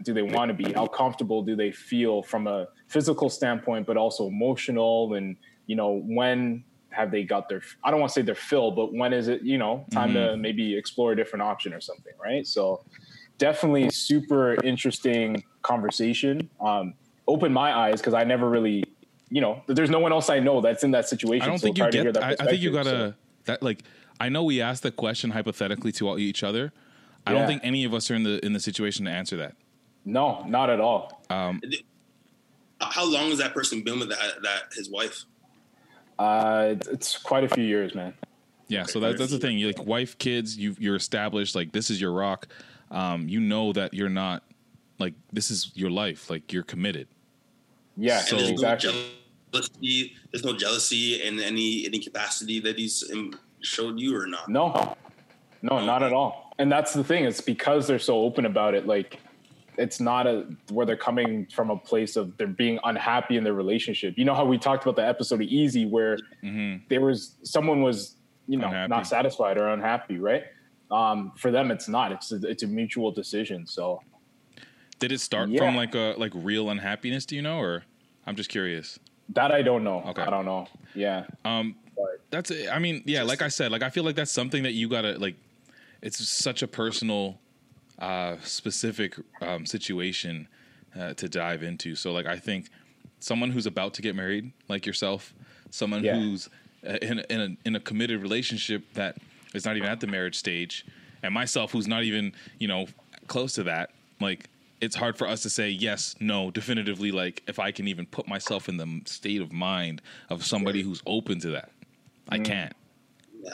[0.03, 0.75] do they want to be?
[0.75, 5.15] How comfortable do they feel from a physical standpoint, but also emotional?
[5.15, 5.37] And
[5.67, 7.63] you know, when have they got their?
[7.83, 9.43] I don't want to say their fill, but when is it?
[9.43, 12.47] You know, time to maybe explore a different option or something, right?
[12.47, 12.85] So
[13.39, 16.49] definitely super interesting conversation.
[16.61, 16.95] Um,
[17.27, 18.85] opened my eyes because I never really,
[19.31, 21.43] you know, there's no one else I know that's in that situation.
[21.43, 22.21] I don't so think you hard to hear get.
[22.21, 23.17] that I, I think you gotta.
[23.47, 23.83] that like
[24.21, 26.73] I know we asked the question hypothetically to all, each other.
[27.27, 27.39] I Yeah.
[27.39, 29.57] don't think any of us are in the in the situation to answer that.
[30.05, 31.25] No, not at all.
[31.31, 31.61] Um,
[32.81, 35.25] How long has that person been with that, that his wife?
[36.19, 38.15] Uh, it's, it's quite a few years, man.
[38.69, 39.59] Yeah, so that, that's the thing.
[39.59, 40.57] You like wife, kids.
[40.57, 41.55] You you're established.
[41.55, 42.49] Like this is your rock.
[42.91, 44.43] Um, you know that you're not
[44.99, 46.31] like this is your life.
[46.31, 47.09] Like you're committed.
[47.97, 48.93] Yeah, So- there's exactly.
[48.93, 50.17] no jealousy.
[50.33, 54.49] There's no jealousy in any any capacity that he's um, showed you or not.
[54.49, 54.97] No,
[55.63, 56.53] no, not at all.
[56.59, 57.25] And that's the thing.
[57.25, 58.87] It's because they're so open about it.
[58.87, 59.19] Like,
[59.77, 63.55] it's not a where they're coming from a place of they're being unhappy in their
[63.55, 64.15] relationship.
[64.17, 66.19] You know how we talked about the episode of Easy where
[66.89, 68.17] there was someone was
[68.47, 68.91] you know Unhappy.
[68.91, 70.45] not satisfied or unhappy, right?
[70.91, 72.13] Um, for them, it's not.
[72.13, 73.67] It's a, it's a mutual decision.
[73.67, 74.03] So
[74.99, 75.59] Did it start Yeah.
[75.61, 77.25] from like a like real unhappiness?
[77.27, 77.85] Do you know, or
[78.27, 78.99] I'm just curious.
[79.31, 80.03] that I don't know.
[80.09, 80.23] Okay.
[80.23, 80.67] I don't know.
[80.95, 81.25] Yeah.
[81.45, 81.77] Um,
[82.31, 82.69] that's it.
[82.71, 85.19] I mean, yeah, like I said, like I feel like that's something that you gotta
[85.19, 85.37] like.
[86.03, 87.41] It's such a personal,
[87.99, 90.49] uh, specific um, situation
[90.99, 91.95] uh, to dive into.
[91.95, 92.69] So, like, I think
[93.21, 95.35] someone who's about to get married, like yourself,
[95.71, 96.17] someone Yeah.
[96.17, 96.49] who's
[96.87, 99.17] uh, in a, in a in a committed relationship that
[99.55, 100.85] is not even at the marriage stage,
[101.23, 102.87] and myself who's not even you know
[103.27, 103.91] close to that,
[104.21, 104.49] like.
[104.81, 107.11] It's hard for us to say yes, no, definitively.
[107.11, 111.01] Like, if I can even put myself in the state of mind of somebody who's
[111.07, 111.71] open to that,
[112.29, 112.75] I can't.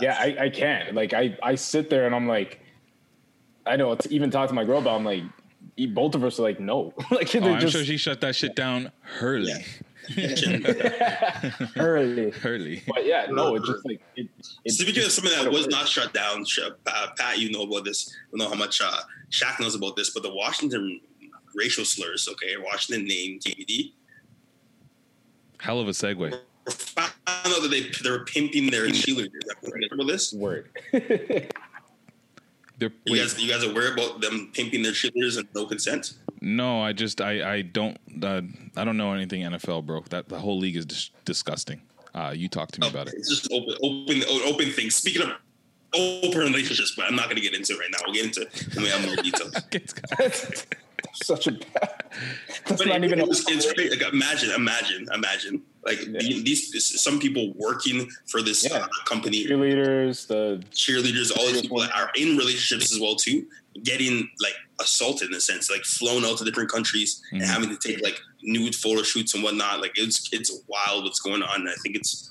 [0.00, 0.92] Yeah, I, I can't.
[0.92, 2.60] Like I, I sit there and I'm like,
[3.66, 4.96] I know it's even talk to my girl about.
[4.96, 5.22] I'm like,
[5.76, 6.92] e- both of us are like, no.
[7.10, 8.90] like Oh, I'm just sure she shut that shit down
[9.20, 9.52] early.
[11.76, 12.32] early.
[12.44, 12.82] Early.
[12.88, 14.28] But yeah, no, it's just like it.
[14.64, 15.68] it Speaking of it's something that was is.
[15.68, 16.44] not shut down,
[16.86, 18.10] uh, Pat, you know about this.
[18.10, 18.90] I don't know how much uh,
[19.30, 21.00] Shaq knows about this, but the Washington
[21.54, 23.92] racial slurs, okay, Washington name TBD,
[25.60, 26.30] Hell of a segue.
[26.70, 29.30] found out that they they were pimping their cheerleaders.
[29.62, 30.32] Remember this?
[30.32, 30.70] word.
[32.80, 35.66] They're, You wait, guys, you guys are aware about them pimping their cheerleaders and no
[35.66, 36.14] consent?
[36.40, 38.40] no, I just I I don't uh,
[38.76, 40.02] I don't know anything NFL, bro.
[40.10, 41.82] That the whole league is dis- disgusting.
[42.14, 43.14] Uh, you talk to me about it.
[43.16, 44.96] It's just open, open, open things.
[44.96, 45.28] Speaking of
[45.94, 47.98] open relationships, but I'm not going to get into it right now.
[48.04, 50.66] We'll get into it when we have more details.
[51.14, 51.99] Such a bad.
[52.66, 53.20] That's But not it- even.
[53.20, 53.66] it's, it's.
[53.66, 55.62] Like, imagine, imagine, imagine.
[55.84, 58.78] Like the- these, some people working for this Yeah.
[58.78, 63.46] uh, company, cheerleaders, the cheerleaders, all these people that are in relationships as well too,
[63.84, 67.46] getting like assaulted in a sense, like flown out to different countries and Mhm.
[67.46, 69.80] having to take like nude photo shoots and whatnot.
[69.80, 71.66] Like it's it's wild what's going on.
[71.68, 72.30] I think it's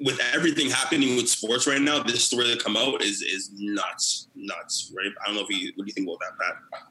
[0.00, 2.02] with everything happening with sports right now.
[2.02, 4.90] This story that come out is is nuts, nuts.
[4.96, 5.12] Right?
[5.22, 6.82] I don't know if you what do you think about that, Pat?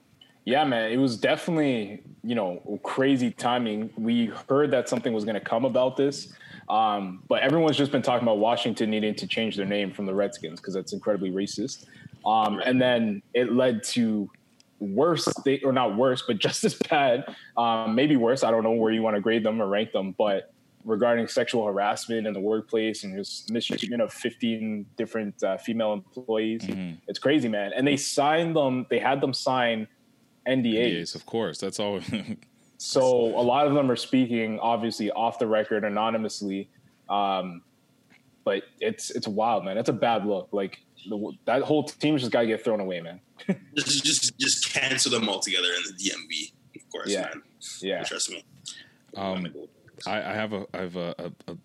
[0.45, 3.91] Yeah, man, it was definitely you know crazy timing.
[3.97, 6.33] We heard that something was going to come about this,
[6.69, 10.13] um, but everyone's just been talking about Washington needing to change their name from the
[10.13, 11.85] Redskins because that's incredibly racist.
[12.25, 14.29] Um, and then it led to
[14.79, 17.25] worse, they, or not worse, but just as bad,
[17.57, 18.43] um, maybe worse.
[18.43, 20.51] I don't know where you want to grade them or rank them, but
[20.83, 26.63] regarding sexual harassment in the workplace and just mistreatment of 15 different uh, female employees.
[27.07, 27.71] It's crazy, man.
[27.75, 29.87] And they signed them, they had them sign
[30.47, 30.93] NDAs.
[30.99, 31.57] Yes, of course.
[31.59, 31.99] That's all.
[32.83, 33.03] So
[33.39, 36.67] a lot of them are speaking obviously off the record anonymously.
[37.09, 37.61] Um,
[38.43, 39.77] but it's it's wild, man.
[39.77, 40.49] It's a bad look.
[40.51, 43.21] Like the, that whole team's just got to get thrown away, man.
[43.75, 46.53] Just just just cancel them altogether in the DMV.
[46.75, 47.21] Of course, Yeah.
[47.21, 47.43] man.
[47.81, 48.03] Yeah.
[48.03, 48.43] Trust me.
[49.15, 49.45] um,
[50.07, 51.57] I, I have a I have a, a, a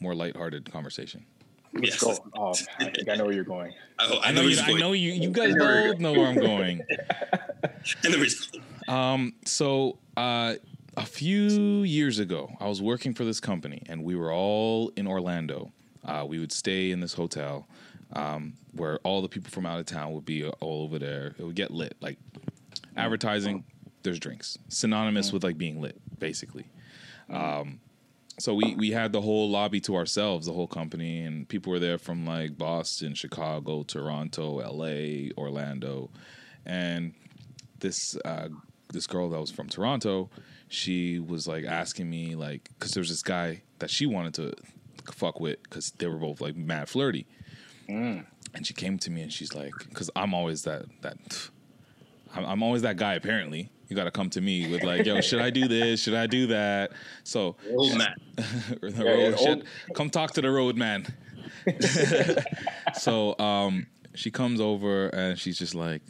[0.00, 1.26] more lighthearted conversation.
[1.72, 2.02] Yes.
[2.02, 2.16] Go.
[2.34, 3.72] Oh, I think I know where you're going.
[3.98, 4.60] I, I know you.
[4.60, 5.12] I know you.
[5.12, 6.82] You guys both know where I'm going.
[7.64, 8.64] I know where he's going.
[8.88, 10.54] Um, so uh,
[10.96, 15.06] a few years ago, I was working for this company, and we were all in
[15.06, 15.72] Orlando.
[16.04, 17.68] Uh, we would stay in this hotel
[18.14, 21.34] um, where all the people from out of town would be all over there.
[21.38, 22.18] It would get lit, like
[22.96, 23.64] advertising.
[24.02, 26.66] There's drinks, synonymous with like being lit, basically.
[27.28, 27.80] Um,
[28.38, 31.78] so we we had the whole lobby to ourselves, the whole company, and people were
[31.78, 36.10] there from like Boston, Chicago, Toronto, L.A., Orlando,
[36.64, 37.14] and
[37.80, 38.48] this uh,
[38.92, 40.30] this girl that was from Toronto,
[40.68, 44.54] she was like asking me like because there was this guy that she wanted to
[45.12, 47.26] fuck with because they were both like mad flirty,
[48.54, 51.16] and she came to me and she's like, because I'm always that that
[52.34, 53.70] I'm, I'm always that guy apparently.
[53.88, 56.02] You got to come to me with like, yo, should I do this?
[56.02, 56.92] Should I do that?
[57.24, 58.14] So, Old man.
[58.82, 59.56] Yeah, road, yeah,
[59.94, 61.06] come talk to the road man.
[62.94, 66.02] so um, she comes over and she's just like,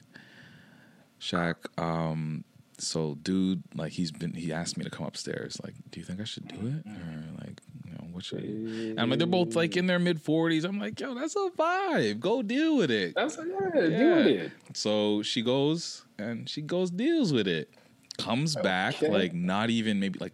[1.21, 2.45] Shaq, um,
[2.79, 5.59] so dude, like he's been he asked me to come upstairs.
[5.63, 8.41] Like, do you think I should do it or like you know what should?
[8.41, 8.43] I?
[8.43, 10.65] And I'm like they're both like in their mid forties.
[10.65, 12.21] I'm like, yo, that's a vibe.
[12.21, 13.15] Go deal with it.
[13.15, 14.53] That's yeah, deal with it.
[14.75, 17.71] So she goes and she goes deals with it.
[18.19, 19.11] Comes back Okay.
[19.13, 20.33] like not even maybe like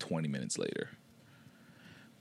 [0.00, 0.90] 20 minutes later.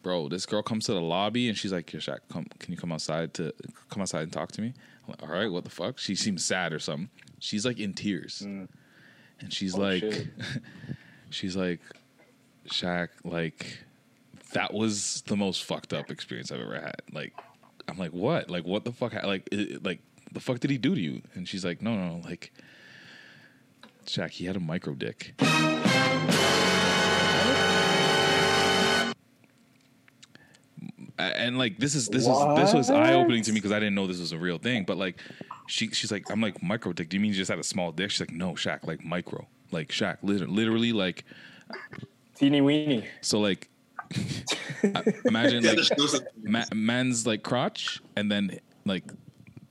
[0.03, 2.77] Bro, this girl comes to the lobby and she's like, "Yo, Shaq, come, can you
[2.77, 3.53] come outside to
[3.89, 4.73] come outside and talk to me?"
[5.05, 7.09] I'm like, "All right, what the fuck?" She seems sad or something.
[7.39, 8.67] She's like in tears, mm.
[9.39, 10.03] And she's Oh, like,
[11.29, 11.79] she's like,
[12.69, 13.79] Shaq, like
[14.53, 17.01] that was the most fucked up experience I've ever had.
[17.11, 17.33] Like,
[17.87, 18.49] I'm like, what?
[18.49, 19.13] Like, what the fuck?
[19.23, 19.99] Like, it, like
[20.31, 21.21] the fuck did he do to you?
[21.33, 22.53] And she's like, no, no, like,
[24.05, 25.33] Shaq, he had a micro dick.
[31.19, 33.95] And like this is this is this was eye opening to me because I didn't
[33.95, 34.83] know this was a real thing.
[34.85, 35.17] But like,
[35.67, 37.09] she she's like, I'm like micro dick.
[37.09, 38.11] Do you mean you just had a small dick?
[38.11, 41.25] She's like, no, Shaq, like micro, like Shaq, lit- literally like.
[42.35, 43.05] Teeny weeny.
[43.21, 43.69] So like,
[45.25, 49.03] imagine Yeah, like there's- there's ma- man's like crotch and then like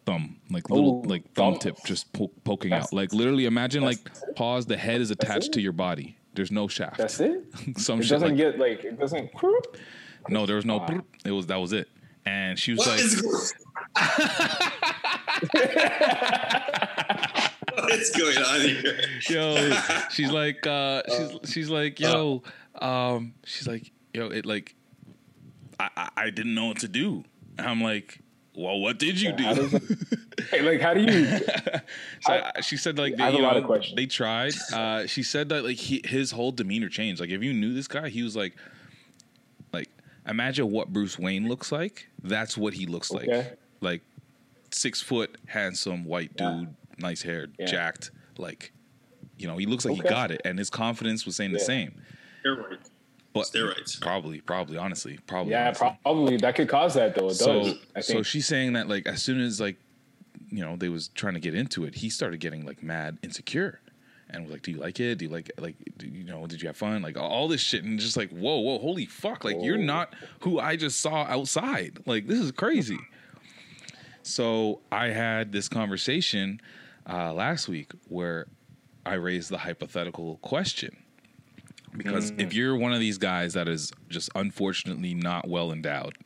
[0.06, 1.58] thumb, like little Oh, like thumb thumb.
[1.60, 2.92] tip just po- poking That's- out.
[2.92, 3.98] Like literally, imagine like
[4.36, 4.66] pause.
[4.66, 6.16] The head is attached to your body.
[6.34, 6.98] There's no shaft.
[6.98, 7.44] That's it.
[7.76, 9.30] Some It shit doesn't like get like it doesn't.
[10.28, 10.46] No.
[10.46, 10.84] There was no.
[11.24, 11.88] It was that was it.
[12.24, 13.52] And she was What like, is
[17.74, 19.00] What's going on here?
[19.28, 19.76] yo,
[20.10, 22.42] she's like, uh, she's she's like, yo,
[22.80, 24.74] um, she's like, yo, it like,
[25.80, 27.24] I I, I didn't know what to do.
[27.58, 28.20] And I'm like,
[28.54, 29.80] well, what did you do?
[30.50, 31.26] Hey, like how do you?
[32.22, 33.96] So I- she said like they, have a lot know, of questions.
[33.96, 34.52] they tried.
[34.72, 37.20] Uh, she said that like he, his whole demeanor changed.
[37.20, 38.56] Like if you knew this guy, he was like
[40.26, 42.08] imagine what Bruce Wayne looks like.
[42.22, 43.28] That's what he looks like.
[43.28, 43.52] Okay.
[43.80, 44.02] Like
[44.70, 46.64] six foot, handsome, white dude, Yeah.
[46.98, 47.66] nice hair, Yeah.
[47.66, 48.10] jacked.
[48.38, 48.72] Like
[49.38, 51.64] you know, he looks like he got it, and his confidence was saying the Yeah.
[51.64, 52.02] same.
[52.44, 52.78] Steroids.
[53.32, 54.00] But Steroids.
[54.00, 55.52] probably, probably, honestly, probably.
[55.52, 55.88] Yeah, honestly.
[56.02, 57.28] probably that could cause that though.
[57.30, 57.74] It so does.
[57.96, 59.76] I so she's saying that like as soon as like
[60.50, 63.80] you know they was trying to get into it he started getting like mad insecure
[64.32, 65.18] and was like do you like it?
[65.18, 67.02] Do you like like do, you know did you have fun?
[67.02, 70.58] Like all this shit and just like whoa whoa holy fuck like you're not who
[70.58, 71.98] i just saw outside.
[72.06, 72.98] Like this is crazy.
[74.22, 76.60] So i had this conversation
[77.08, 78.46] uh last week where
[79.04, 80.96] i raised the hypothetical question.
[81.96, 82.40] Because Mm.
[82.40, 86.16] if you're one of these guys that is just unfortunately not well endowed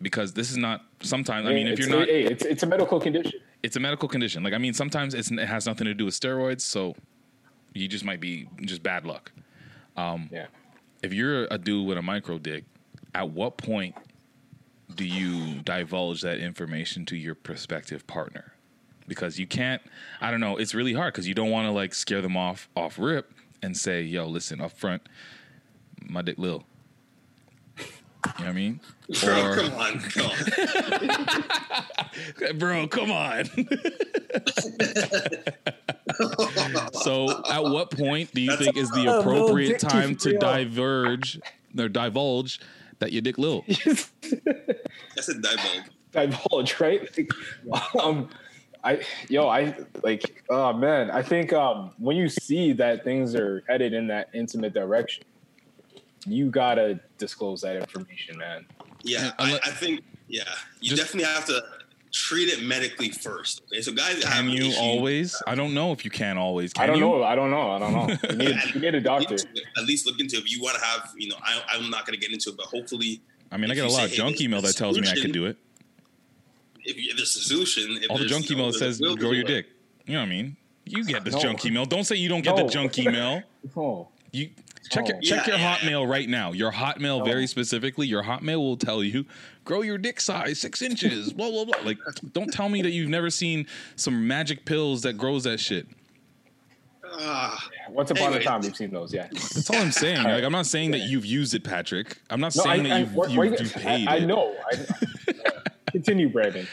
[0.00, 3.40] because this is not sometimes i mean if you're not it's it's a medical condition.
[3.62, 4.42] it's a medical condition.
[4.42, 6.94] Like i mean sometimes it's, it has nothing to do with steroids so
[7.76, 9.32] you just might be just bad luck
[9.96, 10.46] um, Yeah.
[11.02, 12.64] if you're a dude with a micro dick
[13.14, 13.94] at what point
[14.94, 18.52] do you divulge that information to your prospective partner
[19.08, 19.82] because you can't
[20.20, 22.68] i don't know it's really hard because you don't want to like scare them off
[22.76, 23.32] off rip
[23.62, 25.02] and say yo listen up front
[26.08, 26.64] my dick lil
[27.78, 27.84] you
[28.44, 28.80] know what I mean?
[29.22, 30.30] Bro, Or- come on, come
[32.50, 32.50] on.
[32.58, 33.44] bro, come on.
[36.92, 41.40] so, at what point do you That's think is the appropriate time to diverge
[41.78, 42.60] or divulge
[43.00, 43.64] that your dick little?
[43.68, 45.84] That's a divulge.
[46.12, 47.08] divulge, right?
[47.16, 47.30] Like,
[48.00, 48.28] um,
[48.84, 53.64] I yo, I like, oh man, I think um, when you see that things are
[53.68, 55.24] headed in that intimate direction,
[56.24, 58.64] you gotta disclose that information, man.
[59.02, 60.42] Yeah, I, I think yeah,
[60.80, 61.64] you Just- definitely have to
[62.12, 63.62] treat it medically first.
[63.66, 65.42] Okay, so guys that Can have you issues, always?
[65.46, 66.72] I don't know if you can always.
[66.72, 67.00] Can I don't you?
[67.02, 67.22] know.
[67.22, 67.70] I don't know.
[67.70, 68.16] I don't know.
[68.30, 69.34] You need, you need a doctor.
[69.34, 69.46] it.
[69.76, 70.44] At least look into it.
[70.44, 72.56] If you want to have, you know, I, I'm not going to get into it,
[72.56, 73.20] but hopefully,
[73.52, 74.76] I mean, I If get a lot say, of hey, junk this- email that this
[74.76, 75.56] tells me I could solution- do it.
[76.84, 79.32] if, you, if there's a solution, if All the junk you know, email says grow
[79.32, 79.66] your a dick.
[80.06, 80.56] You know what I mean?
[80.84, 81.40] You get this No.
[81.40, 81.84] junk email.
[81.84, 82.64] Don't say you don't get No.
[82.64, 83.42] the junk email.
[83.76, 84.50] Oh, You
[84.90, 85.20] check your Oh.
[85.20, 86.52] check your Yeah, yeah, Hotmail right now.
[86.52, 89.24] Your Hotmail, very specifically, your Hotmail will tell you
[89.66, 91.34] grow your dick size six inches.
[91.34, 91.76] blah blah blah.
[91.84, 91.98] Like,
[92.32, 93.66] don't tell me that you've never seen
[93.96, 95.86] some magic pills that grows that shit.
[97.18, 98.40] Ah, once upon Anyway.
[98.40, 99.12] a time, we've seen those.
[99.14, 99.28] Yeah.
[99.30, 100.22] That's all I'm saying.
[100.24, 102.18] Like, I'm not saying that you've used it, Patrick.
[102.30, 104.54] I'm not No, I, saying that I, you've, why- you've, you've paid I, I know.
[104.72, 105.32] I,
[105.92, 106.66] continue, Brandon.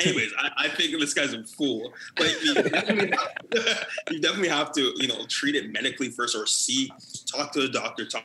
[0.00, 1.92] anyways, I, I think this guy's a fool.
[2.16, 3.12] But you definitely,
[4.10, 6.90] you definitely have to, you know, treat it medically first, or see,
[7.30, 8.24] talk to a doctor, talk,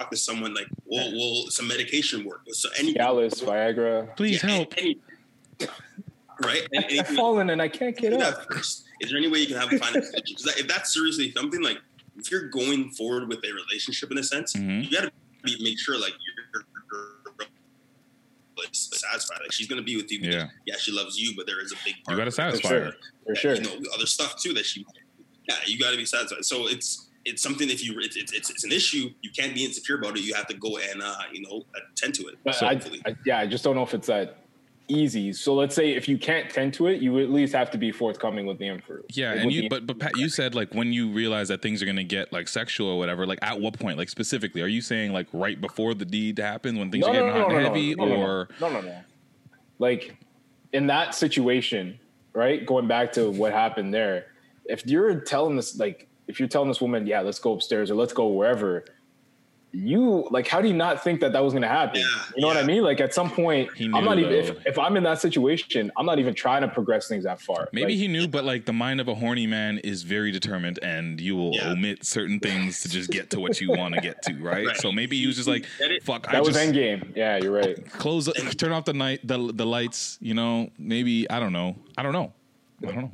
[0.00, 0.54] talk to someone.
[0.54, 2.42] Like, will will some medication work?
[2.52, 4.14] So any Cialis, Viagra.
[4.16, 4.74] Please yeah, help.
[4.78, 4.98] any-
[6.42, 6.66] right?
[6.72, 8.36] And I've anything- fallen and I can't get do up.
[8.48, 8.84] that first.
[9.00, 10.22] Is there any way you can have a find a solution?
[10.36, 11.78] Because if that's seriously something like,
[12.18, 14.84] if you're going forward with a relationship in a sense, Mhm.
[14.84, 15.12] you got to
[15.42, 19.38] be make sure like you're, you're, you're satisfied.
[19.42, 20.18] Like she's gonna be with you.
[20.22, 20.48] Yeah.
[20.66, 21.94] yeah, she loves you, but there is a big.
[22.04, 22.80] Part You gotta of her satisfy sure.
[22.84, 22.92] her.
[23.26, 23.54] For sure.
[23.54, 24.84] You know, other stuff too that she.
[25.48, 26.44] yeah, you got to be satisfied.
[26.44, 29.98] So it's it's something if you it's, it's it's an issue, you can't be insecure
[29.98, 30.22] about it.
[30.22, 32.38] You have to go and uh, you know attend to it.
[32.44, 32.80] But So I.
[33.06, 34.38] I, yeah, I just don't know if it's that
[34.88, 35.32] easy.
[35.32, 37.92] So let's say if you can't tend to it, you at least have to be
[37.92, 38.98] forthcoming with the info.
[39.10, 41.82] Yeah, like, and you but but Pat, you said like when you realize that things
[41.82, 43.26] are gonna get like sexual or whatever.
[43.26, 43.98] Like at what point?
[43.98, 47.12] Like specifically, are you saying like right before the deed happens when things No, are
[47.12, 48.22] getting no, hot no, and no, heavy, no, no, no.
[48.22, 49.00] or no, no, no.
[49.78, 50.16] Like
[50.72, 51.98] in that situation,
[52.32, 52.64] right?
[52.64, 54.26] Going back to what happened there,
[54.64, 57.96] if you're telling this, like, if you're telling this woman, yeah, let's go upstairs or
[57.96, 58.84] let's go wherever,
[59.72, 62.02] you like, how do you not think that that was going to happen?
[62.34, 62.82] you know what I mean?
[62.82, 65.92] Like, at some point, He I'm not knew, even if, if I'm in that situation,
[65.96, 67.68] I'm not even trying to progress things that far.
[67.72, 70.78] maybe Like, he knew, but like the mind of a horny man is very determined,
[70.82, 74.22] and you will omit certain things to just get to what you want to get
[74.22, 74.50] to, right?
[74.70, 74.76] Right.
[74.76, 75.64] So maybe he was just like,
[76.02, 77.16] "Fuck, that I was just endgame.
[77.16, 77.90] Yeah, you're right.
[77.92, 80.18] close, turn off the night, the the lights.
[80.20, 82.32] You know, maybe I don't know, I don't know,
[82.82, 83.12] I don't know."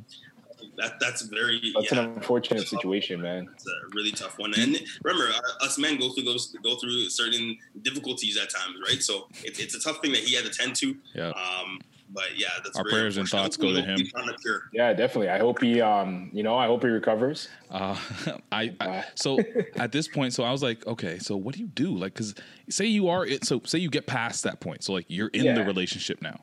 [0.77, 3.49] That that's very That's yeah, an unfortunate situation, man.
[3.53, 4.53] it's a really tough one.
[4.53, 9.01] And remember, uh, us men go through those go through certain difficulties at times, right?
[9.01, 10.95] So it, it's a tough thing that he had to tend to.
[11.13, 11.29] Yeah.
[11.29, 11.79] Um,
[12.09, 13.97] but yeah, that's Our very prayers and thoughts go to him.
[13.97, 14.69] he's on a cure.
[14.71, 15.29] Yeah, definitely.
[15.29, 17.49] I hope he, um, you know, I hope he recovers.
[17.69, 17.97] Uh,
[18.51, 19.39] I, I so
[19.75, 21.95] at this point, so I was like, okay, so what do you do?
[21.97, 22.33] Like, because
[22.69, 25.55] say you are it, so say you get past that point, so like you're in
[25.55, 26.39] the relationship now.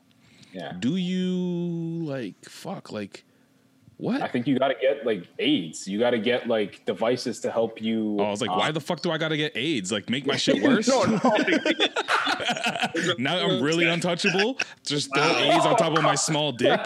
[0.53, 0.73] Yeah.
[0.79, 3.25] Do you like fuck like
[3.97, 4.21] what?
[4.21, 5.87] I think you got to get like aids.
[5.87, 8.17] You got to get like devices to help you.
[8.19, 9.91] Oh, I was like, why uh, the fuck do I gotta get AIDS?
[9.91, 10.87] Like, make my shit worse?
[10.87, 11.17] no, no.
[13.17, 14.57] now I'm really untouchable.
[14.83, 16.79] Just throw AIDS on top of my small dick.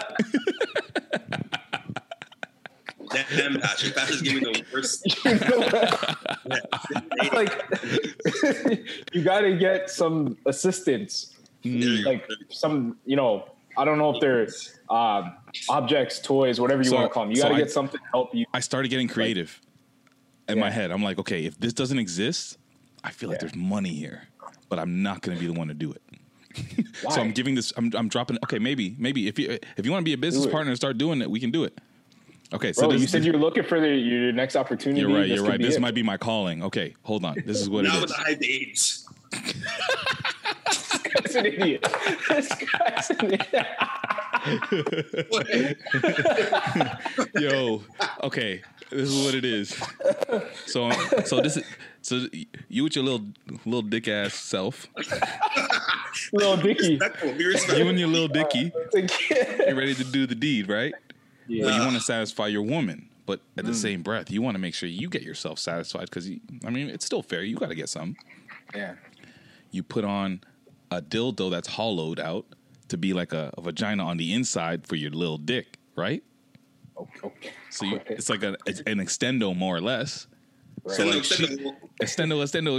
[3.12, 3.96] Damn, Patrick.
[3.96, 5.04] Patrick's giving me the worst.
[7.32, 7.52] like
[9.12, 11.34] you got to get some assistance,
[11.64, 13.50] like some, you know,
[13.80, 14.46] I don't know if they're
[14.94, 15.32] um,
[15.70, 17.30] objects, toys, whatever you So- want to call them.
[17.30, 18.44] You so got to get something to help you.
[18.52, 19.58] I started getting creative
[20.48, 20.90] in my head.
[20.90, 22.58] I'm like, okay, if this doesn't exist,
[23.02, 24.24] I feel like there's money here,
[24.68, 26.02] but I'm not going to be the one to do it.
[27.10, 27.72] so I'm giving this.
[27.76, 28.36] I'm, I'm dropping.
[28.44, 30.98] Okay, maybe, maybe if you if you want to be a business partner and start
[30.98, 31.78] doing it, we can do it.
[32.52, 35.00] Okay, so Bro, this, you said you're looking for the, your next opportunity.
[35.00, 35.28] you're right.
[35.28, 35.60] This You're right.
[35.60, 35.80] This it.
[35.80, 36.64] might be my calling.
[36.64, 37.36] Okay, hold on.
[37.46, 37.94] This is what it is.
[37.94, 39.08] Now with the high AIDS.
[41.22, 41.86] This guy's an idiot.
[42.28, 43.66] This guy's an idiot.
[47.34, 47.82] Yo,
[48.22, 49.76] okay, this is what it is.
[50.66, 50.90] So,
[51.24, 51.64] so this is
[52.02, 52.26] so
[52.68, 53.26] you with your little
[53.64, 54.88] little dick ass self,
[56.32, 56.98] Little Dicky.
[56.98, 57.78] Respectful, be respectful.
[57.78, 60.94] you and your little dicky, you're ready to do the deed, right?
[61.46, 61.64] Yeah.
[61.64, 63.76] But you want to satisfy your woman, but at the mm.
[63.76, 66.30] same breath, you want to make sure you get yourself satisfied because
[66.64, 67.42] I mean it's still fair.
[67.42, 68.16] You got to get some.
[68.74, 68.94] Yeah.
[69.70, 70.40] You put on
[70.90, 72.46] a dildo that's hollowed out
[72.88, 76.22] to be like a, a vagina on the inside for your little dick, right?
[76.96, 77.50] Okay.
[77.70, 80.26] So you, it's like a, it's an extendo more or less.
[80.84, 80.96] Right.
[80.96, 81.76] So Extendo, like she, extendo.
[82.02, 82.42] extendo,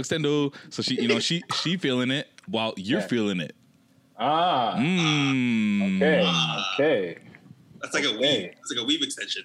[0.50, 0.54] extendo.
[0.70, 3.06] So she, you know, she she feeling it while you're Yeah.
[3.06, 3.54] feeling it.
[4.18, 4.74] Ah.
[4.76, 5.96] Mm.
[5.96, 6.22] Okay.
[6.26, 6.74] Ah.
[6.74, 7.18] Okay.
[7.80, 8.18] That's like a Okay.
[8.18, 8.54] weave.
[8.54, 9.42] That's like a weave extension.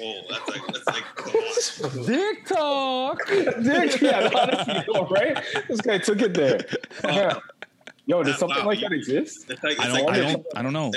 [0.00, 1.04] Whoa, that's like that's like.
[1.18, 3.26] oh, Dick talk.
[3.26, 5.44] Dick, yeah, honestly, right?
[5.68, 6.60] This guy took it there.
[8.06, 8.16] Yeah.
[8.16, 8.66] Yo, does something Wow.
[8.66, 9.50] like that exist?
[9.50, 10.92] It's like, I don't, like I don't, I don't know.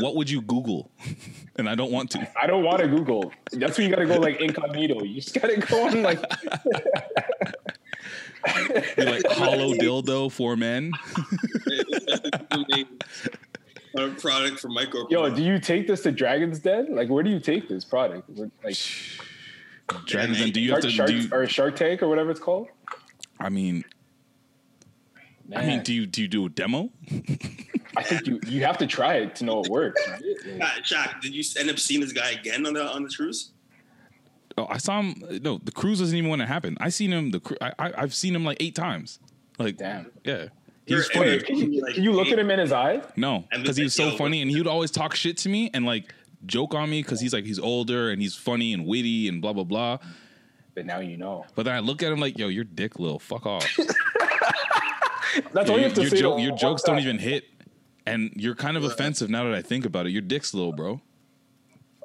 [0.00, 0.90] What would you Google?
[1.56, 2.26] And I don't want to.
[2.40, 3.32] I don't want to Google.
[3.52, 5.02] That's where you got to go like incognito.
[5.02, 6.18] You just got to go on like.
[8.96, 10.92] Be like hollow dildo for men.
[13.94, 15.06] a product for micro.
[15.10, 16.94] Yo, do you take this to Dragon's Den?
[16.94, 18.30] Like, where do you take this product?
[18.64, 18.76] Like,
[20.06, 20.50] Dragons Den.
[20.52, 20.90] Do you have to?
[20.90, 22.68] Shark, Do you, or Shark Tank or whatever it's called?
[23.38, 23.84] I mean,
[25.54, 26.90] I mean, do you do you do a demo?
[27.96, 30.00] I think you you have to try it to know it works.
[30.08, 30.22] Right?
[30.58, 33.08] Like, Shaq, Shaq, did you end up seeing this guy again on the on the
[33.08, 33.50] cruise?
[34.58, 35.22] Oh, I saw him.
[35.42, 36.76] No, the cruise doesn't even want to happen.
[36.80, 37.30] I seen him.
[37.30, 39.18] The cru- I, I I've seen him like eight times.
[39.58, 40.10] Like, Damn.
[40.24, 40.46] yeah,
[40.86, 41.38] he's You're- funny.
[41.40, 43.02] Can you, can you look at him in his eye?
[43.16, 45.70] No, because the- he was so funny, and he would always talk shit to me
[45.74, 46.14] and like
[46.46, 49.52] joke on me because he's like he's older and he's funny and witty and blah
[49.52, 49.98] blah blah.
[50.74, 51.44] But now you know.
[51.54, 53.66] But then I look at him like, yo, you're dick, little, fuck off.
[55.52, 56.16] That's Yo, all you your, have to your say.
[56.20, 57.44] joke- to your jokes don't even hit,
[58.06, 60.10] and you're kind of offensive now that I think about it.
[60.10, 61.00] Your dick's little, bro.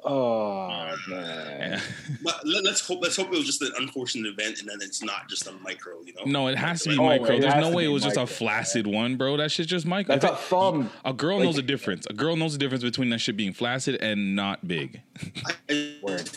[0.08, 1.80] Oh man.
[2.22, 3.00] But let, us hope.
[3.02, 6.00] Let's hope it was just an unfortunate event, and then it's not just a micro.
[6.02, 6.22] You know?
[6.26, 7.34] No, it has to be Oh, micro.
[7.36, 8.34] it There's no way it was just a micro.
[8.34, 9.36] flaccid one, bro.
[9.36, 10.16] That shit's just micro.
[10.16, 10.90] That's If a thumb.
[11.04, 12.06] A girl Like- knows the difference.
[12.08, 15.00] A girl knows the difference between that shit being flaccid and not big.
[15.68, 16.28] I Word.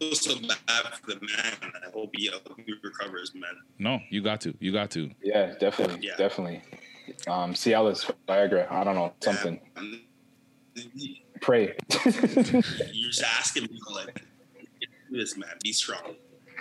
[0.00, 1.72] Feel so bad for the man.
[1.86, 3.50] I hope he, I hope he recovers, man.
[3.78, 4.54] No, you got to.
[4.58, 5.10] You got to.
[5.22, 6.16] Yeah, definitely, Yeah.
[6.16, 6.62] definitely.
[7.28, 8.70] Um, Cialis, Viagra.
[8.70, 9.60] I don't know something.
[9.76, 10.00] Um,
[11.40, 11.74] Pray.
[12.04, 14.22] You're just asking me like,
[15.10, 15.50] do this, man.
[15.62, 16.14] Be strong.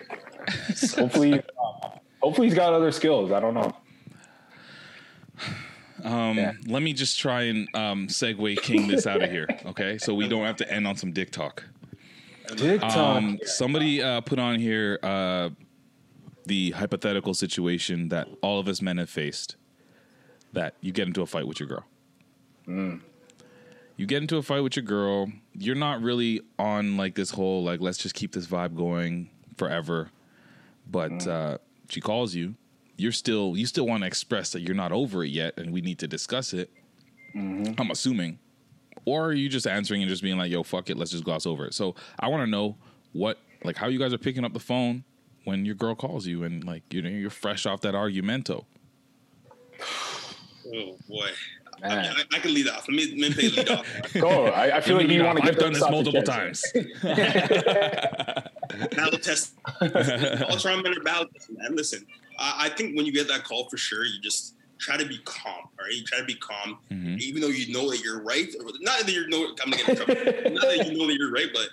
[0.98, 1.90] Hopefully, uh,
[2.22, 3.32] hopefully he's got other skills.
[3.32, 3.76] I don't know.
[6.04, 6.54] Um, Yeah.
[6.66, 9.98] Let me just try and um, segue King this out of here, okay?
[9.98, 11.64] So we don't have to end on some dick talk.
[12.58, 12.96] TikTok.
[12.96, 15.50] Um, somebody uh, put on here uh,
[16.46, 19.56] the hypothetical situation that all of us men have faced
[20.54, 21.86] that you get into a fight with your girl.
[23.98, 25.32] You get into a fight with your girl.
[25.54, 30.10] You're not really on like this whole like let's just keep this vibe going forever.
[30.90, 31.58] But uh,
[31.90, 32.56] she calls you.
[32.98, 35.82] You're still you still want to express that you're not over it yet, and we
[35.82, 36.70] need to discuss it.
[37.78, 38.40] I'm assuming,
[39.10, 41.46] or are you just answering and just being like, "Yo, fuck it, let's just gloss
[41.46, 42.78] over it." So I want to know
[43.14, 45.04] what like how you guys are picking up the phone
[45.44, 48.66] when your girl calls you and like you know you're fresh off that argumento.
[50.72, 51.30] Oh boy.
[51.82, 52.88] I, mean, I, I can lead off.
[52.88, 53.88] Let me, let me lead off.
[54.14, 54.48] Go.
[54.48, 56.64] I, I feel like you want to I've done this multiple times.
[58.96, 59.54] Battle test.
[59.82, 61.76] All strong men are battle tested, man.
[61.76, 62.06] Listen,
[62.38, 65.20] I, I think when you get that call for sure, you just try to be
[65.26, 65.66] calm.
[65.78, 67.20] All right, you try to be calm, Mhm.
[67.20, 68.50] even though you know that you're right.
[68.80, 70.16] Not that you know I'm gonna get in trouble.
[70.54, 71.70] not that you know that you're right, but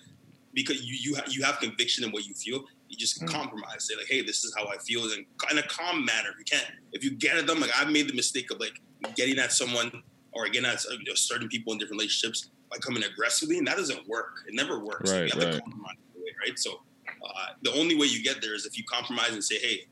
[0.52, 3.86] because you you ha- you have conviction in what you feel, you just compromise.
[3.86, 6.30] Say like, hey, this is how I feel, and in a calm manner.
[6.38, 7.60] You can't if you get at them.
[7.60, 8.80] Like I've made the mistake of like
[9.14, 10.02] getting at someone
[10.32, 13.76] or getting at you know, certain people in different relationships by coming aggressively, and that
[13.76, 14.44] doesn't work.
[14.46, 15.10] It never works.
[15.10, 15.54] Right, you have right.
[15.54, 15.96] to compromise,
[16.44, 16.58] right?
[16.58, 16.82] So
[17.24, 19.86] uh, the only way you get there is if you compromise and say, hey,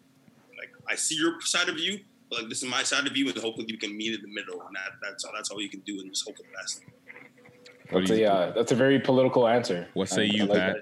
[0.59, 2.01] like I see your side of you,
[2.35, 4.29] but like this is my side of you, and hopefully you can meet in the
[4.29, 5.33] middle, and that, that's all.
[5.35, 6.83] That's all you can do, and just hope for the best.
[7.93, 9.89] That's a, you- uh, that's a very political answer.
[9.95, 10.77] What say I- you, I like Pat?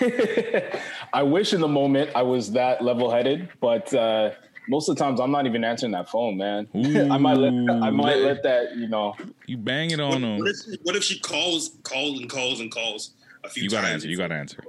[0.00, 0.80] that.
[1.12, 4.30] I wish in the moment I was that level headed, but uh,
[4.68, 6.66] most of the times I'm not even answering that phone, man.
[6.74, 7.52] I might let
[7.82, 9.14] I might let that, you know.
[9.46, 10.38] You bang it on What, them.
[10.38, 13.12] what if, what if she calls, calls and calls and calls
[13.44, 13.82] a few You times?
[13.82, 14.08] gotta answer.
[14.08, 14.64] You gotta answer.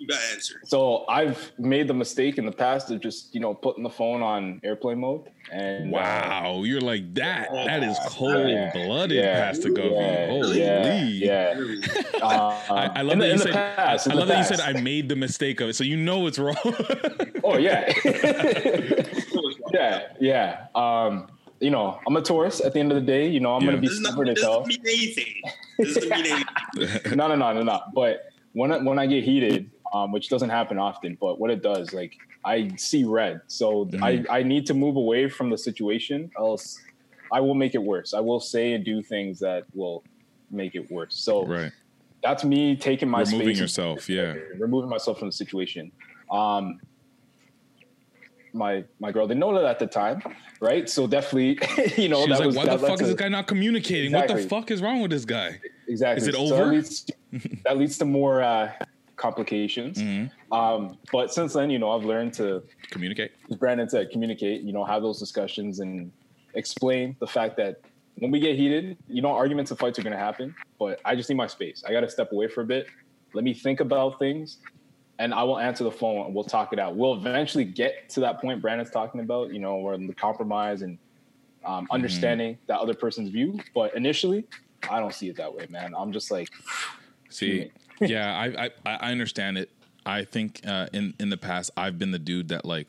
[0.00, 0.54] You gotta answer.
[0.64, 4.22] So I've made the mistake in the past of just you know putting the phone
[4.22, 7.48] on airplane mode and uh, Wow, you're like that.
[7.52, 8.32] That is cold
[8.72, 10.00] blooded, yeah, Pastor Govey.
[10.00, 10.58] yeah, Holy.
[10.58, 12.00] yeah, yeah.
[12.22, 13.52] Uh, I, I love in that the- you said.
[13.52, 16.26] past, I love that you said I made the mistake of it, so you know
[16.26, 16.56] it's wrong.
[17.42, 17.90] Oh yeah,
[19.72, 20.66] yeah, yeah.
[20.74, 21.28] Um,
[21.60, 22.60] you know, I'm a Taurus.
[22.60, 23.68] At the end of the day, you know, I'm Yeah.
[23.70, 24.64] gonna be This, is not, stubborn as hell.
[24.64, 25.42] doesn't mean anything.
[25.78, 26.26] Doesn't mean
[26.76, 27.16] anything.
[27.16, 27.80] no, no, no, no, no.
[27.94, 31.62] But when I, when I get heated, um, which doesn't happen often, but what it
[31.62, 32.12] does, like
[32.44, 34.02] I see red, so Mhm.
[34.30, 36.78] I I need to move away from the situation, else
[37.32, 38.12] I will make it worse.
[38.14, 40.02] I will say and do things that will
[40.50, 41.14] make it worse.
[41.16, 41.70] So right.
[42.22, 44.08] that's me taking my Removing space, yourself.
[44.08, 44.34] Yeah.
[44.58, 45.92] removing myself from the situation.
[46.30, 46.80] Um,
[48.52, 50.20] my my girl didn't know that at the time,
[50.60, 50.88] right?
[50.88, 51.58] So definitely,
[52.02, 53.28] you know, She was that like, was "Why that the fuck to- is this guy
[53.28, 54.12] not communicating?
[54.12, 56.22] What the fuck is wrong with this guy?" Exactly.
[56.22, 56.64] Is it So over?
[56.64, 57.06] that leads,
[57.64, 58.72] that leads to more uh,
[59.20, 59.98] complications.
[59.98, 60.30] Mhm.
[60.50, 63.32] Um, but since then, you know, I've learned to, Communicate.
[63.50, 64.62] as Brandon said, communicate.
[64.62, 66.10] You know, have those discussions and
[66.54, 67.82] explain the fact that
[68.16, 70.54] when we get heated, you know, arguments and fights are going to happen.
[70.78, 71.84] But I just need my space.
[71.86, 72.86] I got to step away for a bit.
[73.34, 74.58] Let me think about things,
[75.18, 76.96] and I will answer the phone and we'll talk it out.
[76.96, 79.52] We'll eventually get to that point Brandon's talking about.
[79.52, 80.98] You know, where the compromise and
[81.64, 83.60] um, understanding that other person's view.
[83.74, 84.44] But initially,
[84.90, 85.94] I don't see it that way, man.
[85.96, 86.48] I'm just like,
[87.28, 87.70] See,
[88.00, 89.70] yeah, I, I I understand it.
[90.04, 92.88] I think uh, in in the past I've been the dude that like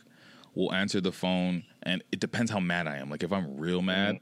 [0.55, 3.09] will answer the phone, and it depends how mad I am.
[3.09, 4.19] Like if I'm real mad,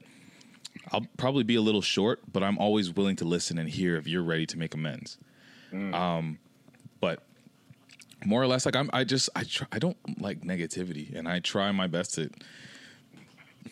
[0.92, 4.06] I'll probably be a little short, but I'm always willing to listen and hear if
[4.06, 5.18] you're ready to make amends.
[5.94, 6.38] Um,
[7.00, 7.22] but
[8.24, 11.40] more or less, like I'm, I just I try, I don't like negativity, and I
[11.40, 12.30] try my best to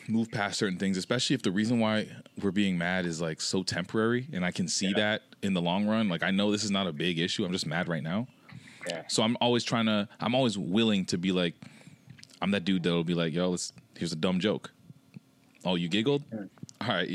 [0.09, 2.09] move past certain things, especially if the reason why
[2.43, 5.87] we're being mad is like so temporary and I can see that in the long
[5.87, 6.09] run.
[6.09, 7.45] Like I know this is not a big issue.
[7.45, 8.27] I'm just mad right now.
[8.89, 11.55] yeah, So I'm always trying to I'm always willing to be like
[12.41, 14.71] I'm that dude that'll be like, yo, let's here's a dumb joke.
[15.65, 16.23] Oh, you giggled?
[16.33, 16.45] Hmm.
[16.83, 17.09] All right.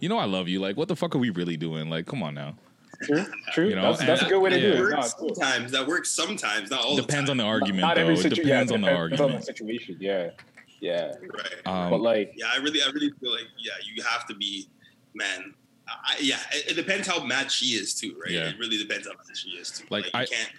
[0.00, 0.60] You know I love you.
[0.60, 1.90] Like, what the fuck are we really doing?
[1.90, 2.54] Like, come on now.
[3.02, 3.68] true, true.
[3.68, 4.76] You know, that's, that's a good way to yeah.
[4.76, 4.90] do That it.
[4.90, 5.34] No, works it's cool.
[5.34, 5.72] sometimes.
[5.72, 6.70] That works sometimes.
[6.70, 8.02] Not all Depends the on the argument Not though.
[8.02, 8.44] every It situation.
[8.44, 9.44] depends yeah, on the depends on the argument.
[9.46, 9.96] situation.
[9.98, 10.30] Yeah,
[10.80, 11.12] yeah.
[11.20, 11.66] Right.
[11.66, 14.68] Um, but like, Yeah, I really, I really feel like, yeah, you have to be,
[15.14, 15.54] man.
[15.88, 18.30] I, yeah, it, it depends how mad she is too, right?
[18.32, 18.48] Yeah.
[18.50, 19.86] It really depends how mad she is too.
[19.90, 20.50] Like, you I- can't.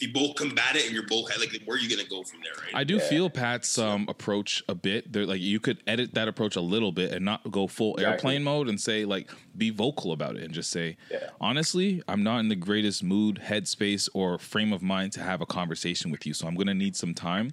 [0.00, 2.22] If, if you both combat it and you're both like, where are you gonna go
[2.22, 2.74] from there, right?
[2.74, 3.00] I do Yeah.
[3.08, 5.12] feel Pat's um, approach a bit.
[5.12, 8.12] There, like you could edit that approach a little bit and not go full Exactly.
[8.34, 11.18] airplane mode and say like be vocal about it and just say, Yeah.
[11.40, 15.46] honestly, I'm not in the greatest mood, headspace, or frame of mind to have a
[15.46, 16.34] conversation with you.
[16.34, 17.52] So I'm gonna need some time.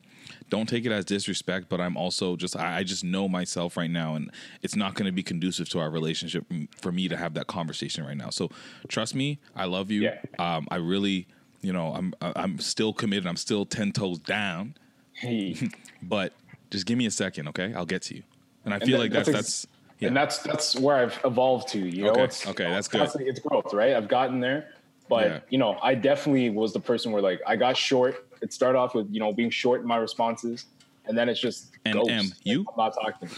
[0.50, 3.90] Don't take it as disrespect, but I'm also just I, I just know myself right
[3.90, 6.46] now, and it's not gonna be conducive to our relationship
[6.82, 8.30] for me to have that conversation right now.
[8.30, 8.50] So
[8.88, 10.02] trust me, I love you.
[10.04, 10.20] Yeah.
[10.40, 11.28] Um, I really
[11.62, 13.28] you know, I'm I'm still committed.
[13.28, 14.76] I'm still ten toes down.
[15.14, 15.56] Hey.
[16.02, 16.34] but
[16.72, 17.74] just give me a second, okay?
[17.74, 18.24] I'll get to you.
[18.66, 19.68] And I And feel that- like that's ex- that's
[20.00, 20.08] yeah.
[20.10, 21.80] and that's that's where I've evolved to.
[21.80, 23.10] You know, Okay, it's okay, that's good.
[23.20, 23.94] It's growth, right?
[23.96, 24.74] I've gotten there,
[25.10, 25.40] but Yeah.
[25.50, 28.28] you know, I definitely was the person where like I got short.
[28.42, 30.66] It started off with you know being short in my responses,
[31.06, 32.10] and then it's just And ghost.
[32.12, 32.60] M, Like, you?
[32.70, 33.30] I'm not talking.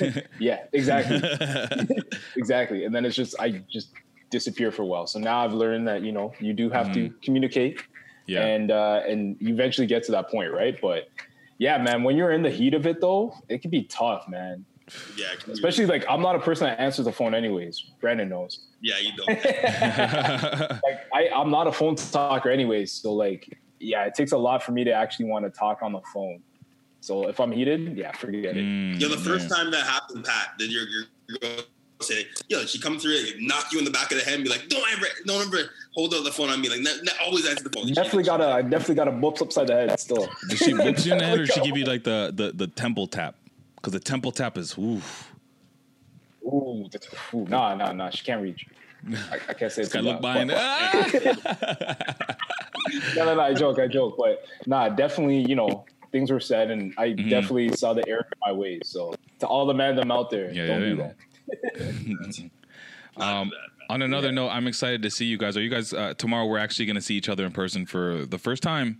[0.38, 1.20] yeah, exactly,
[2.36, 2.84] exactly.
[2.84, 3.88] And then it's just I just
[4.30, 5.06] disappear for a while.
[5.06, 8.32] So now I've learned that you know you do have to communicate, Mm-hmm.
[8.34, 8.44] Yeah.
[8.44, 10.78] and uh, and you eventually get to that point, right?
[10.82, 11.08] But
[11.56, 14.66] yeah, man, when you're in the heat of it though, it can be tough, man.
[15.16, 17.82] Yeah, I can- Especially like I'm not a person that answers the phone anyways.
[18.02, 18.66] Brandon knows.
[18.82, 19.28] yeah, you don't.
[20.84, 22.92] Like I, I'm not a phone talker anyways.
[22.92, 25.92] So like, yeah, it takes a lot for me to actually want to talk on
[25.92, 26.40] the phone.
[27.00, 28.64] So if I'm heated, yeah, forget it.
[28.64, 29.56] Mm, Yo, the first yeah.
[29.56, 31.04] time that happened, Pat, did your, your
[31.40, 31.64] girl
[32.00, 34.50] say, yo, she come through, knock you in the back of the head and be
[34.50, 36.68] like, don't ever, don't ever hold up the phone on me.
[36.68, 37.92] Like, ne- ne- always answer the phone.
[37.92, 40.28] Definitely got a, I definitely got a whoops upside the head still.
[40.48, 42.52] Did she whoops you in the head or did she give you like the the,
[42.52, 43.34] the temple tap?
[43.76, 45.32] Because the temple tap is oof.
[46.44, 48.10] Ooh, that's, ooh, nah, nah, nah.
[48.10, 48.66] She can't reach.
[49.30, 50.50] I, I can't say it's Gotta look behind.
[50.54, 51.06] Ah!
[53.16, 53.40] no, no, no.
[53.40, 55.38] I joke, I joke, but nah, definitely.
[55.40, 57.28] You know, things were said, and I Mm-hmm.
[57.28, 58.88] definitely saw the error in my ways.
[58.88, 61.02] So to all the man them out there, Yeah, don't yeah, do yeah.
[61.08, 61.16] that.
[63.16, 63.50] Um,
[63.90, 65.56] on another note, I'm excited to see you guys.
[65.56, 66.46] Are you guys uh, tomorrow?
[66.46, 68.98] We're actually going to see each other in person for the first time.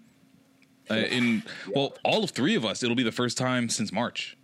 [0.91, 1.43] Uh, in
[1.75, 2.83] well, all of three of us.
[2.83, 4.37] It'll be the first time since March.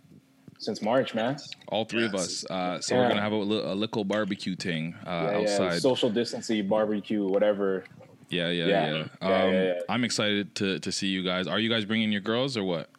[0.59, 1.37] Since March, man.
[1.67, 2.45] All three of us.
[2.49, 5.81] Uh, so we're gonna have a, a little barbecue thing uh, Yeah, yeah, outside.
[5.81, 7.83] social distancing, barbecue, whatever.
[8.29, 8.67] yeah, yeah, Yeah.
[8.67, 8.93] yeah.
[9.21, 9.73] Yeah, Um, yeah, yeah.
[9.89, 11.47] I'm excited to to see you guys.
[11.47, 12.89] Are you guys bringing your girls or what?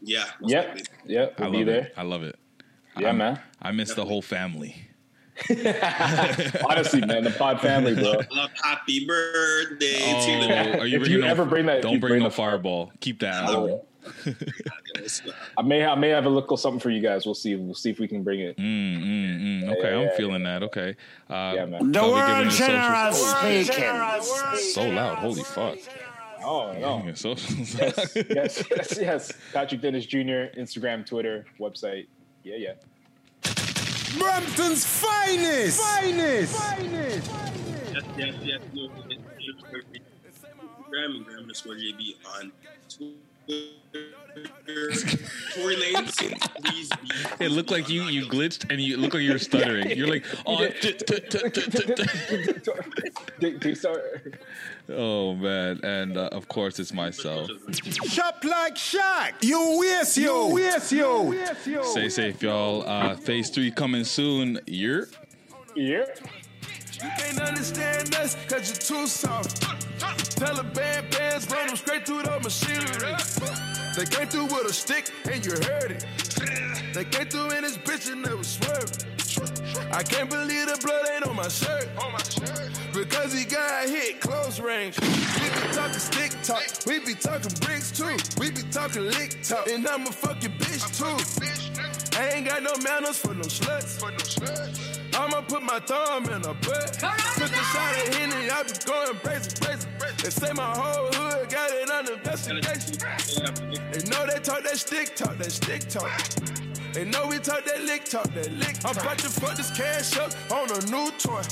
[0.00, 0.24] Yeah.
[0.42, 0.84] Yep, likely.
[1.06, 1.34] yep.
[1.38, 1.80] I We'll love be there.
[1.86, 1.94] it.
[1.96, 2.36] I love it.
[2.98, 3.40] Yeah, man.
[3.60, 4.76] I miss the whole family.
[5.50, 8.20] Honestly, man, the pod family, bro.
[8.32, 12.00] Love happy birthday Oh, to the are you If you no, ever bring that- don't
[12.00, 12.92] bring, bring no the fireball.
[13.00, 13.34] Keep that.
[13.44, 13.54] out.
[13.56, 13.84] Oh.
[15.58, 17.24] I may, I may have a little something for you guys.
[17.26, 17.54] We'll see.
[17.56, 18.56] We'll see if we can bring it.
[18.56, 18.64] Mm,
[19.02, 19.78] mm, mm.
[19.78, 20.62] Okay, Yeah, I'm yeah, feeling that.
[20.64, 20.96] Okay.
[21.28, 21.92] Uh, Yeah, man.
[21.92, 24.72] The shall we give world him general speaking.
[24.72, 25.18] So loud.
[25.18, 25.78] Holy fuck.
[26.42, 27.02] Oh no.
[27.06, 29.32] Yeah, so- yes, yes, yes, yes.
[29.52, 30.50] Patrick Dennis Jr.
[30.56, 32.06] Instagram, Twitter, website.
[32.48, 32.72] Yeah, yeah.
[34.18, 35.82] Brampton's finest.
[35.82, 37.30] Finest.
[37.92, 38.60] Yes, yes, yes.
[38.72, 39.54] no, yes, yes,
[39.92, 40.02] yes.
[40.88, 42.52] Instagram and Graham underscore JB on
[42.88, 43.18] Twitter.
[45.54, 46.16] Tory Lanez,
[46.64, 47.44] please be.
[47.44, 49.90] It looked like you you glitched and you look like you were stuttering.
[49.90, 51.20] You're like, oh, t- t-
[54.90, 57.48] oh man, and uh, of course it's myself.
[57.72, 59.42] Shop like Shaq.
[59.42, 60.46] You waste you.
[60.46, 61.84] waste you.
[61.84, 62.82] Stay safe, y'all.
[62.86, 64.60] Uh, phase three coming soon.
[64.66, 65.08] You're.
[65.74, 66.04] Yeah.
[67.02, 69.62] You can't understand us cause you're too soft.
[70.36, 73.14] Taliban bands run them straight through the machinery.
[73.96, 76.06] They came through with a stick and you heard it.
[76.94, 79.17] They came through in this bitch and they was swerving.
[79.90, 81.88] I can't believe the blood ain't on my shirt.
[82.92, 84.98] Because he got hit close range.
[85.00, 86.64] We be talking stick talk.
[86.86, 88.16] We be talking bricks too.
[88.38, 89.66] We be talking lick talk.
[89.68, 92.18] And I'm a fucking bitch too.
[92.18, 94.02] I ain't got no manners for no sluts.
[95.14, 96.92] I'ma put my thumb in her butt.
[96.92, 99.88] Took a shot at Henny, I be going crazy, crazy.
[100.22, 102.98] They say my whole hood got it under investigation.
[103.92, 106.67] They know they talk that stick talk, that stick talk.
[106.98, 108.96] They know we talk that lick talk, that lick talk.
[108.96, 111.42] I'm about to fuck this cash up on a new toy.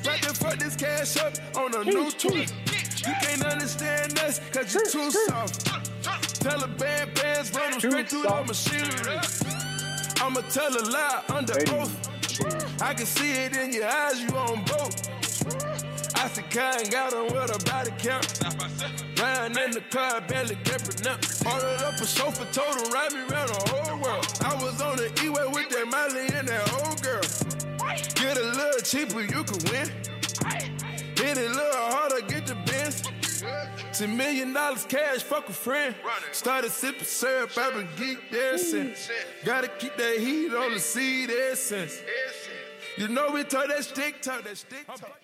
[0.00, 2.46] About to fuck this cash up on a new toy.
[2.46, 5.66] You can't understand us cause you're too soft.
[6.40, 9.18] Tell Taliban bands run them straight through the machinery.
[10.20, 12.80] I'ma tell a lie under oath.
[12.80, 15.21] I can see it in your eyes, you on both.
[16.22, 18.40] I said, kind got on with a body count.
[19.18, 21.44] Riding in the car, barely can pronounce.
[21.44, 24.24] Ordered up a sofa, told him, ride me around the whole world.
[24.44, 27.22] I was on the E-way with that Miley and that old girl.
[28.14, 29.90] Get a little cheaper, you can win.
[31.16, 33.02] Hit it a little harder, get the bins.
[33.92, 35.92] Ten million dollars cash, fuck a friend.
[36.30, 39.10] Started sipping syrup, I've been geeked there since.
[39.44, 42.00] Gotta keep that heat on the seed essence.
[42.96, 45.18] You know we talk that stick talk, that stick talk.